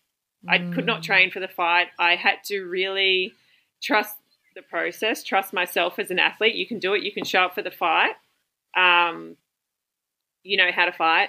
I 0.48 0.58
could 0.58 0.86
not 0.86 1.00
Mm. 1.00 1.04
train 1.04 1.30
for 1.30 1.40
the 1.40 1.48
fight. 1.48 1.88
I 1.98 2.16
had 2.16 2.42
to 2.44 2.62
really 2.64 3.34
trust 3.82 4.16
the 4.54 4.62
process, 4.62 5.22
trust 5.22 5.52
myself 5.52 5.98
as 5.98 6.10
an 6.10 6.18
athlete. 6.18 6.54
You 6.54 6.66
can 6.66 6.78
do 6.78 6.94
it. 6.94 7.02
You 7.02 7.12
can 7.12 7.24
show 7.24 7.42
up 7.42 7.54
for 7.54 7.62
the 7.62 7.70
fight. 7.70 8.14
Um, 8.76 9.36
you 10.42 10.56
know 10.56 10.70
how 10.72 10.86
to 10.86 10.92
fight. 10.92 11.28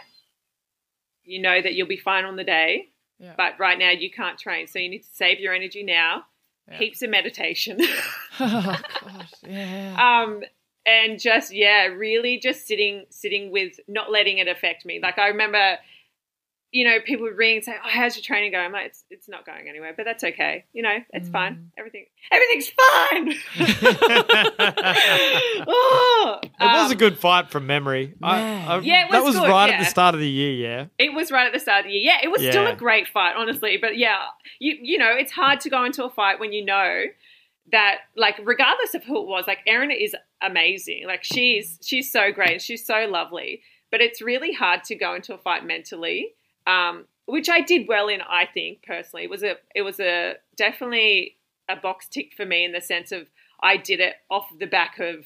You 1.24 1.42
know 1.42 1.62
that 1.62 1.74
you'll 1.76 1.88
be 1.88 1.98
fine 1.98 2.24
on 2.26 2.36
the 2.38 2.44
day, 2.44 2.88
Yeah. 3.20 3.34
but 3.38 3.60
right 3.60 3.78
now 3.78 3.90
you 3.92 4.10
can't 4.10 4.40
train. 4.40 4.68
So 4.68 4.80
you 4.80 4.90
need 4.90 5.04
to 5.04 5.10
save 5.14 5.40
your 5.40 5.54
energy 5.54 5.84
now. 5.84 6.26
Yeah. 6.70 6.78
Heaps 6.78 7.02
of 7.02 7.10
meditation. 7.10 7.80
oh, 8.40 8.82
God, 9.02 9.28
yeah. 9.48 10.22
um, 10.24 10.42
and 10.86 11.20
just 11.20 11.54
yeah, 11.54 11.86
really 11.86 12.40
just 12.40 12.66
sitting 12.68 13.06
sitting 13.10 13.52
with 13.52 13.74
not 13.88 14.12
letting 14.12 14.40
it 14.40 14.48
affect 14.48 14.86
me. 14.86 15.00
Like 15.02 15.20
I 15.20 15.28
remember, 15.28 15.78
you 16.72 16.86
know, 16.86 16.98
people 17.06 17.24
would 17.26 17.38
ring 17.38 17.58
and 17.58 17.66
say, 17.66 17.74
"Oh, 17.84 17.88
how's 17.90 18.16
your 18.16 18.24
training 18.24 18.52
going?" 18.54 18.66
I'm 18.66 18.72
like, 18.72 18.88
"It's 18.88 19.04
it's 19.10 19.30
not 19.30 19.46
going 19.46 19.68
anywhere, 19.70 19.94
but 19.96 20.06
that's 20.06 20.24
okay. 20.24 20.66
You 20.74 20.84
know, 20.84 20.98
it's 21.12 21.30
Mm. 21.30 21.34
fine. 21.34 21.72
Everything 21.78 22.06
everything's 22.32 22.70
fine." 22.70 23.34
oh, 25.68 26.40
It 26.44 26.52
was 26.60 26.92
a 26.92 26.94
um, 26.94 26.98
good 26.98 27.18
fight 27.18 27.50
from 27.50 27.68
memory. 27.68 28.14
Yeah. 28.22 28.66
I, 28.68 28.80
Yeah, 28.80 29.06
it 29.06 29.12
that 29.12 29.24
was 29.24 29.36
was 29.36 29.44
good, 29.44 29.50
right 29.50 29.70
at 29.70 29.80
the 29.80 29.86
start 29.86 30.16
of 30.16 30.22
the 30.22 30.30
year. 30.30 30.52
Yeah, 30.54 30.86
It 30.98 31.14
was 31.14 31.32
right 31.32 31.48
at 31.48 31.54
the 31.54 31.60
start 31.60 31.86
of 31.86 31.86
the 31.86 31.92
year. 31.98 32.14
Yeah, 32.14 32.20
it 32.24 32.32
was 32.32 32.42
still 32.42 32.68
a 32.68 32.76
great 32.76 33.08
fight, 33.08 33.36
honestly. 33.38 33.78
But 33.78 33.98
yeah, 33.98 34.20
you 34.60 34.78
you 34.82 34.98
know, 34.98 35.14
it's 35.16 35.32
hard 35.32 35.60
to 35.62 35.70
go 35.70 35.84
into 35.84 36.04
a 36.06 36.10
fight 36.10 36.40
when 36.40 36.54
you 36.54 36.64
know 36.66 37.04
that 37.72 38.00
like 38.16 38.40
regardless 38.44 38.96
of 38.96 39.04
who 39.04 39.22
it 39.22 39.28
was, 39.28 39.46
like 39.48 39.60
Erin 39.68 39.92
is 39.92 40.16
amazing. 40.42 41.06
Like 41.08 41.24
she's 41.24 41.80
she's 41.84 42.12
so 42.12 42.32
great 42.32 42.52
and 42.52 42.62
she's 42.62 42.86
so 42.86 43.06
lovely. 43.10 43.62
But 43.90 44.02
it's 44.02 44.22
really 44.22 44.54
hard 44.54 44.84
to 44.86 44.96
go 44.96 45.16
into 45.16 45.34
a 45.34 45.38
fight 45.38 45.66
mentally. 45.66 46.34
Um, 46.68 47.06
which 47.26 47.50
I 47.50 47.62
did 47.62 47.88
well 47.88 48.08
in, 48.08 48.22
I 48.22 48.46
think, 48.46 48.84
personally. 48.86 49.24
It 49.24 49.30
was 49.30 49.44
a 49.44 49.56
it 49.76 49.82
was 49.84 50.00
a 50.00 50.36
definitely 50.56 51.38
a 51.70 51.76
box 51.76 52.08
tick 52.08 52.34
for 52.36 52.46
me 52.46 52.66
in 52.66 52.72
the 52.72 52.82
sense 52.82 53.12
of 53.12 53.28
I 53.62 53.78
did 53.78 54.00
it 54.00 54.16
off 54.30 54.48
the 54.60 54.66
back 54.66 55.00
of 55.00 55.26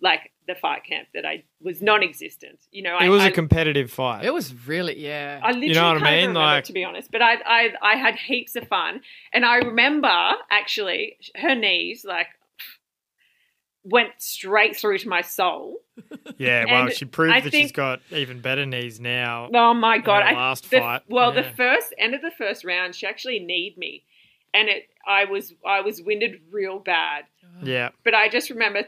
like 0.00 0.32
the 0.46 0.54
fight 0.54 0.84
camp 0.84 1.08
that 1.14 1.24
I 1.24 1.44
was 1.60 1.80
non-existent. 1.82 2.60
You 2.70 2.82
know, 2.82 2.96
it 2.96 3.04
I, 3.04 3.08
was 3.08 3.22
I, 3.22 3.28
a 3.28 3.32
competitive 3.32 3.90
fight. 3.90 4.24
It 4.24 4.32
was 4.32 4.54
really, 4.66 4.98
yeah. 4.98 5.40
I 5.42 5.48
literally 5.48 5.68
You 5.68 5.74
know 5.74 5.88
what 5.88 5.96
I 5.96 6.00
can't 6.00 6.04
mean? 6.10 6.18
remember, 6.28 6.40
Like- 6.40 6.64
to 6.64 6.72
be 6.72 6.84
honest, 6.84 7.10
but 7.10 7.22
I, 7.22 7.34
I 7.44 7.68
I 7.82 7.96
had 7.96 8.16
heaps 8.16 8.56
of 8.56 8.68
fun, 8.68 9.00
and 9.32 9.44
I 9.44 9.56
remember 9.56 10.32
actually 10.50 11.16
her 11.36 11.54
knees 11.54 12.04
like 12.06 12.28
went 13.84 14.10
straight 14.18 14.76
through 14.76 14.98
to 14.98 15.08
my 15.08 15.20
soul. 15.22 15.78
yeah, 16.38 16.64
well, 16.66 16.88
she 16.90 17.04
proved 17.04 17.34
I 17.34 17.40
that 17.40 17.52
she's 17.52 17.72
got 17.72 18.00
even 18.10 18.40
better 18.40 18.66
knees 18.66 19.00
now. 19.00 19.48
Oh 19.54 19.74
my 19.74 19.98
god! 19.98 20.22
her 20.24 20.28
I, 20.30 20.32
last 20.34 20.70
the, 20.70 20.78
fight, 20.78 21.02
Well, 21.08 21.32
the 21.32 21.44
first 21.56 21.94
end 21.98 22.14
of 22.14 22.20
the 22.20 22.32
first 22.36 22.64
round, 22.64 22.94
she 22.94 23.06
actually 23.06 23.38
kneed 23.38 23.78
me, 23.78 24.04
and 24.52 24.68
it 24.68 24.88
I 25.06 25.24
was 25.24 25.54
I 25.64 25.80
was 25.80 26.02
winded 26.02 26.40
real 26.50 26.78
bad. 26.78 27.24
Yeah, 27.62 27.90
But 28.04 28.14
I 28.14 28.28
just 28.28 28.50
remember. 28.50 28.82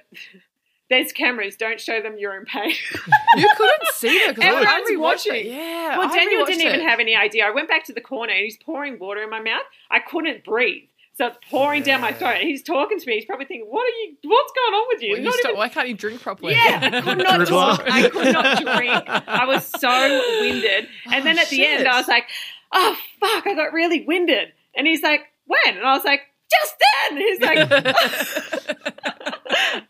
There's 0.90 1.12
cameras. 1.12 1.56
Don't 1.56 1.80
show 1.80 2.00
them 2.00 2.16
you're 2.18 2.36
in 2.38 2.44
pain. 2.46 2.72
You 3.36 3.48
couldn't 3.56 3.88
see 3.94 4.08
it 4.08 4.34
because 4.36 4.66
I, 4.66 4.70
I 4.76 4.78
Everyone's 4.80 5.24
watching. 5.26 5.34
it. 5.46 5.46
Yeah. 5.46 5.98
Well, 5.98 6.10
I 6.10 6.16
Daniel 6.16 6.46
didn't 6.46 6.62
even 6.66 6.80
have 6.88 6.98
any 6.98 7.14
idea. 7.14 7.44
I 7.46 7.50
went 7.50 7.68
back 7.68 7.84
to 7.84 7.92
the 7.92 8.00
corner 8.00 8.32
and 8.32 8.42
he's 8.42 8.56
pouring 8.56 8.98
water 8.98 9.22
in 9.22 9.30
my 9.30 9.40
mouth. 9.40 9.62
I 9.90 9.98
couldn't 10.00 10.44
breathe. 10.44 10.84
So 11.16 11.26
it's 11.26 11.36
pouring 11.50 11.82
down 11.82 12.00
my 12.00 12.12
throat. 12.12 12.36
And 12.38 12.48
he's 12.48 12.62
talking 12.62 12.98
to 12.98 13.06
me. 13.06 13.14
He's 13.16 13.24
probably 13.26 13.44
thinking, 13.46 13.66
"What 13.68 13.82
are 13.84 13.88
you? 13.96 14.16
What's 14.22 14.52
going 14.52 14.74
on 14.74 14.86
with 14.88 15.02
you?" 15.02 15.08
Well, 15.10 15.18
you 15.18 15.24
Not 15.24 15.34
stop- 15.34 15.44
even- 15.50 15.58
why 15.58 15.68
can't 15.68 15.88
you 15.88 15.94
drink 15.94 16.20
properly? 16.22 16.52
yeah, 16.54 16.78
I 16.92 17.00
could 17.00 17.18
not 17.18 17.40
Dribbler. 17.40 17.46
talk. 17.48 17.82
I 17.90 18.08
could 18.08 18.32
not 18.32 18.62
drink. 18.62 19.02
I 19.28 19.44
was 19.46 19.66
so 19.80 20.38
winded. 20.40 20.88
And 21.06 21.14
oh, 21.16 21.20
then 21.24 21.38
Oh, 21.38 21.42
at 21.42 21.48
the 21.48 21.66
end, 21.66 21.86
I 21.88 21.98
was 21.98 22.06
like, 22.08 22.24
"Oh 22.72 22.96
fuck!" 23.20 23.46
I 23.46 23.54
got 23.54 23.72
really 23.72 24.04
winded. 24.06 24.52
And 24.76 24.86
he's 24.86 25.02
like, 25.02 25.22
"When?" 25.46 25.76
And 25.76 25.84
I 25.84 25.92
was 25.94 26.04
like, 26.04 26.20
"Just 26.50 26.74
then." 26.78 27.16
He's 27.18 27.40
like, 27.40 27.58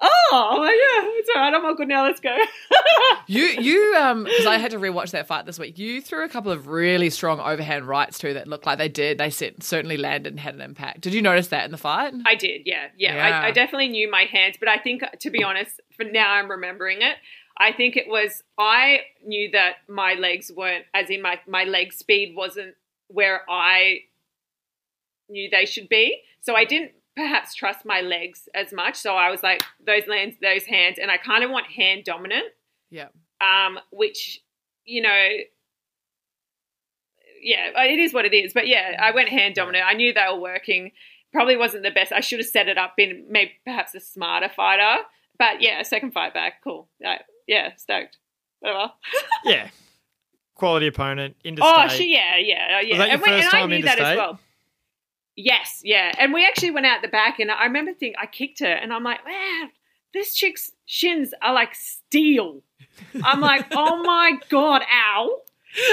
"Oh, 0.00 0.48
I'm 0.52 0.60
like, 0.60 0.74
yeah, 0.76 1.10
it's 1.14 1.28
all 1.34 1.42
right. 1.42 1.54
I'm 1.54 1.64
all 1.64 1.74
good 1.74 1.88
now 1.88 2.04
let's 2.04 2.20
go. 2.20 2.36
You 3.26 3.44
you 3.44 3.94
um 3.98 4.24
because 4.24 4.46
I 4.46 4.56
had 4.56 4.70
to 4.70 4.78
rewatch 4.78 5.10
that 5.10 5.26
fight 5.26 5.44
this 5.44 5.58
week. 5.58 5.78
You 5.78 6.00
threw 6.00 6.24
a 6.24 6.28
couple 6.30 6.50
of 6.50 6.66
really 6.66 7.10
strong 7.10 7.40
overhand 7.40 7.86
rights 7.86 8.18
too 8.18 8.32
that 8.34 8.48
looked 8.48 8.64
like 8.64 8.78
they 8.78 8.88
did. 8.88 9.18
They 9.18 9.28
set, 9.28 9.62
certainly 9.62 9.98
landed 9.98 10.32
and 10.32 10.40
had 10.40 10.54
an 10.54 10.62
impact. 10.62 11.02
Did 11.02 11.12
you 11.12 11.20
notice 11.20 11.48
that 11.48 11.66
in 11.66 11.70
the 11.70 11.76
fight? 11.76 12.14
I 12.24 12.34
did, 12.34 12.62
yeah, 12.64 12.86
yeah. 12.96 13.16
Yeah. 13.16 13.40
I, 13.40 13.46
I 13.48 13.50
definitely 13.50 13.88
knew 13.88 14.10
my 14.10 14.22
hands, 14.22 14.56
but 14.58 14.68
I 14.70 14.78
think, 14.78 15.02
to 15.20 15.30
be 15.30 15.44
honest, 15.44 15.78
for 15.94 16.04
now 16.04 16.32
I'm 16.32 16.50
remembering 16.50 17.02
it. 17.02 17.16
I 17.58 17.72
think 17.72 17.96
it 17.96 18.08
was 18.08 18.42
I 18.58 19.00
knew 19.26 19.50
that 19.50 19.74
my 19.88 20.14
legs 20.14 20.50
weren't, 20.54 20.86
as 20.94 21.10
in 21.10 21.20
my 21.20 21.38
my 21.46 21.64
leg 21.64 21.92
speed 21.92 22.34
wasn't 22.34 22.76
where 23.08 23.42
I 23.48 24.00
knew 25.28 25.48
they 25.50 25.66
should 25.66 25.88
be. 25.88 26.20
So 26.40 26.54
I 26.54 26.64
didn't 26.64 26.92
perhaps 27.16 27.54
trust 27.54 27.84
my 27.84 28.00
legs 28.00 28.48
as 28.54 28.72
much. 28.72 28.96
So 28.96 29.14
I 29.14 29.30
was 29.30 29.42
like 29.42 29.62
those 29.84 30.06
lands, 30.06 30.36
those 30.40 30.64
hands, 30.64 30.98
and 31.00 31.10
I 31.10 31.16
kind 31.16 31.44
of 31.44 31.50
want 31.50 31.66
hand 31.66 32.04
dominant. 32.04 32.46
Yeah. 32.90 33.08
um, 33.40 33.78
which 33.90 34.40
you 34.84 35.02
know, 35.02 35.26
yeah, 37.42 37.70
uh, 37.76 37.82
it 37.82 37.98
is 37.98 38.14
what 38.14 38.24
it 38.24 38.34
is. 38.34 38.52
But 38.54 38.66
yeah, 38.66 38.96
I 39.00 39.10
went 39.10 39.28
hand 39.28 39.54
dominant. 39.54 39.84
I 39.86 39.92
knew 39.92 40.12
they 40.12 40.24
were 40.32 40.40
working. 40.40 40.92
Probably 41.32 41.56
wasn't 41.56 41.82
the 41.82 41.90
best. 41.90 42.10
I 42.10 42.20
should 42.20 42.38
have 42.38 42.48
set 42.48 42.68
it 42.68 42.78
up 42.78 42.94
in 42.96 43.26
maybe 43.28 43.52
perhaps 43.64 43.94
a 43.94 44.00
smarter 44.00 44.48
fighter. 44.48 45.02
But 45.38 45.60
yeah, 45.60 45.82
second 45.82 46.12
fight 46.12 46.34
back, 46.34 46.64
cool. 46.64 46.88
Yeah, 46.98 47.18
yeah 47.46 47.76
stoked. 47.76 48.16
Whatever. 48.60 48.92
Yeah. 49.44 49.68
Quality 50.54 50.88
opponent, 50.88 51.36
oh, 51.38 51.48
interstate. 51.48 51.74
Oh, 51.78 51.88
she, 51.88 52.12
yeah, 52.12 52.36
yeah, 52.36 52.78
uh, 52.78 52.80
yeah. 52.80 52.88
Was 52.90 52.98
that 52.98 53.06
your 53.06 53.12
and, 53.12 53.22
first 53.22 53.30
and 53.30 53.46
I 53.46 53.50
time 53.50 53.70
knew 53.70 53.82
that 53.82 53.92
as 53.92 53.98
interstate? 53.98 54.16
well. 54.16 54.40
Yes, 55.40 55.82
yeah. 55.84 56.10
And 56.18 56.32
we 56.32 56.44
actually 56.44 56.72
went 56.72 56.84
out 56.84 57.00
the 57.00 57.06
back, 57.06 57.38
and 57.38 57.48
I 57.48 57.62
remember 57.62 57.92
thinking, 57.92 58.16
I 58.20 58.26
kicked 58.26 58.58
her, 58.58 58.66
and 58.66 58.92
I'm 58.92 59.04
like, 59.04 59.24
man, 59.24 59.70
this 60.12 60.34
chick's 60.34 60.72
shins 60.84 61.32
are 61.40 61.54
like 61.54 61.76
steel. 61.76 62.62
I'm 63.22 63.40
like, 63.40 63.66
oh 63.72 64.02
my 64.02 64.32
god, 64.48 64.82
ow. 64.92 65.40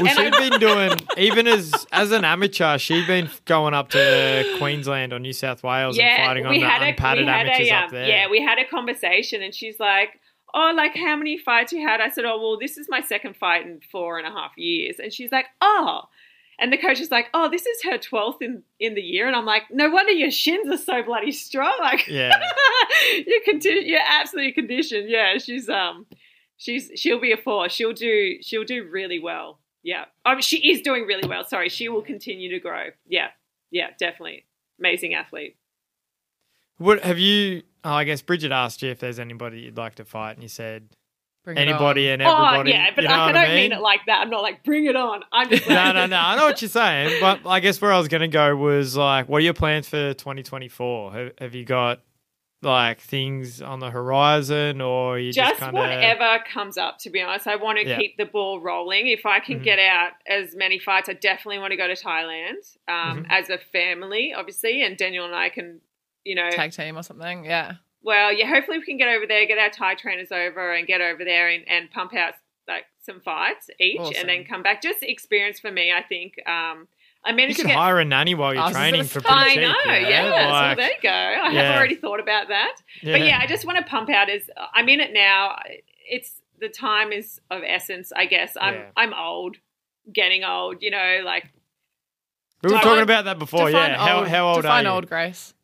Well, 0.02 0.08
and 0.08 0.18
she'd 0.18 0.34
I- 0.34 0.50
been 0.50 0.60
doing 0.60 1.00
even 1.18 1.46
as 1.46 1.86
as 1.92 2.12
an 2.12 2.26
amateur. 2.26 2.80
She'd 2.80 3.06
been 3.06 3.30
going 3.46 3.76
up 3.76 3.90
to 3.90 4.56
Queensland 4.58 5.14
or 5.14 5.20
New 5.20 5.34
South 5.34 5.62
Wales 5.62 6.00
and 6.00 6.26
fighting 6.26 6.48
on 6.48 6.52
we 6.52 6.62
the 6.62 6.68
had 6.68 6.82
a, 6.82 6.88
unpadded 6.88 7.28
amateurs 7.28 7.68
a, 7.68 7.72
up 7.72 7.84
um, 7.86 7.92
there. 7.92 8.08
Yeah, 8.08 8.30
we 8.32 8.42
had 8.42 8.58
a 8.58 8.66
conversation, 8.66 9.44
and 9.44 9.54
she's 9.54 9.80
like, 9.80 10.20
"Oh, 10.56 10.74
like 10.76 10.96
how 10.96 11.16
many 11.18 11.38
fights 11.38 11.72
you 11.72 11.88
had?" 11.88 12.02
I 12.02 12.10
said, 12.10 12.26
"Oh, 12.26 12.42
well, 12.42 12.58
this 12.60 12.80
is 12.80 12.88
my 12.90 13.02
second 13.02 13.36
fight 13.36 13.68
in 13.68 13.80
four 13.92 14.18
and 14.18 14.26
a 14.26 14.32
half 14.32 14.58
years," 14.58 14.96
and 14.98 15.14
she's 15.14 15.32
like, 15.32 15.46
"Oh." 15.62 16.06
And 16.58 16.72
the 16.72 16.78
coach 16.78 17.00
is 17.02 17.12
like, 17.12 17.28
"Oh, 17.34 17.50
this 17.50 17.66
is 17.66 17.84
her 17.84 17.98
twelfth 17.98 18.42
in 18.42 18.64
in 18.80 18.96
the 18.96 19.02
year," 19.02 19.28
and 19.28 19.36
I'm 19.36 19.46
like, 19.46 19.64
"No 19.72 19.90
wonder 19.90 20.12
your 20.14 20.32
shins 20.32 20.68
are 20.72 20.78
so 20.78 21.04
bloody 21.04 21.32
strong. 21.32 21.76
Like, 21.82 22.08
Yeah. 22.08 22.32
you're 23.28 23.42
condi- 23.48 23.86
you're 23.88 24.00
absolutely 24.02 24.54
conditioned. 24.54 25.10
Yeah, 25.10 25.38
she's 25.38 25.68
um, 25.68 26.06
she's 26.58 26.92
she'll 26.96 27.20
be 27.20 27.32
a 27.34 27.38
four. 27.38 27.68
She'll 27.70 27.92
do 27.94 28.38
she'll 28.42 28.64
do 28.64 28.88
really 28.90 29.20
well. 29.20 29.60
Yeah, 29.84 30.06
um, 30.26 30.42
she 30.42 30.72
is 30.72 30.82
doing 30.82 31.06
really 31.06 31.28
well. 31.28 31.44
Sorry, 31.46 31.70
she 31.70 31.90
will 31.90 32.02
continue 32.02 32.50
to 32.52 32.60
grow. 32.60 32.86
Yeah, 33.06 33.28
yeah, 33.70 33.90
definitely 34.00 34.46
amazing 34.80 35.14
athlete. 35.14 35.58
What 36.78 37.02
have 37.04 37.20
you? 37.20 37.64
Oh, 37.84 37.92
I 37.94 38.04
guess 38.04 38.22
Bridget 38.22 38.52
asked 38.52 38.82
you 38.82 38.90
if 38.90 39.00
there's 39.00 39.20
anybody 39.20 39.60
you'd 39.60 39.78
like 39.78 39.96
to 39.96 40.06
fight, 40.06 40.32
and 40.34 40.42
you 40.44 40.50
said 40.50 40.90
Bring 41.46 41.58
it 41.58 41.62
anybody 41.62 42.08
on. 42.08 42.14
and 42.14 42.22
everybody. 42.24 42.72
Oh 42.72 42.76
yeah, 42.76 42.90
but 42.94 43.04
you 43.04 43.08
know 43.08 43.16
I, 43.16 43.26
I 43.28 43.32
don't 43.32 43.42
I 43.44 43.48
mean? 43.48 43.56
mean 43.56 43.72
it 43.72 43.80
like 43.82 44.02
that. 44.08 44.20
I'm 44.20 44.30
not 44.30 44.42
like 44.42 44.64
bring 44.64 44.86
it 44.88 44.96
on. 44.98 45.24
I'm 45.32 45.50
just 45.50 45.66
no, 45.70 45.76
like, 45.76 45.94
no, 45.96 46.06
no. 46.08 46.18
I 46.18 46.36
know 46.36 46.46
what 46.46 46.62
you're 46.62 46.68
saying, 46.70 47.20
but 47.22 47.48
I 47.48 47.60
guess 47.62 47.80
where 47.80 47.94
I 47.94 47.98
was 48.00 48.08
going 48.10 48.22
to 48.22 48.28
go 48.28 48.56
was 48.56 48.98
like, 48.98 49.30
what 49.30 49.38
are 49.38 49.46
your 49.46 49.54
plans 49.54 49.88
for 49.88 50.14
2024? 50.16 51.14
Have, 51.14 51.32
have 51.40 51.56
you 51.56 51.64
got 51.64 52.02
like 52.62 53.00
things 53.00 53.62
on 53.62 53.80
the 53.80 53.92
horizon, 53.92 54.82
or 54.82 55.20
you 55.20 55.32
just, 55.32 55.50
just 55.50 55.60
kind 55.60 55.78
of 55.78 55.80
whatever 55.80 56.44
comes 56.52 56.80
up. 56.80 56.98
To 57.00 57.12
be 57.12 57.22
honest, 57.22 57.46
I 57.46 57.58
want 57.58 57.78
to 57.78 57.88
Yeah. 57.88 57.98
keep 58.00 58.18
the 58.18 58.26
ball 58.26 58.60
rolling. 58.60 59.06
If 59.08 59.26
I 59.28 59.40
can 59.40 59.60
Mhm. 59.60 59.64
get 59.64 59.78
out 59.78 60.14
as 60.28 60.56
many 60.56 60.80
fights, 60.80 61.08
I 61.08 61.14
definitely 61.14 61.60
want 61.60 61.72
to 61.72 61.78
go 61.78 61.88
to 61.88 61.94
Thailand 61.94 62.54
um, 62.88 63.24
Mhm. 63.24 63.26
as 63.30 63.52
a 63.52 63.60
family, 63.60 64.34
obviously. 64.36 64.82
And 64.84 64.98
Daniel 64.98 65.26
and 65.26 65.36
I 65.36 65.50
can, 65.50 65.80
you 66.24 66.34
know, 66.34 66.50
tag 66.50 66.72
team 66.72 66.98
or 66.98 67.04
something. 67.04 67.46
Yeah. 67.46 67.74
Well, 68.06 68.32
yeah. 68.32 68.48
Hopefully, 68.48 68.78
we 68.80 68.86
can 68.86 68.98
get 68.98 69.10
over 69.10 69.26
there, 69.28 69.46
get 69.46 69.58
our 69.58 69.70
Thai 69.70 69.96
trainers 69.96 70.32
over, 70.32 70.72
and 70.74 70.88
get 70.88 71.02
over 71.02 71.26
there 71.26 71.50
and, 71.50 71.68
and 71.68 71.92
pump 71.92 72.14
out 72.16 72.36
like 72.68 72.86
some 73.02 73.20
fights 73.20 73.70
each, 73.80 74.00
Awesome. 74.00 74.14
and 74.18 74.30
then 74.30 74.46
come 74.46 74.64
back. 74.64 74.82
Just 74.82 75.04
experience 75.04 75.60
for 75.60 75.72
me, 75.72 75.92
I 75.92 76.02
think. 76.02 76.36
Um, 76.48 76.88
I 77.24 77.32
You 77.32 77.36
managed 77.36 77.56
could 77.58 77.64
to 77.64 77.68
get 77.70 77.78
hire 77.78 78.00
a 78.00 78.06
nanny 78.06 78.36
while 78.36 78.54
you're 78.54 78.64
was 78.64 78.72
training 78.74 79.04
for 79.06 79.20
say- 79.20 79.28
pretty 79.28 79.34
I 79.34 79.50
cheap. 79.56 79.62
know, 79.62 79.94
you 79.94 80.02
know? 80.04 80.10
yeah. 80.10 80.72
so 80.74 80.76
there 80.82 80.90
you 80.90 80.96
go. 81.02 81.10
I 81.10 81.52
Yeah. 81.52 81.62
have 81.64 81.76
already 81.78 81.96
thought 81.96 82.20
about 82.20 82.50
that. 82.50 82.76
But 83.04 83.22
yeah, 83.22 83.40
I 83.42 83.48
just 83.48 83.66
want 83.66 83.80
to 83.80 83.84
pump 83.84 84.10
out 84.12 84.30
as 84.30 84.48
I'm 84.74 84.88
in 84.90 85.00
it 85.00 85.12
now. 85.12 85.58
It's 86.08 86.40
the 86.60 86.70
time 86.70 87.12
is 87.12 87.42
of 87.50 87.64
essence, 87.66 88.12
I 88.16 88.26
guess. 88.28 88.56
I'm 88.62 88.76
Yeah. 88.76 88.86
I'm 88.96 89.14
old, 89.16 89.58
getting 90.14 90.44
old. 90.44 90.84
You 90.84 90.92
know, 90.92 91.22
like 91.26 91.46
we 92.62 92.68
were 92.68 92.78
Define- 92.78 92.84
talking 92.84 93.02
about 93.04 93.26
that 93.26 93.40
before. 93.40 93.72
Define 93.72 93.90
Yeah, 93.92 93.98
how 93.98 94.18
old, 94.20 94.28
how 94.28 94.48
old 94.48 94.62
define 94.62 94.86
are 94.86 94.90
you? 94.90 94.94
old 94.96 95.08
Grace. 95.10 95.55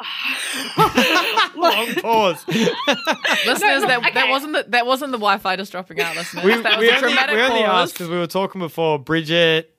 Long 1.56 1.94
pause. 1.96 2.44
Listeners, 2.48 3.80
look, 3.80 3.88
that, 3.88 3.98
okay. 3.98 4.10
that 4.14 4.28
wasn't 4.28 4.52
the, 4.54 4.64
that 4.68 4.86
wasn't 4.86 5.12
the 5.12 5.18
Wi-Fi 5.18 5.56
just 5.56 5.72
dropping 5.72 6.00
out. 6.00 6.16
Listeners, 6.16 6.44
we, 6.44 6.54
that 6.62 6.78
was 6.78 6.80
we 6.80 6.88
a 6.88 6.96
only, 6.96 7.00
dramatic 7.08 7.36
we 7.36 7.42
only 7.42 7.62
pause. 7.62 7.82
asked 7.88 7.94
because 7.94 8.08
we 8.08 8.18
were 8.18 8.26
talking 8.26 8.60
before. 8.60 8.98
Bridget 8.98 9.76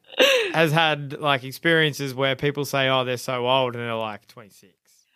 has 0.53 0.71
had 0.71 1.19
like 1.19 1.43
experiences 1.43 2.13
where 2.13 2.35
people 2.35 2.65
say, 2.65 2.89
"Oh, 2.89 3.03
they're 3.03 3.17
so 3.17 3.47
old," 3.47 3.75
and 3.75 3.83
they're 3.83 3.95
like 3.95 4.27
26. 4.27 4.73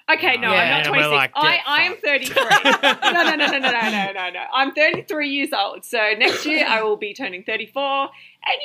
Okay, 0.08 0.38
no, 0.38 0.50
I'm 0.50 0.84
not 0.84 0.86
26. 0.86 1.12
Like, 1.12 1.32
I, 1.36 1.60
I 1.66 1.82
am 1.84 1.96
33. 1.98 2.36
no, 2.44 3.24
no, 3.24 3.36
no, 3.36 3.48
no, 3.48 3.58
no, 3.58 3.72
no, 3.72 4.12
no, 4.12 4.30
no. 4.30 4.44
I'm 4.54 4.72
33 4.74 5.30
years 5.30 5.50
old. 5.52 5.84
So 5.84 5.98
next 6.18 6.46
year 6.46 6.66
I 6.68 6.84
will 6.84 6.98
be 6.98 7.14
turning 7.14 7.44
34. 7.44 7.84
And, 7.84 8.10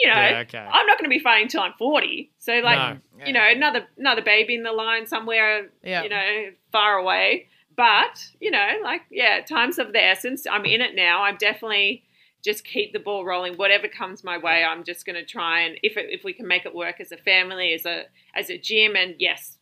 you 0.03 0.09
know, 0.09 0.15
yeah, 0.15 0.39
okay. 0.41 0.59
I'm 0.59 0.87
not 0.87 0.99
going 0.99 1.11
to 1.11 1.17
be 1.17 1.19
fighting 1.19 1.45
until 1.45 1.63
I'm 1.63 1.73
40. 1.79 2.31
So, 2.39 2.53
like, 2.59 2.99
no. 3.19 3.27
you 3.27 3.33
know, 3.33 3.43
another 3.49 3.87
another 3.97 4.21
baby 4.21 4.55
in 4.55 4.65
the 4.65 4.73
line 4.73 5.07
somewhere, 5.07 5.71
yeah. 5.83 6.03
you 6.03 6.11
know, 6.11 6.51
far 6.73 6.99
away. 6.99 7.47
But, 7.75 8.29
you 8.39 8.51
know, 8.51 8.69
like, 8.83 9.03
yeah, 9.11 9.41
time's 9.41 9.79
of 9.79 9.95
the 9.95 10.05
essence. 10.05 10.47
I'm 10.51 10.67
in 10.67 10.83
it 10.83 10.95
now. 10.95 11.23
I'm 11.23 11.39
definitely 11.39 12.05
just 12.45 12.65
keep 12.65 12.93
the 12.93 12.99
ball 12.99 13.25
rolling. 13.25 13.55
Whatever 13.55 13.89
comes 13.89 14.23
my 14.23 14.37
way, 14.37 14.63
I'm 14.63 14.85
just 14.85 15.07
going 15.07 15.17
to 15.17 15.25
try 15.25 15.61
and 15.61 15.79
if, 15.83 15.97
it, 15.97 16.07
if 16.11 16.23
we 16.23 16.35
can 16.35 16.47
make 16.47 16.67
it 16.67 16.75
work 16.75 17.01
as 17.01 17.13
a 17.13 17.17
family, 17.17 17.73
as 17.73 17.87
a 17.87 18.05
as 18.35 18.51
a 18.51 18.59
gym, 18.59 18.97
and 18.97 19.15
yes, 19.19 19.57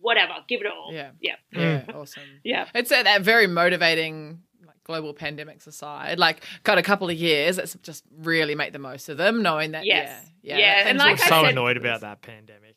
whatever, 0.00 0.34
give 0.48 0.60
it 0.60 0.66
all. 0.66 0.90
Yeah. 0.92 1.10
yeah, 1.20 1.34
Yeah, 1.52 1.84
awesome. 1.94 2.22
yeah. 2.44 2.68
It's 2.74 2.90
uh, 2.92 3.02
that 3.02 3.22
very 3.22 3.46
motivating, 3.46 4.42
like 4.66 4.76
global 4.84 5.14
pandemics 5.14 5.66
aside. 5.66 6.18
Like, 6.18 6.42
got 6.64 6.78
a 6.78 6.82
couple 6.82 7.08
of 7.08 7.16
years. 7.16 7.56
Let's 7.58 7.74
just 7.82 8.04
really 8.16 8.54
make 8.54 8.72
the 8.72 8.78
most 8.78 9.08
of 9.08 9.16
them, 9.16 9.42
knowing 9.42 9.72
that. 9.72 9.84
Yes. 9.84 10.24
Yeah, 10.42 10.58
Yeah, 10.58 10.66
that 10.84 10.90
and 10.90 10.98
things 11.00 11.08
like 11.08 11.16
will 11.18 11.24
I 11.24 11.28
so 11.40 11.42
said- 11.44 11.50
annoyed 11.52 11.76
about 11.76 12.00
that 12.02 12.22
pandemic. 12.22 12.76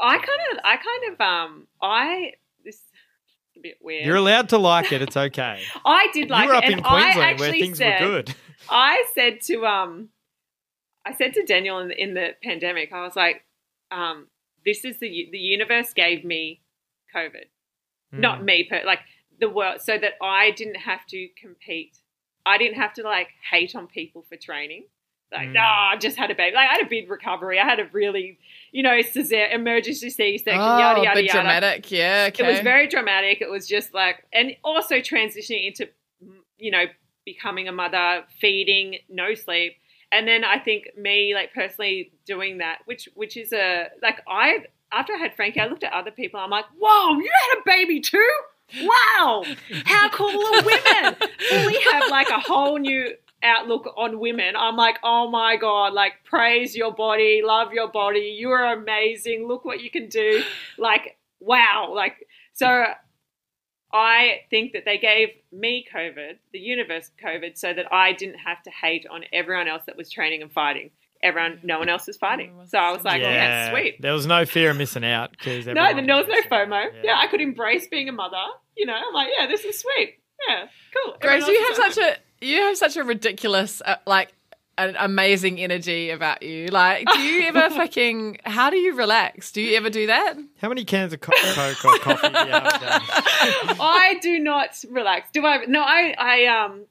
I 0.00 0.16
two 0.18 0.26
kind 0.26 0.40
of. 0.52 0.58
I 0.64 0.76
kind 0.76 1.12
of, 1.14 1.20
um, 1.20 1.66
I 1.80 2.32
this 2.64 2.74
is 2.74 2.82
a 3.56 3.60
bit 3.60 3.76
weird. 3.80 4.04
You're 4.04 4.16
allowed 4.16 4.48
to 4.48 4.58
like 4.58 4.90
it. 4.90 5.00
It's 5.00 5.16
okay. 5.16 5.62
I 5.84 6.08
did 6.12 6.28
like 6.28 6.42
you 6.42 6.48
were 6.48 6.54
it, 6.54 6.58
up 6.58 6.64
and 6.64 6.72
in 6.74 6.80
I 6.80 6.88
Queensland 7.12 7.16
where 7.38 7.48
actually 7.48 7.60
things 7.60 7.78
said, 7.78 8.00
were 8.00 8.06
good. 8.08 8.34
I 8.70 9.04
said 9.14 9.40
to 9.42 9.64
um, 9.66 10.08
I 11.06 11.14
said 11.14 11.34
to 11.34 11.44
Daniel 11.44 11.78
in 11.78 11.86
the, 11.88 12.02
in 12.02 12.14
the 12.14 12.30
pandemic, 12.42 12.92
I 12.92 13.02
was 13.04 13.14
like, 13.14 13.44
um, 13.92 14.26
this 14.64 14.84
is 14.84 14.98
the 14.98 15.28
the 15.30 15.38
universe 15.38 15.92
gave 15.92 16.24
me 16.24 16.60
COVID, 17.14 17.46
not 18.12 18.40
Mm. 18.40 18.44
me, 18.44 18.66
but 18.70 18.84
like 18.84 19.00
the 19.38 19.48
world, 19.48 19.80
so 19.80 19.96
that 19.98 20.14
I 20.22 20.50
didn't 20.50 20.76
have 20.76 21.06
to 21.06 21.28
compete. 21.40 21.96
I 22.46 22.58
didn't 22.58 22.76
have 22.76 22.92
to 22.94 23.02
like 23.02 23.28
hate 23.50 23.74
on 23.74 23.86
people 23.86 24.22
for 24.28 24.36
training. 24.36 24.84
Like, 25.32 25.48
Mm. 25.50 25.52
no, 25.52 25.60
I 25.60 25.96
just 25.96 26.16
had 26.16 26.30
a 26.32 26.34
baby. 26.34 26.56
Like, 26.56 26.68
I 26.68 26.72
had 26.72 26.82
a 26.84 26.88
big 26.88 27.08
recovery. 27.08 27.60
I 27.60 27.64
had 27.64 27.78
a 27.78 27.84
really, 27.92 28.38
you 28.72 28.82
know, 28.82 29.00
cesar- 29.00 29.46
emergency 29.46 30.10
C-section, 30.10 30.60
Oh, 30.60 30.78
yada 30.78 31.02
yada 31.04 31.22
yada. 31.22 31.32
dramatic. 31.38 31.90
Yeah, 31.90 32.26
okay. 32.30 32.44
It 32.44 32.50
was 32.50 32.60
very 32.60 32.88
dramatic. 32.88 33.40
It 33.40 33.48
was 33.48 33.68
just 33.68 33.94
like, 33.94 34.24
and 34.32 34.56
also 34.64 34.96
transitioning 34.96 35.68
into, 35.68 35.88
you 36.58 36.72
know, 36.72 36.86
becoming 37.24 37.68
a 37.68 37.72
mother, 37.72 38.24
feeding, 38.40 38.98
no 39.08 39.34
sleep, 39.34 39.76
and 40.12 40.26
then 40.26 40.44
I 40.44 40.58
think 40.58 40.96
me, 40.96 41.34
like 41.34 41.54
personally 41.54 42.12
doing 42.26 42.58
that, 42.58 42.78
which 42.84 43.08
which 43.14 43.36
is 43.36 43.52
a 43.52 43.88
like 44.02 44.20
I 44.28 44.64
after 44.92 45.12
I 45.14 45.18
had 45.18 45.34
Frankie, 45.34 45.60
I 45.60 45.66
looked 45.66 45.84
at 45.84 45.92
other 45.92 46.10
people. 46.10 46.40
I'm 46.40 46.50
like, 46.50 46.66
whoa, 46.78 47.18
you 47.18 47.30
had 47.50 47.58
a 47.58 47.62
baby 47.64 48.00
too. 48.00 48.28
Wow, 48.82 49.44
how 49.84 50.08
cool 50.10 50.28
are 50.28 50.62
women? 50.62 51.16
we 51.66 51.80
have 51.92 52.08
like 52.08 52.28
a 52.30 52.38
whole 52.38 52.78
new 52.78 53.14
outlook 53.42 53.92
on 53.96 54.18
women. 54.18 54.54
I'm 54.56 54.76
like, 54.76 54.98
oh 55.02 55.30
my 55.30 55.56
god, 55.56 55.92
like 55.92 56.12
praise 56.24 56.76
your 56.76 56.92
body, 56.92 57.42
love 57.44 57.72
your 57.72 57.88
body. 57.88 58.36
You 58.38 58.50
are 58.50 58.72
amazing. 58.72 59.48
Look 59.48 59.64
what 59.64 59.80
you 59.80 59.90
can 59.90 60.08
do. 60.08 60.42
Like, 60.78 61.18
wow. 61.40 61.92
Like, 61.94 62.26
so 62.52 62.84
I 63.92 64.42
think 64.50 64.72
that 64.72 64.84
they 64.84 64.98
gave 64.98 65.30
me 65.52 65.84
COVID, 65.92 66.38
the 66.52 66.58
universe 66.58 67.10
COVID, 67.24 67.58
so 67.58 67.72
that 67.72 67.92
I 67.92 68.12
didn't 68.12 68.38
have 68.38 68.62
to 68.62 68.70
hate 68.70 69.06
on 69.10 69.22
everyone 69.32 69.68
else 69.68 69.82
that 69.86 69.96
was 69.96 70.10
training 70.10 70.42
and 70.42 70.52
fighting. 70.52 70.90
Everyone, 71.22 71.60
no 71.62 71.78
one 71.78 71.88
else 71.88 72.06
was 72.06 72.16
fighting. 72.16 72.54
So 72.66 72.78
I 72.78 72.92
was 72.92 73.04
like, 73.04 73.20
oh, 73.20 73.28
yeah, 73.28 73.70
sweet. 73.70 74.00
There 74.00 74.12
was 74.14 74.26
no 74.26 74.46
fear 74.46 74.70
of 74.70 74.78
missing 74.78 75.04
out 75.04 75.32
because 75.32 75.66
No, 75.66 75.94
then 75.94 76.06
there 76.06 76.16
was 76.16 76.26
no 76.28 76.40
FOMO. 76.48 76.86
Yeah. 77.02 77.18
I 77.18 77.26
could 77.26 77.42
embrace 77.42 77.88
being 77.88 78.08
a 78.08 78.12
mother. 78.12 78.36
You 78.76 78.86
know, 78.86 78.94
I'm 78.94 79.12
like, 79.12 79.28
yeah, 79.36 79.46
this 79.46 79.64
is 79.64 79.78
sweet. 79.78 80.18
Yeah, 80.48 80.66
cool. 80.94 81.16
Grace, 81.20 81.46
you 81.46 81.66
have 81.68 81.76
such 81.76 81.98
a 81.98 82.16
you 82.40 82.56
have 82.62 82.76
such 82.78 82.96
a 82.96 83.04
ridiculous 83.04 83.82
uh, 83.84 83.96
like 84.06 84.32
an 84.88 84.96
amazing 84.98 85.60
energy 85.60 86.10
about 86.10 86.42
you. 86.42 86.68
Like, 86.68 87.06
do 87.12 87.20
you 87.20 87.46
ever 87.48 87.70
fucking 87.74 88.38
how 88.44 88.70
do 88.70 88.76
you 88.76 88.96
relax? 88.96 89.52
Do 89.52 89.60
you 89.60 89.76
ever 89.76 89.90
do 89.90 90.06
that? 90.08 90.34
How 90.60 90.68
many 90.68 90.84
cans 90.84 91.12
of 91.12 91.20
co- 91.20 91.32
Coke 91.54 91.84
or 91.84 91.98
coffee 91.98 92.28
do 92.28 92.38
you 92.38 92.46
have? 92.52 92.72
I 93.80 94.18
do 94.22 94.38
not 94.38 94.82
relax. 94.90 95.30
Do 95.32 95.44
I? 95.46 95.64
No, 95.66 95.80
I, 95.82 96.14
I, 96.18 96.46
um, 96.46 96.84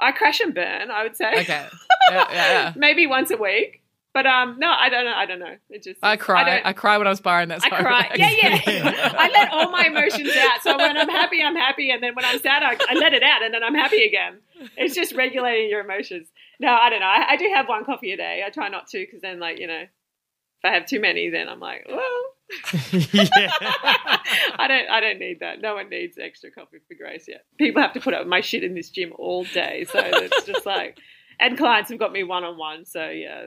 I 0.00 0.12
crash 0.12 0.40
and 0.40 0.54
burn. 0.54 0.90
I 0.90 1.02
would 1.02 1.16
say. 1.16 1.28
Okay. 1.40 1.66
Yeah, 1.68 1.68
yeah, 2.10 2.26
yeah. 2.32 2.72
Maybe 2.76 3.06
once 3.06 3.30
a 3.30 3.36
week, 3.36 3.82
but 4.14 4.26
um, 4.26 4.56
no, 4.58 4.68
I 4.68 4.88
don't 4.88 5.04
know. 5.04 5.12
I 5.14 5.26
don't 5.26 5.40
know. 5.40 5.56
It 5.70 5.82
just 5.82 5.98
I 6.02 6.16
cry. 6.16 6.44
don't- 6.44 6.66
I, 6.66 6.72
cry 6.72 6.98
when 6.98 7.06
I 7.06 7.10
was 7.10 7.20
borrowing 7.20 7.48
that. 7.48 7.62
I 7.64 7.68
cry. 7.68 8.10
Yeah, 8.14 8.30
yeah. 8.30 9.12
I 9.18 9.28
let 9.30 9.52
all 9.52 9.70
my 9.70 9.86
emotions 9.86 10.30
out. 10.36 10.62
So 10.62 10.76
when 10.76 10.96
I'm 10.96 11.08
happy, 11.08 11.42
I'm 11.42 11.56
happy, 11.56 11.90
and 11.90 12.02
then 12.02 12.14
when 12.14 12.24
I'm 12.24 12.38
sad, 12.38 12.62
I, 12.62 12.76
I 12.88 12.94
let 12.94 13.12
it 13.12 13.22
out, 13.22 13.42
and 13.42 13.52
then 13.52 13.62
I'm 13.64 13.74
happy 13.74 14.04
again. 14.04 14.38
It's 14.76 14.94
just 14.94 15.14
regulating 15.14 15.68
your 15.70 15.80
emotions. 15.80 16.28
No, 16.60 16.68
I 16.68 16.90
don't 16.90 17.00
know. 17.00 17.06
I, 17.06 17.32
I 17.32 17.36
do 17.36 17.48
have 17.54 17.68
one 17.68 17.84
coffee 17.84 18.12
a 18.12 18.16
day. 18.16 18.42
I 18.46 18.50
try 18.50 18.68
not 18.68 18.88
to 18.88 18.98
because 18.98 19.20
then, 19.20 19.38
like, 19.38 19.58
you 19.58 19.66
know, 19.66 19.82
if 19.82 20.64
I 20.64 20.70
have 20.74 20.86
too 20.86 21.00
many, 21.00 21.30
then 21.30 21.48
I'm 21.48 21.60
like, 21.60 21.86
well, 21.88 22.00
yeah. 22.92 23.50
I 24.58 24.66
don't. 24.68 24.90
I 24.90 25.00
don't 25.00 25.18
need 25.20 25.40
that. 25.40 25.60
No 25.60 25.74
one 25.74 25.88
needs 25.88 26.18
extra 26.18 26.50
coffee 26.50 26.78
for 26.88 26.94
Grace 26.94 27.26
yet. 27.28 27.44
People 27.58 27.80
have 27.82 27.92
to 27.92 28.00
put 28.00 28.14
up 28.14 28.26
my 28.26 28.40
shit 28.40 28.64
in 28.64 28.74
this 28.74 28.90
gym 28.90 29.12
all 29.18 29.44
day, 29.44 29.84
so 29.88 30.00
it's 30.02 30.44
just 30.46 30.66
like. 30.66 30.98
And 31.40 31.56
clients 31.56 31.88
have 31.90 32.00
got 32.00 32.10
me 32.10 32.24
one 32.24 32.42
on 32.42 32.58
one, 32.58 32.84
so 32.84 33.08
yeah. 33.10 33.44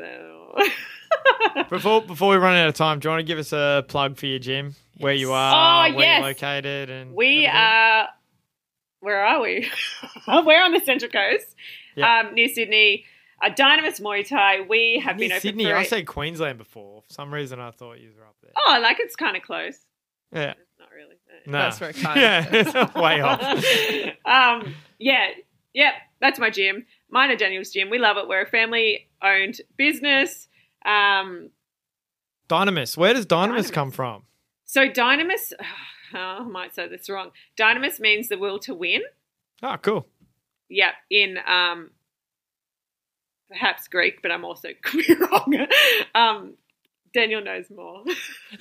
Before 1.69 2.01
before 2.07 2.29
we 2.31 2.37
run 2.37 2.55
out 2.55 2.69
of 2.69 2.75
time, 2.75 2.99
do 2.99 3.07
you 3.07 3.09
want 3.11 3.19
to 3.19 3.25
give 3.25 3.37
us 3.37 3.51
a 3.51 3.83
plug 3.89 4.15
for 4.15 4.27
your 4.27 4.39
gym, 4.39 4.75
where 4.97 5.13
you 5.13 5.33
are, 5.33 5.89
Oh, 5.89 5.95
where 5.95 6.05
yes. 6.05 6.19
you're 6.19 6.27
located, 6.29 6.89
and 6.89 7.13
We 7.13 7.45
everything? 7.47 7.55
are. 7.55 8.07
Where 9.01 9.25
are 9.25 9.41
we? 9.41 9.69
We're 10.27 10.63
on 10.63 10.71
the 10.71 10.79
Central 10.85 11.11
Coast, 11.11 11.53
Yeah. 11.95 12.19
um, 12.19 12.33
near 12.35 12.47
Sydney. 12.47 13.05
Uh, 13.43 13.49
Dynamis 13.49 13.99
Muay 14.01 14.27
Thai. 14.27 14.61
We 14.61 15.01
have 15.03 15.17
Near 15.17 15.29
been 15.29 15.31
open 15.31 15.41
Sydney. 15.41 15.65
for. 15.65 15.75
I 15.75 15.83
said 15.83 16.05
Queensland 16.07 16.57
before. 16.59 17.01
For 17.01 17.13
some 17.13 17.33
reason, 17.33 17.59
I 17.59 17.71
thought 17.71 17.99
you 17.99 18.11
were 18.17 18.23
up 18.25 18.35
there. 18.43 18.51
oh, 18.55 18.73
I 18.73 18.77
like 18.79 18.97
it's 18.99 19.15
kind 19.15 19.35
of 19.35 19.41
close. 19.43 19.79
Yeah, 20.31 20.53
Not 20.79 20.89
really. 20.95 21.15
no, 21.47 21.57
That's 21.57 21.79
very 21.79 21.93
kind. 21.93 22.19
Yeah, 22.21 22.45
it's 22.51 22.95
way 22.95 23.19
off. 23.21 23.41
um, 24.25 24.75
yeah, 24.99 25.29
yep. 25.73 25.93
That's 26.21 26.39
my 26.39 26.49
gym. 26.51 26.85
Mine 27.09 27.31
and 27.31 27.39
Daniel's 27.39 27.71
gym. 27.71 27.89
We 27.89 27.97
love 27.99 28.17
it. 28.17 28.27
We're 28.27 28.43
a 28.43 28.47
family-owned 28.47 29.59
business. 29.75 30.47
Um, 30.85 31.49
Dynamis. 32.47 32.95
Where 32.95 33.13
does 33.13 33.25
Dynamis, 33.25 33.69
Dynamis. 33.69 33.73
come 33.73 33.91
from? 33.91 34.23
so 34.65 34.87
Dynamis. 34.87 35.53
Oh, 36.13 36.17
I 36.19 36.43
might 36.43 36.75
say 36.75 36.89
this 36.89 37.09
wrong. 37.09 37.31
Dynamis 37.57 37.97
means 38.01 38.27
the 38.27 38.37
will 38.37 38.59
to 38.59 38.73
win. 38.75 39.01
Oh, 39.63 39.77
cool. 39.81 40.07
Yep, 40.71 40.93
in 41.09 41.37
um, 41.45 41.91
perhaps 43.49 43.87
Greek, 43.89 44.21
but 44.21 44.31
I'm 44.31 44.45
also 44.45 44.69
could 44.81 45.05
be 45.05 45.13
wrong. 45.15 45.67
Um, 46.15 46.53
Daniel 47.13 47.41
knows 47.43 47.69
more. 47.69 48.03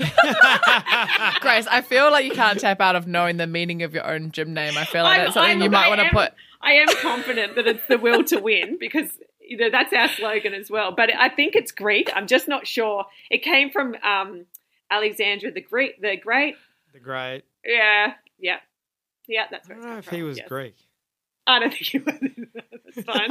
Grace, 1.41 1.67
I 1.69 1.83
feel 1.87 2.11
like 2.11 2.25
you 2.25 2.33
can't 2.33 2.59
tap 2.59 2.81
out 2.81 2.97
of 2.97 3.07
knowing 3.07 3.37
the 3.37 3.47
meaning 3.47 3.83
of 3.85 3.95
your 3.95 4.05
own 4.07 4.33
gym 4.33 4.53
name. 4.55 4.77
I 4.77 4.85
feel 4.85 5.05
like 5.05 5.19
I'm- 5.19 5.25
that's 5.27 5.35
something 5.35 5.51
I'm- 5.53 5.63
you 5.63 5.71
might 5.71 5.89
want 5.89 6.01
to 6.01 6.09
put. 6.11 6.33
I 6.61 6.73
am 6.73 6.89
confident 7.01 7.55
that 7.55 7.67
it's 7.67 7.87
the 7.89 7.97
will 7.97 8.23
to 8.25 8.39
win 8.41 8.77
because 8.79 9.09
you 9.41 9.57
know 9.57 9.71
that's 9.71 9.93
our 9.93 10.09
slogan 10.09 10.53
as 10.53 10.69
well. 10.71 10.93
But 10.93 11.15
I 11.15 11.29
think 11.31 11.55
it's 11.55 11.73
Greek. 11.73 12.11
I'm 12.15 12.27
just 12.27 12.49
not 12.49 12.67
sure. 12.67 13.07
It 13.31 13.43
came 13.43 13.71
from 13.71 13.95
um, 14.03 14.45
Alexander 14.91 15.51
the 15.51 15.63
Great. 15.63 16.03
The 16.03 16.17
Great. 16.19 16.57
the 16.93 16.99
great. 17.01 17.45
Yeah, 17.65 18.15
yeah, 18.39 18.59
yeah. 19.27 19.47
That's 19.51 19.71
I 19.71 19.75
don't 19.75 19.83
know 19.85 19.99
if 19.99 20.07
come 20.07 20.17
he 20.19 20.23
was 20.23 20.37
yes. 20.39 20.49
Greek. 20.49 20.75
I 21.51 21.59
don't 21.59 21.71
think 21.73 21.83
he 21.87 21.99
was. 21.99 22.15
That's 22.95 23.07
fine. 23.07 23.29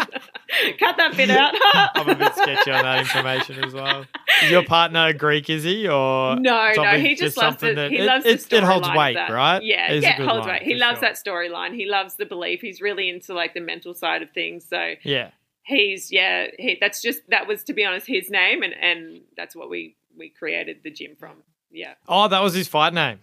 Cut 0.79 0.97
that 0.97 1.13
bit 1.17 1.29
out. 1.29 1.53
I'm 1.95 2.09
a 2.09 2.15
bit 2.15 2.33
sketchy 2.35 2.71
on 2.71 2.83
that 2.83 2.99
information 2.99 3.63
as 3.63 3.73
well. 3.73 4.05
Is 4.43 4.51
your 4.51 4.63
partner 4.63 5.11
Greek? 5.13 5.49
Is 5.49 5.63
he 5.63 5.87
or 5.87 6.35
No, 6.37 6.71
no, 6.75 6.97
he 6.97 7.15
just, 7.15 7.37
loves 7.37 7.61
it. 7.63 7.75
that- 7.75 7.91
he 7.91 8.01
loves 8.01 8.25
it, 8.25 8.51
it 8.53 8.63
holds 8.63 8.87
weight, 8.89 9.15
right? 9.29 9.61
Yeah, 9.63 9.91
It's 9.91 10.05
a 10.05 10.09
yeah, 10.09 10.25
holds 10.27 10.47
weight. 10.47 10.61
He 10.63 10.75
loves 10.75 10.99
sure. 10.99 11.09
that 11.09 11.15
storyline. 11.23 11.75
He 11.75 11.85
loves 11.85 12.15
the 12.15 12.25
belief. 12.25 12.61
He's 12.61 12.81
really 12.81 13.09
into 13.09 13.33
like 13.33 13.53
the 13.53 13.59
mental 13.61 13.93
side 13.93 14.21
of 14.21 14.31
things. 14.31 14.65
So 14.69 14.93
Yeah, 15.03 15.31
he's 15.63 16.11
yeah. 16.11 16.47
He, 16.57 16.77
that's 16.79 17.01
just 17.01 17.21
that 17.29 17.47
was 17.47 17.63
to 17.65 17.73
be 17.73 17.83
honest 17.85 18.07
his 18.07 18.29
name, 18.29 18.63
and 18.63 18.73
and 18.73 19.21
that's 19.35 19.55
what 19.55 19.69
we 19.69 19.95
we 20.17 20.29
created 20.29 20.77
the 20.83 20.91
gym 20.91 21.15
from. 21.19 21.43
Yeah. 21.71 21.93
Oh, 22.07 22.27
that 22.27 22.41
was 22.41 22.53
his 22.53 22.67
fight 22.67 22.93
name. 22.93 23.19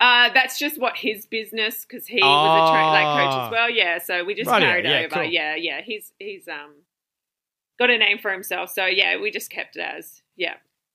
Uh, 0.00 0.28
that's 0.34 0.58
just 0.58 0.80
what 0.80 0.96
his 0.96 1.24
business 1.26 1.86
because 1.88 2.06
he 2.06 2.16
was 2.16 2.22
a 2.22 2.72
tra- 2.72 2.86
like 2.88 3.04
coach 3.04 3.34
Ah. 3.34 3.46
as 3.46 3.52
well. 3.52 3.70
Yeah, 3.70 3.98
so 3.98 4.24
we 4.24 4.34
just 4.34 4.50
Rightio, 4.50 4.60
carried 4.60 4.84
yeah, 4.84 4.98
over. 4.98 5.08
cool. 5.08 5.22
Yeah, 5.24 5.54
yeah. 5.54 5.80
He's 5.82 6.12
he's 6.18 6.48
um 6.48 6.72
got 7.78 7.90
a 7.90 7.98
name 7.98 8.18
for 8.18 8.32
himself. 8.32 8.70
So 8.70 8.86
yeah, 8.86 9.20
we 9.20 9.30
just 9.30 9.50
kept 9.50 9.76
it 9.76 9.80
as 9.80 10.22
yeah. 10.36 10.54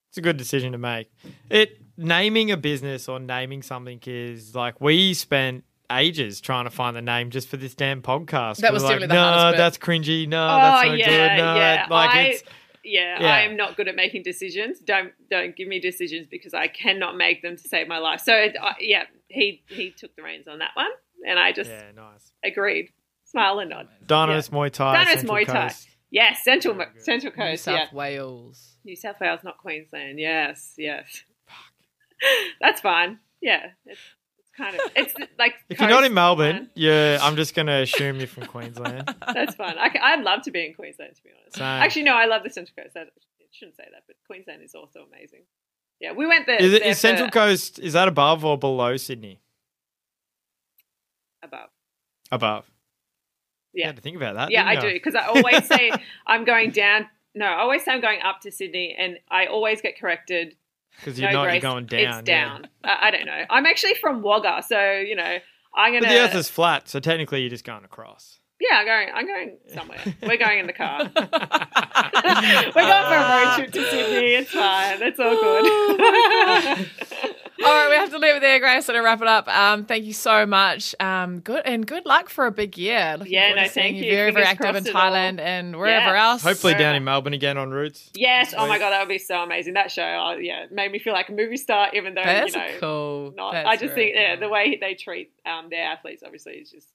It's 0.10 0.18
a 0.18 0.22
good 0.22 0.38
decision 0.38 0.72
to 0.74 0.78
make. 0.78 1.10
It 1.50 1.78
naming 1.98 2.52
a 2.52 2.58
business 2.58 3.08
or 3.08 3.20
naming 3.20 3.62
something 3.62 4.00
is 4.06 4.56
like 4.56 4.82
we 4.82 5.14
spent 5.14 5.64
ages 5.92 6.42
trying 6.42 6.66
to 6.66 6.70
find 6.70 6.96
the 6.96 7.02
name 7.02 7.30
just 7.30 7.48
for 7.48 7.58
this 7.58 7.76
damn 7.76 8.02
podcast. 8.02 8.58
That 8.58 8.74
was 8.74 8.84
like, 8.84 9.00
definitely 9.00 9.08
the 9.08 9.14
no, 9.14 9.22
hardest 9.22 9.54
bit." 9.54 9.58
that's 9.58 9.78
cringy. 9.78 10.28
No, 10.28 10.48
that's 10.48 10.86
oh 10.86 10.90
not 10.90 10.98
yeah, 10.98 11.06
good. 11.06 11.42
No, 11.42 11.56
yeah. 11.56 11.86
like 11.90 12.10
I, 12.10 12.22
it's 12.24 12.44
yeah, 12.84 13.22
yeah. 13.22 13.28
I 13.28 13.42
am 13.42 13.56
not 13.56 13.76
good 13.76 13.88
at 13.88 13.96
making 13.96 14.24
decisions. 14.24 14.80
Don't 14.80 15.12
don't 15.30 15.56
give 15.56 15.68
me 15.68 15.80
decisions 15.80 16.28
because 16.28 16.54
I 16.54 16.68
cannot 16.68 17.18
make 17.18 17.42
them 17.42 17.56
to 17.58 17.68
save 17.68 17.88
my 17.88 17.98
life. 17.98 18.22
So 18.22 18.34
it, 18.34 18.56
uh, 18.62 18.74
yeah, 18.80 19.04
he 19.28 19.64
he 19.68 19.92
took 19.92 20.16
the 20.16 20.24
reins 20.24 20.48
on 20.48 20.60
that 20.60 20.72
one, 20.76 20.92
and 21.28 21.40
I 21.40 21.52
just 21.52 21.70
yeah, 21.70 21.92
nice. 21.96 22.32
agreed, 22.44 22.92
smile 23.26 23.60
and 23.60 23.70
nod. 23.70 23.88
Dynamis 24.06 24.50
Muay 24.50 24.72
Thai. 24.72 24.96
Dynamis 24.96 25.16
Central 25.16 25.36
Muay 25.36 25.46
Thai. 25.46 25.68
Coast. 25.68 25.90
Yes, 26.12 26.44
Central 26.44 26.74
Very 26.74 26.90
good. 26.94 27.04
Central 27.04 27.34
New 27.38 27.44
Coast. 27.44 27.64
South 27.64 27.80
Yeah, 27.80 27.88
Wales. 27.98 28.78
New 28.84 28.96
South 28.96 29.20
Wales, 29.20 29.42
not 29.44 29.58
Queensland. 29.60 30.20
Yes, 30.20 30.74
yes. 30.78 31.24
That's 32.62 32.82
fine. 32.82 33.20
Yeah, 33.42 33.68
it's, 33.86 34.00
it's 34.00 34.00
kind 34.60 34.76
of 34.76 34.82
it's 34.96 35.14
like 35.40 35.56
If 35.70 35.80
you're 35.80 35.90
not 35.90 36.04
in 36.04 36.14
Melbourne, 36.14 36.58
fine. 36.58 36.70
yeah, 36.76 37.18
I'm 37.22 37.36
just 37.36 37.56
gonna 37.56 37.82
assume 37.82 38.18
you're 38.18 38.28
from 38.28 38.46
Queensland. 38.46 39.16
That's 39.34 39.56
fine. 39.56 39.78
I, 39.78 39.90
i'd 40.02 40.22
love 40.24 40.42
to 40.44 40.52
be 40.52 40.66
in 40.66 40.74
Queensland, 40.74 41.16
to 41.16 41.24
be 41.24 41.30
honest. 41.40 41.58
Same. 41.58 41.66
Actually, 41.66 42.04
no, 42.04 42.14
I 42.14 42.26
love 42.26 42.44
the 42.44 42.50
Central 42.50 42.76
Coast. 42.76 42.96
I 42.96 43.06
shouldn't 43.52 43.78
say 43.78 43.86
that, 43.92 44.04
but 44.06 44.16
Queensland 44.28 44.62
is 44.62 44.76
also 44.76 45.00
amazing. 45.12 45.42
Yeah, 46.00 46.12
we 46.14 46.28
went 46.28 46.46
there. 46.46 46.62
Is 46.62 46.74
it 46.74 46.82
there 46.82 46.92
is 46.92 47.00
Central 47.00 47.28
for 47.28 47.34
Coast? 47.34 47.80
Is 47.80 47.94
that 47.94 48.08
above 48.08 48.46
or 48.46 48.58
below 48.58 48.96
Sydney? 48.98 49.40
above. 51.44 51.70
Above. 52.32 52.70
Yeah. 53.74 53.84
You 53.84 53.88
had 53.88 53.96
to 53.96 54.02
think 54.02 54.18
about 54.18 54.36
that. 54.36 54.52
Yeah, 54.52 54.66
I 54.66 54.76
didn't 54.76 54.90
do 54.90 54.94
because 54.94 55.16
I 55.16 55.26
always 55.28 55.66
say 55.66 55.92
I'm 56.28 56.44
going 56.46 56.72
down. 56.72 57.08
No, 57.36 57.46
I 57.46 57.60
always 57.60 57.84
say 57.84 57.92
I'm 57.92 58.02
going 58.02 58.22
up 58.22 58.42
to 58.42 58.52
Sydney, 58.52 58.96
and 58.98 59.20
I 59.30 59.46
always 59.46 59.82
get 59.82 60.00
corrected. 60.00 60.56
Because 60.98 61.20
you're 61.20 61.32
no, 61.32 61.46
not. 61.46 61.52
You're 61.54 61.62
going 61.62 61.86
down. 61.86 62.00
It's 62.00 62.30
yeah. 62.30 62.48
down. 62.48 62.68
I, 62.84 63.08
I 63.08 63.12
don't 63.12 63.26
know. 63.26 63.44
I'm 63.50 63.66
actually 63.66 63.96
from 63.96 64.22
Wagga, 64.22 64.64
so 64.68 65.00
you 65.00 65.16
know 65.16 65.38
I'm 65.76 65.94
gonna. 65.94 66.06
But 66.06 66.10
the 66.10 66.20
Earth 66.20 66.36
is 66.36 66.50
flat, 66.50 66.90
so 66.90 67.00
technically 67.00 67.42
you're 67.42 67.50
just 67.50 67.64
going 67.64 67.84
across. 67.84 68.40
Yeah, 68.60 68.78
I'm 68.78 68.86
going. 68.86 69.10
I'm 69.14 69.26
going 69.26 69.58
somewhere. 69.74 70.00
We're 70.24 70.38
going 70.38 70.60
in 70.60 70.68
the 70.68 70.74
car. 70.74 71.10
We're 71.16 71.22
going 71.22 72.74
for 72.74 73.16
a 73.16 73.46
road 73.46 73.56
trip 73.56 73.72
to 73.72 73.90
Sydney. 73.90 74.34
It's 74.36 74.52
fine. 74.52 75.02
It's 75.02 75.20
all 75.20 75.36
good. 75.36 76.90
All 77.62 77.66
right, 77.74 77.90
we 77.90 77.96
have 77.96 78.10
to 78.12 78.18
leave 78.20 78.36
it 78.36 78.40
there, 78.40 78.58
Grace, 78.60 78.88
and 78.88 79.04
wrap 79.04 79.22
it 79.22 79.28
up. 79.28 79.50
Um, 79.50 79.84
thank 79.84 80.06
you 80.06 80.14
so 80.14 80.46
much. 80.46 80.96
Um, 81.02 81.42
good 81.42 81.62
and 81.66 81.86
good 81.86 82.06
luck 82.06 82.30
for 82.30 82.46
a 82.46 82.52
big 82.52 82.78
year. 82.78 83.18
Looking 83.20 83.34
Yeah, 83.34 83.54
no, 83.54 83.64
to 83.64 83.70
thank 83.70 83.98
you. 83.98 84.06
you. 84.06 84.12
Very, 84.16 84.32
very 84.32 84.46
active 84.46 84.78
in 84.78 84.84
crossed 84.86 84.96
all- 84.96 85.12
Thailand 85.12 85.42
and 85.42 85.76
wherever 85.76 86.14
Yeah. 86.16 86.30
else. 86.32 86.42
Hopefully 86.42 86.72
Fair 86.74 86.80
down 86.80 86.96
in 86.96 87.04
Melbourne 87.04 87.34
again 87.34 87.58
on 87.58 87.72
Roots. 87.72 88.12
yes. 88.16 88.54
Oh 88.58 88.66
my 88.66 88.80
god, 88.80 88.92
that 88.92 89.00
would 89.02 89.10
be 89.10 89.18
so 89.18 89.44
amazing. 89.44 89.74
That 89.74 89.92
show, 89.92 90.04
oh, 90.04 90.38
yeah, 90.40 90.68
made 90.72 90.90
me 90.90 91.00
feel 91.00 91.12
like 91.12 91.28
a 91.28 91.34
movie 91.34 91.58
star. 91.58 91.90
Even 91.94 92.14
though 92.14 92.24
That's 92.24 92.56
you 92.56 92.62
know, 92.62 92.68
cool. 92.80 93.34
not. 93.36 93.52
That's 93.52 93.68
I 93.68 93.74
just 93.76 93.94
very 93.94 94.06
think 94.14 94.16
yeah, 94.16 94.36
cool. 94.38 94.48
the 94.48 94.50
way 94.54 94.78
they 94.80 94.94
treat 94.94 95.32
um, 95.46 95.70
their 95.70 95.84
athletes 95.84 96.24
obviously 96.26 96.54
is 96.54 96.72
just 96.72 96.88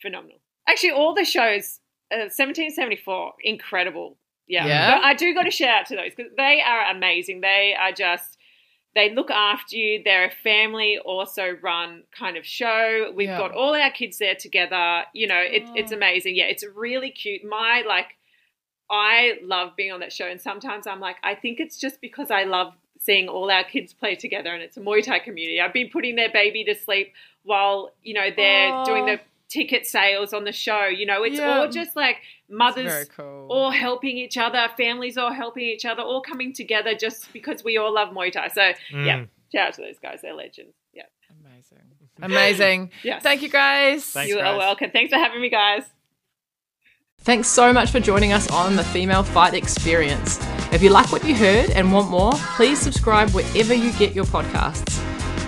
phenomenal. 0.00 0.38
Actually, 0.68 0.92
all 0.92 1.14
the 1.14 1.24
shows, 1.24 1.80
uh, 2.12 2.28
1774, 2.30 3.32
incredible. 3.42 4.16
Yeah, 4.46 4.66
Yeah? 4.66 4.96
But 4.98 5.04
I 5.04 5.14
do 5.14 5.32
got 5.34 5.44
to 5.44 5.50
shout 5.50 5.80
out 5.80 5.86
to 5.86 5.96
those 5.96 6.14
because 6.14 6.32
they 6.36 6.60
are 6.60 6.90
amazing. 6.90 7.40
They 7.40 7.74
are 7.78 7.92
just. 7.92 8.38
They 8.94 9.08
look 9.14 9.30
after 9.30 9.74
you. 9.74 10.02
They're 10.04 10.26
a 10.26 10.30
family 10.30 10.98
also 11.02 11.56
run 11.62 12.02
kind 12.16 12.36
of 12.36 12.44
show. 12.44 13.10
We've 13.16 13.28
Yeah. 13.28 13.38
got 13.38 13.52
all 13.52 13.74
our 13.74 13.90
kids 13.90 14.18
there 14.18 14.34
together. 14.34 15.04
You 15.14 15.26
know, 15.28 15.38
it, 15.40 15.62
it's 15.74 15.92
Oh. 15.92 15.96
amazing. 15.96 16.36
Yeah, 16.36 16.44
it's 16.44 16.62
really 16.74 17.10
cute. 17.10 17.42
My 17.42 17.82
like 17.86 18.18
I 18.90 19.38
love 19.42 19.74
being 19.76 19.92
on 19.92 20.00
that 20.00 20.12
show, 20.12 20.26
and 20.26 20.38
sometimes 20.40 20.86
I'm 20.86 21.00
like, 21.00 21.16
I 21.22 21.34
think 21.34 21.58
it's 21.58 21.78
just 21.78 22.02
because 22.02 22.30
I 22.30 22.42
love 22.44 22.74
seeing 22.98 23.28
all 23.28 23.50
our 23.50 23.64
kids 23.64 23.94
play 23.94 24.14
together, 24.14 24.50
and 24.52 24.62
it's 24.62 24.76
a 24.76 24.80
Muay 24.80 25.02
Thai 25.02 25.20
community. 25.20 25.58
I've 25.60 25.72
been 25.72 25.88
putting 25.88 26.14
their 26.16 26.30
baby 26.30 26.62
to 26.64 26.74
sleep 26.74 27.14
while 27.44 27.94
you 28.02 28.12
know 28.12 28.28
they're 28.36 28.84
doing 28.84 29.06
the 29.06 29.20
ticket 29.52 29.86
sales 29.86 30.32
on 30.32 30.44
the 30.44 30.52
show. 30.52 30.86
You 30.86 31.04
know, 31.06 31.22
it's 31.22 31.36
Yeah. 31.38 31.58
all 31.58 31.68
just 31.68 31.94
like 31.96 32.16
mothers 32.48 33.08
cool. 33.16 33.46
all 33.50 33.70
helping 33.70 34.16
each 34.16 34.38
other, 34.38 34.68
families 34.76 35.16
all 35.18 35.32
helping 35.32 35.64
each 35.64 35.84
other, 35.84 36.02
all 36.02 36.22
coming 36.22 36.52
together 36.52 36.94
just 36.94 37.32
because 37.32 37.62
we 37.62 37.76
all 37.76 37.92
love 37.92 38.08
Muay 38.10 38.32
Thai. 38.32 38.48
So 38.48 38.62
yeah, 38.92 39.18
Mm. 39.18 39.28
shout 39.52 39.68
out 39.68 39.74
to 39.74 39.80
those 39.82 39.98
guys, 39.98 40.20
they're 40.22 40.34
legends. 40.34 40.74
Yeah. 40.94 41.02
Amazing. 41.44 41.78
Amazing. 42.22 42.90
Yes. 43.02 43.22
Thank 43.22 43.42
you, 43.42 43.48
guys. 43.48 44.04
Thanks, 44.06 44.28
you 44.30 44.36
guys. 44.36 44.46
are 44.46 44.56
welcome. 44.58 44.90
Thanks 44.90 45.12
for 45.12 45.18
having 45.18 45.40
me, 45.40 45.48
guys. 45.50 45.84
Thanks 47.20 47.46
so 47.48 47.72
much 47.72 47.90
for 47.90 48.00
joining 48.00 48.32
us 48.32 48.50
on 48.50 48.74
the 48.76 48.82
Female 48.84 49.22
Fight 49.22 49.54
Experience. 49.54 50.38
If 50.72 50.82
you 50.82 50.90
like 50.90 51.12
what 51.12 51.24
you 51.24 51.34
heard 51.36 51.70
and 51.70 51.92
want 51.92 52.10
more, 52.10 52.32
please 52.56 52.78
subscribe 52.80 53.30
wherever 53.30 53.74
you 53.74 53.92
get 53.92 54.14
your 54.14 54.24
podcasts. 54.24 54.98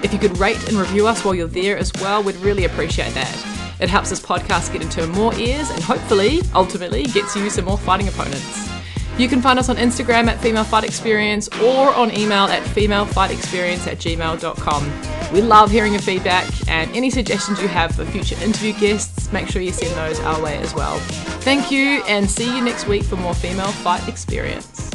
If 0.05 0.13
you 0.13 0.19
could 0.19 0.37
rate 0.39 0.69
and 0.69 0.77
review 0.77 1.07
us 1.07 1.25
while 1.25 1.35
you're 1.35 1.49
there 1.49 1.77
as 1.77 1.93
well, 2.01 2.23
we'd 2.23 2.37
really 2.37 2.65
appreciate 2.65 3.13
that. 3.15 3.54
It 3.81 3.89
helps 3.89 4.11
this 4.11 4.21
podcast 4.21 4.73
get 4.73 4.83
into 4.83 5.07
more 5.09 5.35
ears 5.35 5.71
and 5.71 5.83
hopefully, 5.83 6.41
ultimately, 6.55 7.05
gets 7.05 7.35
you 7.37 7.51
some 7.51 7.65
more 7.65 7.79
fighting 7.79 8.09
opponents. 8.09 8.71
You 9.17 9.29
can 9.29 9.41
find 9.41 9.61
us 9.61 9.69
on 9.69 9.77
Instagram 9.77 10.27
at 10.27 10.41
Female 10.41 10.65
Fight 10.65 10.83
Experience 10.83 11.49
or 11.63 11.95
on 11.95 12.11
email 12.17 12.45
at 12.47 12.63
femalefightexperience 12.65 13.87
at 13.87 13.99
gmail.com. 13.99 15.33
We 15.33 15.41
love 15.41 15.71
hearing 15.71 15.93
your 15.93 16.03
feedback 16.03 16.51
and 16.69 16.95
any 16.97 17.11
suggestions 17.11 17.63
you 17.63 17.69
have 17.69 17.95
for 17.95 18.05
future 18.05 18.37
interview 18.43 18.73
guests, 18.73 19.33
make 19.33 19.49
sure 19.49 19.63
you 19.63 19.71
send 19.71 19.95
those 19.97 20.19
our 20.21 20.43
way 20.43 20.59
as 20.59 20.75
well. 20.75 20.99
Thank 21.43 21.71
you 21.71 22.03
and 22.09 22.29
see 22.29 22.57
you 22.57 22.65
next 22.65 22.89
week 22.89 23.05
for 23.05 23.17
more 23.17 23.35
Female 23.35 23.69
Fight 23.69 24.09
Experience. 24.09 24.91